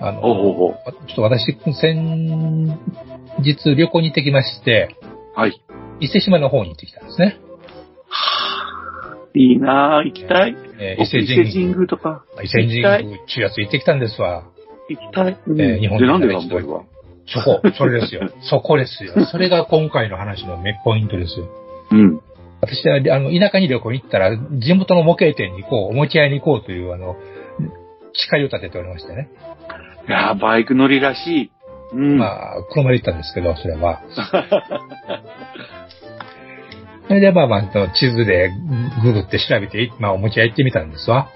[0.00, 0.74] あのー、おうおうおう
[1.08, 2.78] ちょっと私、先
[3.38, 4.96] 日旅行に行ってきまして、
[5.34, 5.62] はい。
[6.00, 7.38] 伊勢島の方に行ってきたんですね。
[9.34, 10.56] いいな行きたい。
[10.78, 12.24] えー僕伊勢神宮とか。
[12.42, 13.06] 伊勢神。
[13.06, 14.44] 宮、中月行ってきたんですわ。
[14.88, 15.38] 行きたい。
[15.46, 16.82] うんえー日本で、なんでにガンボルバ
[17.26, 18.30] そこ、それですよ。
[18.42, 19.24] そこですよ。
[19.26, 21.48] それが今回の話のメポイントですよ。
[21.92, 22.20] うん。
[22.62, 27.16] 私は、あの、田舎に旅行に行ったら、地元の模型店に行こう、おもちゃ屋に行こうという、あの、
[28.14, 29.28] 誓いを立てておりましてね。
[30.08, 31.50] いやーバイク乗りらしい。
[31.92, 32.18] うん。
[32.18, 34.00] まあ、車で行ったんですけど、それは。
[37.08, 38.50] それで、まあまあ、地図で
[39.02, 41.26] ググって調べて、まあ、おもちゃ屋行ってみたんですわ。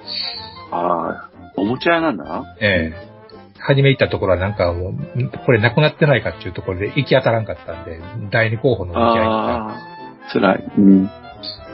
[0.71, 3.17] ああ、おもちゃ屋なんだええ
[3.59, 7.99] 初め行ったところはなんかもう、んこれなくなってないかっていうところで行き当たらんかったんで、
[8.31, 9.96] 第二候補のお店屋に行ったんです
[10.33, 10.65] 辛い。
[10.79, 11.11] うん。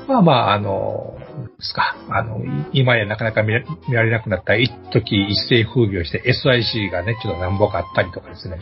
[0.08, 1.14] まあまあ、あの、
[1.58, 1.96] ですか。
[2.10, 3.52] あの、い今やなかなか見
[3.94, 8.58] られなくなった一時一世風靡をして SIC がね、ちょっと何本かあったりとかですね。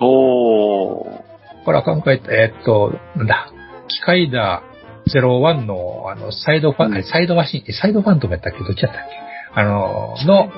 [0.00, 1.04] おー。
[1.64, 3.52] これは考えて、えーっと、なんだ、
[3.88, 4.62] 機械だ
[5.08, 8.58] 01の、あの、サイドファン、うんサイドマシン、えサイドファントムやったっけ？
[8.60, 9.02] どっちやったっ
[9.54, 9.60] け？
[9.60, 10.50] あの、の、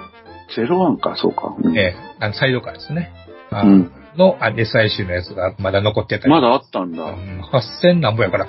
[0.54, 1.54] ゼロワンか、そうか。
[1.60, 3.10] うんえーあの、サイドカーですね。
[3.50, 6.30] あうんの、あ SIC のやつがまだ残ってたり。
[6.30, 7.02] まだあったんだ。
[7.04, 8.46] うん8000何本やから、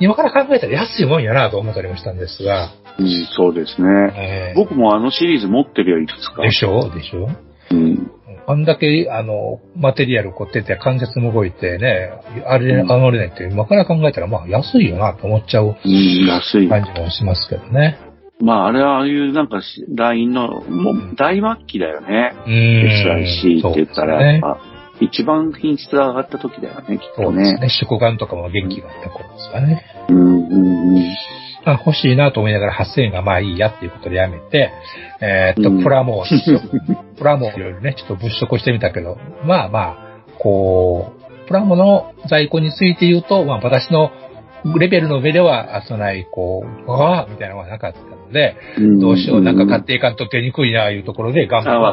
[0.00, 3.88] 今から考えたら安いもんやなと思ったりもしたんですが、うん、そうですね。
[4.16, 6.42] えー僕もあのシリーズ持ってるよ、いくつか。
[6.42, 6.90] でしょ？
[6.94, 7.28] でしょ？
[7.70, 8.10] うん。
[8.46, 12.10] あんだけ、あの、マテリアル凝ってて、関節も動いてね、
[12.46, 16.68] あれ、上がれないって、今から考えたら、まあ、安いよなと思っちゃううん、安い。
[16.68, 17.98] 感じもしますけどね。
[18.40, 22.32] まあ、あれはああいうなんかし、ラインの、もう大末期だよね。
[22.46, 24.58] うーん SIC って言ったら、やっぱ、
[25.00, 27.26] 一番品質が上がった時だよね、きっとね。
[27.26, 27.68] そうですね。
[27.68, 29.84] 食玩とかも元気があった頃ですかね。
[30.08, 31.16] うん、うん、うん。
[31.64, 34.72] まあ、欲しいなと思いながら8000円がまあいいやっていうことでやめて、
[35.20, 36.24] えーっと、うんプラモを、
[37.18, 39.96] プラモをいろいろね、ちょっと物色してみたけど、まあまあ、
[40.38, 44.10] こう、プラモの在庫について言うと、まあ私の
[44.78, 51.92] レベルの上では、あそない、こう、わあみたいなのがなかったので、うんどうしよう、なんか買っていかんと手にくいな、いうところで、ガンボあ、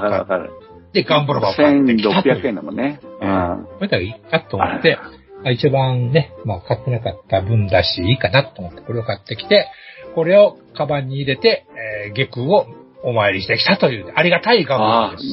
[1.03, 2.99] ロわかるバを買っわかってきたという1600円だもんね。
[3.03, 3.65] うえーん。
[3.65, 4.97] これだらいいかと思って、
[5.43, 9.67] まあ一番ね、まあ買ってなかった分だし、いいかなと思って、これを買ってきて、
[10.15, 11.65] これをカバンに入れて、
[12.07, 12.65] えー下空を
[13.03, 15.23] お参りしてきたという、ありがたいガンボロバです。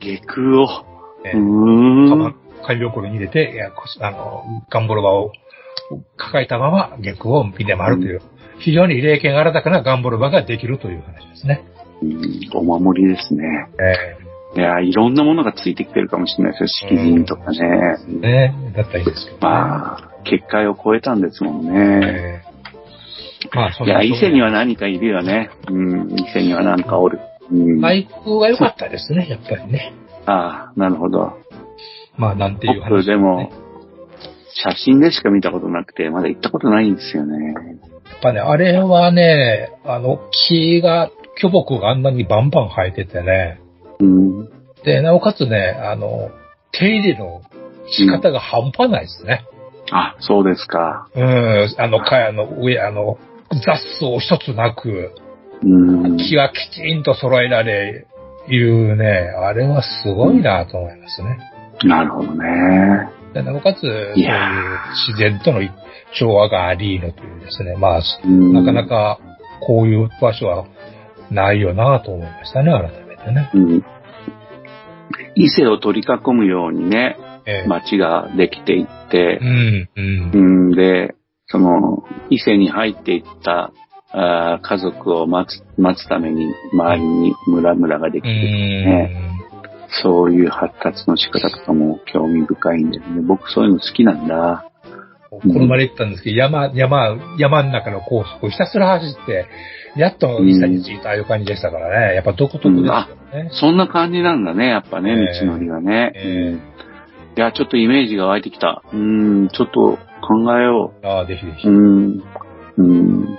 [0.00, 0.84] 下空を。
[1.24, 2.30] えうーカバーん。
[2.30, 2.34] ン、
[2.66, 5.32] 紙袋に入れて、いやこあの、ガンボロバを
[6.16, 8.20] 抱えたまま下空を見て回るという、
[8.60, 11.62] 非常に霊験新たかなガンボロバができるという話ですね。
[12.02, 12.20] うん
[12.54, 13.44] お守りですね。
[13.78, 16.90] えいや、いろんなものがついてきてるかもしれないですよ。
[16.90, 17.58] 敷人とかね。
[18.08, 19.38] ーねだったらいいですけど、ね。
[19.40, 22.42] まあ、結界を超えたんですもんね。
[22.44, 22.50] えー
[23.54, 25.50] まあ、そいや、伊勢には、は何かいるよね。
[25.68, 27.20] うん、伊勢には何かおる。
[27.50, 27.80] うん。
[27.80, 29.92] マイクが良かったですね、やっぱりね。
[30.26, 31.32] ああ、なるほど。
[32.16, 33.50] まあ、なんていう話、僕、でも、
[34.52, 37.54] 写真でしか見たことなくて、まだ行ったことないんですよね。
[37.54, 43.60] やっぱね、あれはね、あの、木が、巨木があんなにバンバン生えててね。
[44.00, 44.48] うん。
[44.84, 46.30] で、なおかつね、あの、
[46.72, 47.42] 手入れの
[47.88, 49.44] 仕方が半端ないですね。
[49.92, 51.08] あ、そうですか。
[51.14, 53.18] うん、あの、かやの上、あの、
[53.50, 55.12] 雑草一つなく、
[55.62, 56.16] うん。
[56.16, 58.06] 木がきちんと揃えられ、
[58.48, 61.38] いうね、あれはすごいなと思いますね。
[61.84, 63.08] なるほどね。
[63.34, 64.14] でなおかつ、そういう
[65.08, 65.60] 自然との
[66.18, 69.18] 調和がありのというですね、まあ、うんなかなか
[69.60, 70.66] こういう場所は
[71.30, 73.50] ないよなと思いましたね、改ね。
[73.54, 73.84] うん。
[75.34, 77.16] 伊勢を取り囲むようにね、
[77.46, 80.36] ええ街ができていってう、ん、うんう。
[80.68, 81.14] ん、で、
[81.46, 83.72] その、伊勢に入っていった
[84.12, 89.30] あー家族を待つ、待つために周りに村々ができうてるね。
[90.02, 93.22] そういう発達の仕方とかも興味深いんですね。
[93.22, 94.69] 僕そういうの好きなんだ。
[95.42, 99.46] この前行ったんですけど、山、山、山の中のコースをひたすら走って、
[99.96, 102.14] やっと伊勢に着いたああいう感じでしたからね。
[102.14, 103.50] やっぱ独特ですよね。
[103.52, 106.12] そんな感じなんだね、やっぱね、ええ道のりがね。
[106.14, 106.70] えうん
[107.36, 108.82] いや、ちょっとイメージが湧いてきた。
[108.92, 111.70] うん、ちょっと考えよああ、ぜひぜひう。
[111.70, 111.74] う。
[111.74, 112.22] ん。
[112.76, 113.38] うん。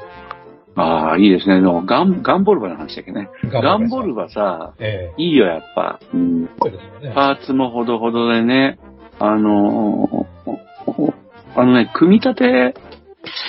[0.76, 1.56] ああ、いいですね。
[1.56, 3.30] でもガン、ガンボルバの話だっけね。
[3.52, 6.00] ガンボルバさ、ええいいよ、やっぱ。
[6.14, 6.44] うん。
[6.44, 6.50] ね。
[7.14, 8.80] パーツもほどほどでね、
[9.20, 10.71] あのー
[11.56, 12.76] あのね、組み立て、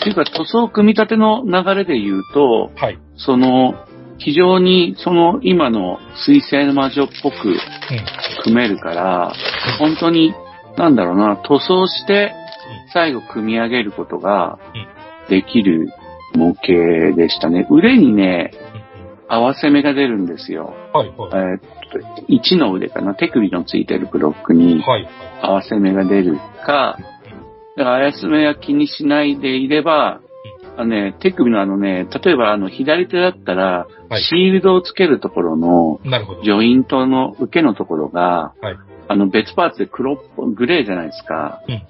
[0.01, 2.99] っていうか塗装組み立ての流れで言うと、はい。
[3.17, 3.75] その、
[4.19, 7.57] 非常にその今の水星魔女っぽくうん。
[8.45, 9.33] 組めるから、
[9.79, 10.35] 本当に、
[10.77, 12.33] なんだろうな、塗装して
[12.93, 14.59] 最後組み上げることが
[15.29, 15.93] できる
[16.35, 17.67] 模型でしたね。
[17.71, 18.53] 腕にね、
[19.29, 20.75] 合わせ目が出るんですよ。
[20.93, 21.55] はい、えはい。
[21.55, 21.61] ーっ
[21.91, 25.09] と、1の腕かな、手首のついてるブロックにはい。
[25.41, 26.99] 合わせ目が出るか、
[27.77, 30.21] だから合わせ目は気にしないでいれば、
[30.77, 35.99] あのね、手首のあのね、例えばあの左手だったら、はいシールドをつけるところの。
[36.45, 38.77] ジョイントの受けのところが、はい
[39.09, 41.63] あの別パーツで黒っぽ、グレーじゃないですか。
[41.69, 41.81] うん、うん、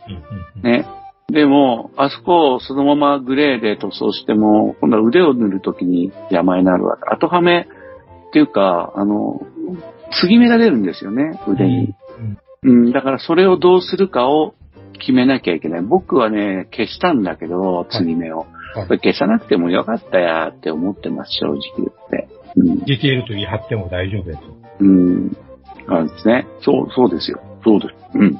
[0.57, 0.63] うん。
[0.63, 0.87] ね。
[1.29, 7.05] でも、あそこをそのままグレーで塗装しても、今度は腕を塗るときに邪魔になるわけ。
[7.15, 7.69] 後はめ
[8.29, 9.41] っていうか、あの、
[10.21, 11.95] 継ぎ目が出るんですよね、腕に。
[12.65, 14.55] うん、だからそれをどうするかを
[15.03, 15.83] 決めなきゃいけない。
[15.83, 18.39] 僕はね、消したんだけど、継ぎ目を。
[18.39, 22.29] はいこれ消さなくてもよかったやって思ってます、正直言って。
[22.57, 22.79] うん。
[22.87, 24.39] ディテールと言い張っても大丈夫です。
[24.81, 25.37] うん。
[25.87, 26.47] なんですね。
[26.63, 27.39] そう、そうですよ。
[27.63, 27.95] そうです。
[28.15, 28.35] うん。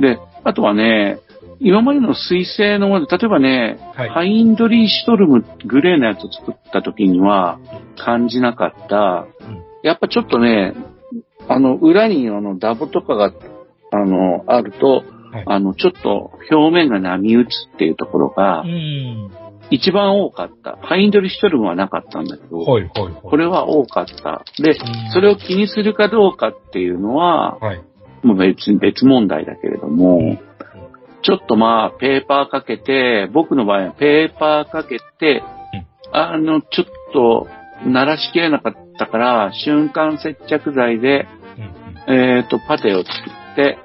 [0.00, 1.20] で、あとはね、
[1.60, 7.60] 今までの水星のもので、例えばね、はいハインドリーシュトルムグレーのやつを作った時には
[7.96, 10.74] 感じなかった、うんやっぱちょっとね、
[11.48, 13.32] あの、裏にあの、ダボとかが、
[13.92, 19.30] あの、あると、はいあの、ちょっと表面が波打つっていうところがうん。
[19.70, 20.78] 一番多かった。
[20.80, 23.30] ハインドリーシュトルムはなかったんだけど、ほいほいほい。
[23.30, 24.42] これは多かった。
[24.62, 24.74] でん、
[25.12, 27.82] それを気にするかどうかっていうのは、はい。
[28.22, 30.38] もう別に別問題だけれども、
[31.22, 35.42] ちょっとまあ、ペーパーかけて、僕の場合はペーパーかけて、
[36.12, 37.48] あの、ちょっと、
[37.86, 41.26] 鳴らしきれなかったから、瞬間接着剤で、
[41.56, 43.12] うんうんえっ、と、パテを作
[43.52, 43.78] って、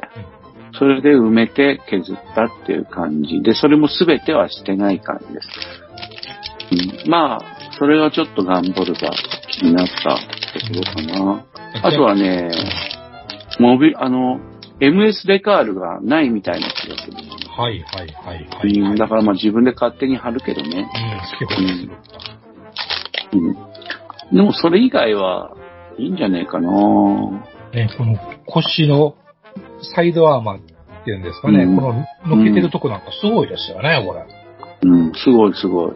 [0.78, 5.48] それで埋めて削ったっていう感じで、それも全てはしてない感じです。
[7.06, 7.42] うん、まあ、
[7.78, 9.12] それがちょっと頑張るが
[9.52, 11.46] 気になったところかな。
[11.84, 12.50] あとはね、
[13.60, 14.40] モビ、あの、
[14.80, 17.18] MS デカールがないみたいな気がする。
[17.56, 18.80] はいはいはいはい。
[18.80, 20.90] うん、だからまあ自分で勝手に貼るけどね。
[23.32, 23.40] うん。
[23.40, 24.36] うん。
[24.36, 25.56] でもそれ以外は
[25.98, 26.72] いいんじゃねえかな
[27.74, 29.16] ね、この腰の
[29.84, 30.62] サイドアーマーっ
[31.04, 34.26] ていうんですかね、うんこの乗っけてるとこなんかすごいですよね、これ。
[34.84, 35.92] うん、すごいすごい。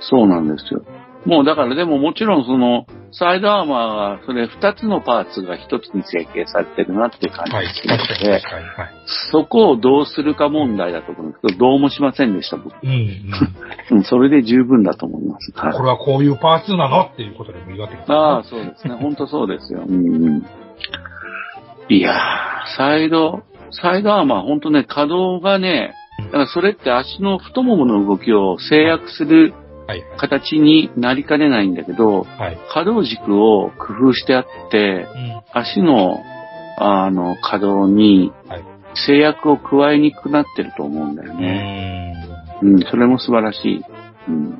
[0.00, 0.82] そうなんですよ。
[1.24, 8.64] もうだからでももちろんその、サイドアーマーが、それ二つのパーツが一つに成形されてるなっていう感じはいがす、るの確かにで、確かに。
[8.66, 8.90] はい。
[9.32, 12.74] そこをどうするか問題だと思うんですけど、どうもしませんでした、僕。
[12.80, 13.20] うん、うん。
[13.90, 15.52] うん、それで十分だと思います。
[15.56, 18.44] はいこれはこういうパーツなのっていうことでもいいわけですああ。
[18.44, 18.94] そうですね。
[18.94, 19.82] 本当そうですよ。
[19.84, 20.46] うんうん。
[21.88, 25.94] いやー、サイド、サイドアーマー本当ね、可動がね、
[26.26, 29.54] だからそれって足の太ももの動きを制約する
[29.86, 30.02] はい。
[30.18, 32.58] 形になりかねないんだけど、はい。
[32.72, 35.42] 可動軸を工夫してあって、うん。
[35.52, 36.24] 足の、
[36.76, 38.64] あの、可動にはい
[38.96, 42.14] 制約を加えにくくなってると思うんだよね。
[42.62, 43.82] ううん、それも素晴らしい。
[44.28, 44.58] うん。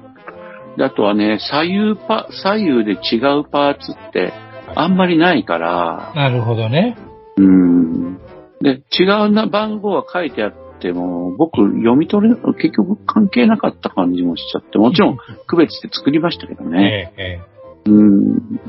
[0.76, 4.34] であとはね、左右パ、左右で違うパーツって
[4.74, 6.16] あんまりないから、ん。
[6.16, 6.96] なるほどね。
[7.36, 8.18] うん。
[8.60, 17.12] で、違うな番号は書いてあっても、僕読み取れ、結局関係なかった感じもしちゃって、もちろん区別して作りましたけどね。
[17.16, 17.40] ええ、
[17.86, 18.60] えうん。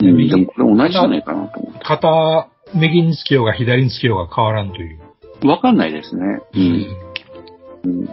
[0.00, 1.78] うん、でもこれ同じじゃないかなと思え。
[1.82, 4.98] 肩、右につけようが左につけようが変わらんという。
[5.42, 5.48] う。
[5.48, 6.22] わかんないですね。
[6.54, 6.86] うん。
[7.84, 8.06] うん。
[8.06, 8.12] だ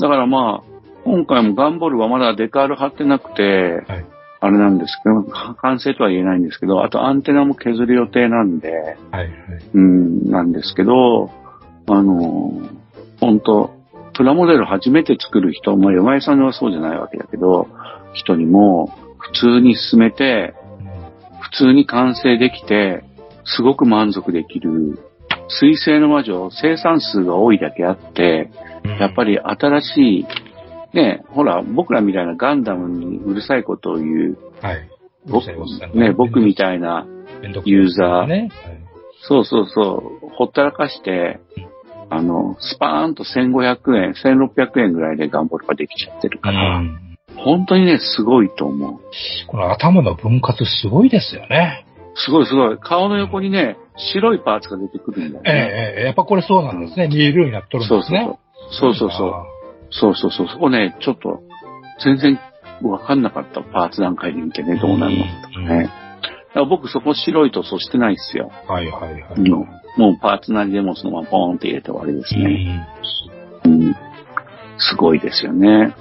[0.00, 0.72] からまあ、
[1.04, 4.04] 今回もガンボールはまだデカール貼ってなくて、はい
[4.42, 5.22] あれなんですけど、
[5.62, 9.30] 完成とは言えないんですけど、あとアンテナも削る予定なんで、はい、はい。
[9.72, 11.30] うん、なんですけど、
[11.88, 12.52] あの、
[13.20, 13.70] 本当
[14.14, 17.68] プラモデル初めて作る人、まあ、山井さんはそうじゃないわけだけど、
[18.14, 18.88] 人にも
[19.18, 20.54] 普通に進めて、
[21.40, 23.04] 普通に完成できて、
[23.44, 24.98] すごく満足できる。
[25.48, 28.50] 水星の魔女、生産数が多いだけあって、
[28.98, 30.26] やっぱり、り新しい、
[30.92, 34.88] ね、ほら、僕らみたいなガンダムにうるさいことを言う、はい。
[35.26, 35.46] 僕
[35.94, 37.06] ね、僕みたいな、
[37.64, 38.50] ユーザーね。
[39.22, 41.40] そうそうそう、ほったらかして、
[42.10, 46.98] あの、スパーンと1500円、1600円ぐらいでガンボールができちゃってるうから、ん。
[47.36, 49.00] 本当にね、すごいと思う。
[49.46, 51.86] この頭の分割すごいですよね。
[52.14, 52.78] すごいすごい。
[52.78, 55.60] 顔の横にね、白いパーツが出てくるんだよええね。
[55.98, 57.08] ええ、やっぱこれそうなんですね。
[57.08, 58.38] 見えるようになっとるんそうそうですね。
[58.72, 58.94] そう。
[58.94, 59.32] そうそうそう。
[59.92, 60.48] そうそうそう。
[60.48, 61.40] そこね、ちょっと、
[62.04, 62.38] 全然
[62.82, 65.24] わかんなかったパーツ段階で見てね、どうなるの？
[65.24, 65.82] かとかうんね。
[65.84, 65.90] だか
[66.60, 68.50] ら僕そこ白い塗装してないっすよ。
[68.66, 69.22] はいはいはい。
[69.36, 69.48] うん
[69.94, 72.86] もうパーツなりでもうそのままポーンって入れて終わりですうね。
[73.66, 73.70] ん。
[73.70, 73.96] うん。
[74.78, 75.94] すごいですよね。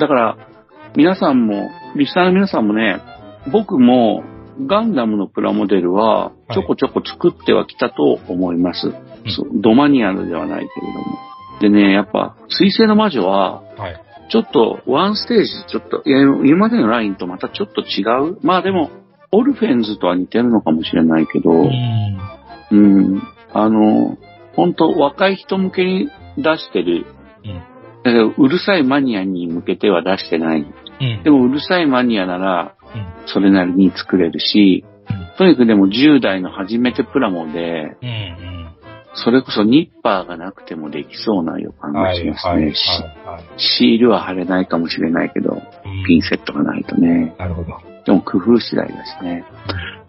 [0.00, 0.36] だから、
[0.96, 3.00] 皆さんも、リスナーの皆さんもね、
[3.52, 4.24] 僕も
[4.66, 8.90] ガンダムのプラモデルはちょこちょこ作ってはきたと思います。
[9.28, 11.04] そうドマニアルではないけれども。
[11.60, 14.02] でね、やっぱ、水星の魔女は、はい。
[14.28, 18.38] ちょっと、ワンステージ、ちょっと、いや、今までのラインとまたちょっと違う。
[18.42, 18.90] まあでも、
[19.32, 22.18] オルフェンズとは似てるのかもしれないけど、うん。
[22.70, 23.22] うん、
[23.52, 24.16] あの、
[24.54, 27.06] 本当若い人向けに出してる、
[27.44, 27.76] うん
[28.06, 30.60] だけどうるさいマニアに向けては出してない。
[30.60, 31.22] うん。
[31.24, 34.84] でも、うるさいマニアなら、うん、それなりに作れるし、
[35.38, 38.08] とにかくでも10代の初めてプラモで、うん。
[38.08, 38.12] う
[38.62, 38.65] ん。
[39.24, 42.52] それこそニッパーがなくてもできそうな予感がはいしますね。
[42.52, 43.44] はいはいしはい。
[43.56, 45.60] シールは貼れないかもしれないけど、うん
[46.06, 47.34] ピンセットがないとね。
[47.38, 47.68] なるほど。
[48.04, 49.44] でも工夫次第だしね。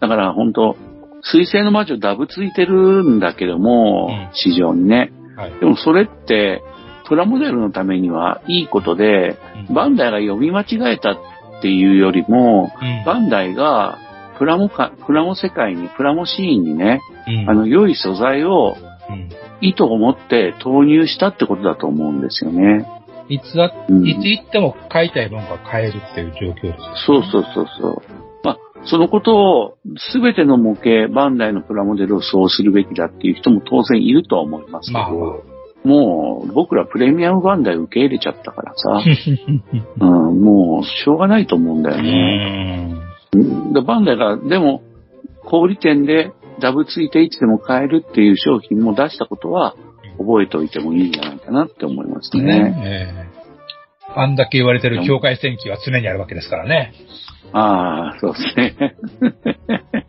[0.00, 0.76] だから本当
[1.22, 5.12] 水星の魔女ダブついてるんだけども、うん市場にね。
[5.36, 5.52] はい。
[5.58, 6.62] でもそれって、
[7.08, 11.18] プラモデルのためにはいいことで、うんバンダイが読み間違えたっ
[11.62, 13.98] ていうよりも、うんバンダイが
[14.38, 18.87] プラモか、プラモ世界に、プラモシーンにね、うんあの、良い素材をうん
[19.60, 22.86] 意図を持って投入したってことだと思うんですよね。
[23.28, 27.06] いつだ、うんいつ行っても買いたいものが買えるっていう状況です。
[27.06, 28.02] そうそうそうそう。
[28.42, 35.36] まあ、そのことを、すべての模型、バンダイのプラモデルをそうするべきだっていう人も当然いるとは思いますけど、まあま
[35.84, 39.02] もう、僕らプレミアムバンダイ受け入れちゃったからさ、あ。
[40.00, 42.94] うん、もう、しょうがないと思うんだようね。
[43.86, 44.82] バンダイが、でも、
[45.44, 49.74] 小売店でダブついていつでも買えるっていう商品も出したことは、
[50.18, 52.42] 覚えておいてもいいんじゃないかなって思いますね。
[52.42, 53.38] ねええ
[54.16, 56.94] あんだけ言われてる境界線機は常にあるわけですからね。
[57.52, 58.96] ああ、そうですね。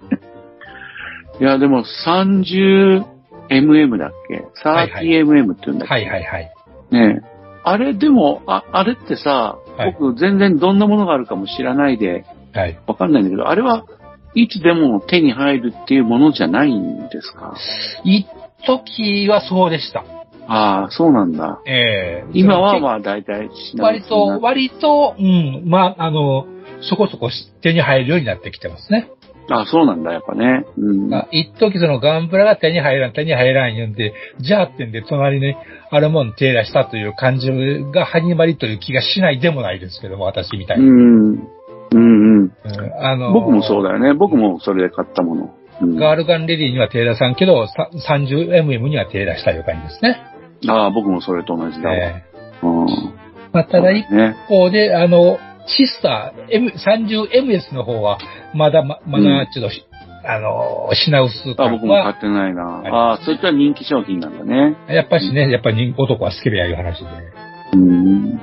[1.39, 4.69] いや、でも 30mm だっけ？
[4.69, 6.51] はいはい ?30mm って言うんだっけ、はいはいはい。
[6.91, 7.29] ねえ
[7.63, 12.77] あれ、でも、あ、あれってさ、はい僕全然どんなものがあるかも知らないではい。
[12.87, 13.85] わかんないんだけど、あれは
[14.35, 17.55] いつでも手に入るっていうものじゃないんですか？
[18.03, 18.25] 一
[18.65, 20.03] 時はそうでした。
[20.47, 21.61] ああ、そうなんだ。
[21.67, 26.47] ええ今はまあ大体品割と、割と、うん、まあ、あの、
[26.81, 27.29] そこそこ
[27.61, 29.09] 手に入るようになってきてますね。
[29.51, 30.65] あそうなんだ、やっぱね。
[30.77, 31.13] うん。
[31.13, 35.55] あ一時そのガンプラが手に入らん、手に入らん言うんで、じゃあってんで隣に
[35.91, 37.49] あるもん手出したという感じ
[37.91, 40.89] が始まりという気がしないでもないですけども、私みたいうに。
[40.89, 40.91] ん。
[40.91, 41.47] うん
[41.91, 42.41] うん。
[42.41, 42.51] うん
[43.01, 44.13] あの僕もそうだよね。
[44.13, 45.55] 僕もそれで買ったもの。
[45.81, 50.21] うん、ガールガンレディには手出さんけど、さ 30mm には手出したいう感じですね。
[50.67, 51.95] ああ、僕もそれと同じだわ。
[51.95, 52.85] ええうん。
[53.53, 54.35] まあ、ただ一ね。
[54.47, 58.17] 方で、あの、シスター、M、30MS の方は、
[58.53, 59.85] まだま、まだちょっとし、
[60.25, 62.63] あの、品薄あ、感僕も買は、ってないな。
[62.63, 64.75] はいああ、そういった人気商品なんだね。
[64.89, 67.05] やっぱしね、やっぱり男は好きでやいう話で。
[67.73, 68.27] うん。
[68.27, 68.39] い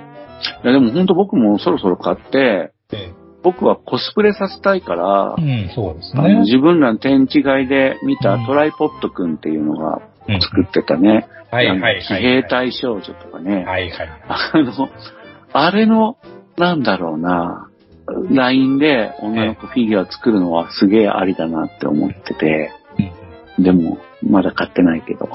[0.64, 3.12] や、でも本当僕もそろそろ買って、え
[3.47, 6.40] 僕はコスプレさせたいから、えうん、そうですね。
[6.40, 11.28] 自分らの展示会で見たうんトライポットくんっていうのがうん作ってたね。
[11.48, 12.02] はいあのはいはい。
[12.02, 13.64] 騎兵隊少女とかね。
[13.64, 14.09] はいはい。
[14.27, 14.89] あの、
[15.52, 16.16] あれの、
[16.56, 17.68] なんだろうな、
[18.32, 25.31] LINE で女の子フィギュア作るのはすげえありだなって思ってて、うんでも、まだ買ってないけど。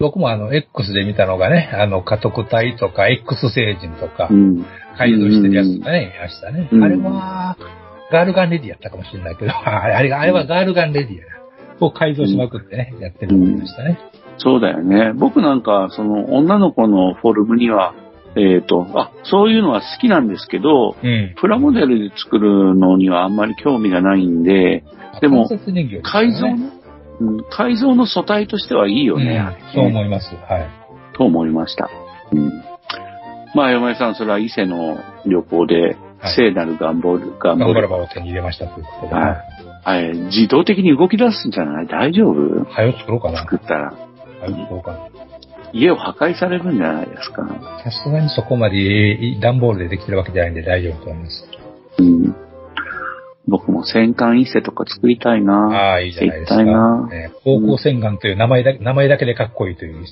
[0.00, 4.64] 僕もあの、X で見たのがね、あの、家督隊とか X 星人とかう、ん。
[5.00, 6.68] 改造してるやつがね、いましたね。
[6.70, 7.56] うんあれは、
[8.12, 11.30] ガールガンレディやったかもしれないけど、あ れあれがあれはガールガンレディやな。
[11.80, 13.98] を改造しまくってね、やってるのでしたね。
[14.36, 15.12] そうだよね。
[15.14, 17.94] 僕なんか、その女の子のフォルムには、
[18.36, 21.34] えっ、と、あ、そういうのは好きなんですけど、うん。
[21.36, 24.84] プラモデルで作るのにはあんまり興味がないんで、
[25.20, 26.70] でも関節人形ですから改造の、
[27.20, 29.42] うん、改造の素体としてはいいよね。
[29.70, 30.34] うんそう思います。
[30.34, 30.68] はい。
[31.14, 31.90] と思いました。
[32.32, 32.69] うん。
[33.54, 39.14] まあ、山井さん、それは伊勢の旅行ではい、聖なる願望、願頑張望ればを手に入れましたということで。
[39.14, 39.36] はい。
[39.84, 41.86] あれ、自動的に動き出すんじゃない？
[41.86, 42.64] 大丈夫？
[42.64, 43.38] はよ作ろうかな。
[43.38, 43.92] は作ったら。
[43.92, 43.96] よ
[44.44, 44.98] 作ろうかな。
[45.72, 47.46] 家を破壊されるんじゃないですか？
[47.82, 51.48] さすがにそこまで段ボールでできてるわけじゃないんで大丈夫と思います。
[52.00, 52.36] うん。
[53.48, 55.54] 僕も戦艦伊勢とか作りたいな。
[55.54, 56.62] ああ、いいじゃないですか。
[56.62, 60.04] なね方向洗顔という名前だ名前だけでかっこいいという。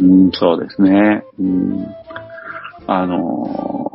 [0.00, 1.24] うん、そうですね。
[1.38, 1.86] うん。
[2.92, 3.90] あのー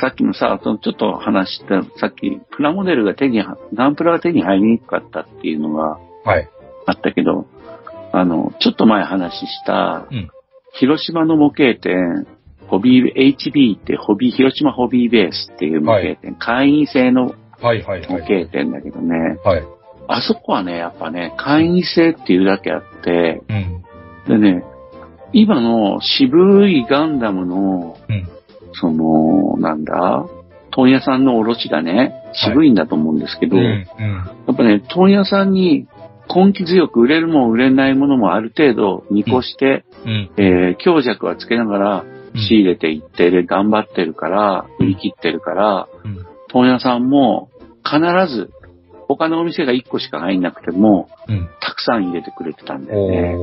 [0.00, 3.40] さっきのさ、ちょっと話した、さっき、プラモデルが手に、
[3.74, 6.48] ガンプラが手に入りにくかったっていうのがはい。
[6.86, 7.46] あったけど、
[8.12, 10.30] あの、ちょっと前話した、うん
[10.76, 12.26] 広島の模型店、
[12.66, 18.44] ホビー、HB ってホビー、広島ホビーベースっていう模型店、会員制のはいはい模はい。
[18.44, 19.62] 型店だけどね、はい。
[20.08, 23.52] あそこはね、やっぱね、会員制っていうだけあって、う
[24.34, 24.40] ん。
[24.40, 24.64] でね、
[25.34, 28.28] 今の渋いガンダムの、うん。
[28.72, 30.24] その、なんだ、
[30.70, 33.62] 問屋さんの卸がね、渋いんだと思うんですけど、うん。
[33.62, 34.02] やう
[34.50, 34.54] ん。
[34.54, 35.86] っぱね、問屋さんに
[36.34, 40.30] 根気強く売れるもん売れないものもある程度見越して、うん。
[40.36, 42.04] えー強弱はつけながら
[42.36, 46.26] 仕入れていって、で、頑張ってるから、売り切ってるから、うん。
[46.48, 47.50] 問屋さんも
[47.84, 48.00] 必
[48.32, 48.50] ず、
[49.08, 51.48] 他のお店が1個しか入んなくても、うん。
[51.60, 53.36] たくさん入れてくれてたんだよね。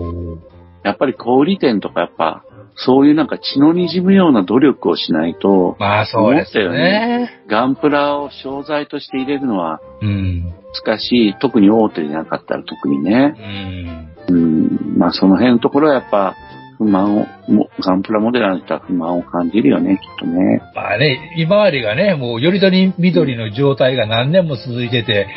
[0.83, 2.43] やっぱり小売店とかやっぱ、
[2.75, 7.43] そういうなんか血の滲むような努力をしないと、まあそうですよ思ったね。
[7.47, 10.53] ガンプラを商材として入れるのはうん。
[10.85, 11.35] 難しい。
[11.39, 14.13] 特に大手でなかったら特にね。
[14.29, 14.35] うん。
[14.35, 14.97] うん。
[14.97, 16.35] まあその辺のところはやっぱ
[16.81, 20.61] 不満をもガンプラモデラーの人は不満を感じるよね、きっとね。
[20.73, 25.27] まあね、今までがね、もうよりどり緑の状態が何年も続いてて、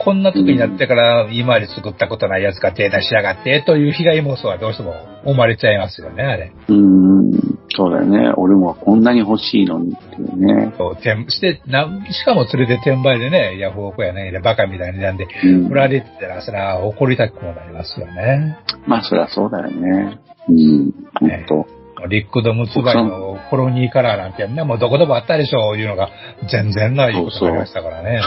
[0.00, 4.94] こんな時になってから今まで作ったことないやつが手出しやがってという被害妄想はどうしても
[5.24, 6.52] 思われちゃいますよね、あれ。
[6.68, 7.30] うーん、
[7.76, 8.32] そうだよね。
[8.36, 10.74] 俺もこんなに欲しいのにっていうね。
[10.76, 18.58] そう転してな、しかもそれで転売でね、ヤフオクやね、バカみたいになんで、うん売られてたら、それは怒りたくもなりますよね。
[18.86, 20.18] まあ、そりゃそうだよね。
[20.48, 21.78] うん、ほんと。
[22.08, 26.10] リックドムツバイのコロニーカラーなんてね、もうどこでもあったでしょういうのが
[26.50, 28.20] 全然ないことになりましたからね。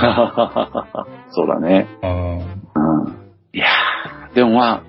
[1.31, 1.87] そうだね。
[2.03, 2.37] うん。
[2.39, 2.45] うん。
[3.53, 4.83] いやーでもまあ、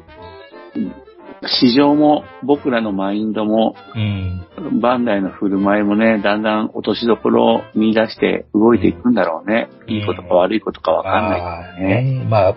[1.44, 4.80] 市場も僕らのマインドも、うん。
[4.80, 9.68] バンダイの振る舞いもね、だんだん落としどころを見出して動いていくんだろうね。
[9.88, 12.02] いいことか悪いことかわかんないまあけどね。
[12.02, 12.24] ね。
[12.24, 12.56] まあ、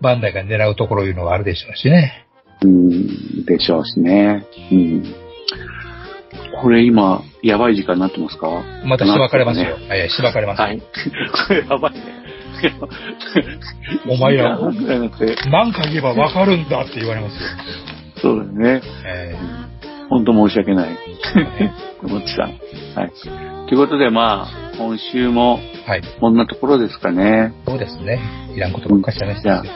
[0.00, 2.25] バンダイが狙うところいうのがあるでしょうしね。
[2.62, 4.46] うん、でしょうしね。
[4.72, 5.14] うん。
[6.62, 8.48] これ今、やばい時間になってますか？
[8.84, 9.70] またしばかれますよ。
[9.70, 10.62] なってはい、しばかれます。
[10.62, 10.80] はい。
[10.80, 10.86] こ
[11.50, 12.00] れやばいね。
[14.08, 17.40] お前ら1時間半ぐらいになって何回言えばわかるんだって言われますよ。
[18.22, 18.80] そうだね。
[19.04, 19.36] え
[20.08, 20.96] 本当申し訳ない。
[22.02, 22.58] もっちさん。
[22.98, 23.12] はい。
[23.68, 26.02] ということで、まあ、今週も、ーはい。
[26.20, 27.52] こんなところですかね。
[27.66, 28.20] そうですね。
[28.54, 29.70] いらんことばっかしてますけどね。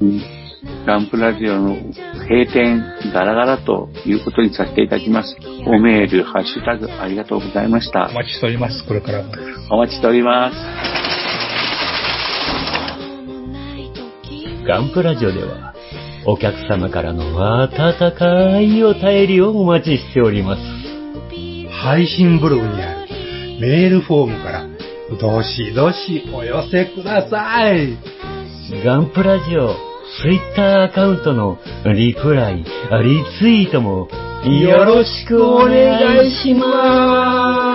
[0.00, 0.41] うん。
[0.86, 2.82] ランプラジオの閉店、
[3.12, 5.36] ガラガラということにさせていただきます。
[5.66, 8.14] おメール、ハッシュタグ、ありがとうございましたお。
[8.14, 9.32] 待ちしております、これからも。
[9.70, 10.56] お待ちしております。
[14.66, 15.74] ガンプラジオでは、
[16.26, 17.24] お客様からの
[17.62, 20.62] 温かいお便りをお待ちしております。
[21.70, 23.08] 配信ブログにある
[23.60, 24.66] メールフォームから、
[25.20, 27.98] どしどしお寄せください。
[28.84, 32.64] ガンプラジオ、ツイッターアカウントのリプライ、リ
[33.38, 34.08] ツイートも
[34.44, 37.71] よろしくお願いします。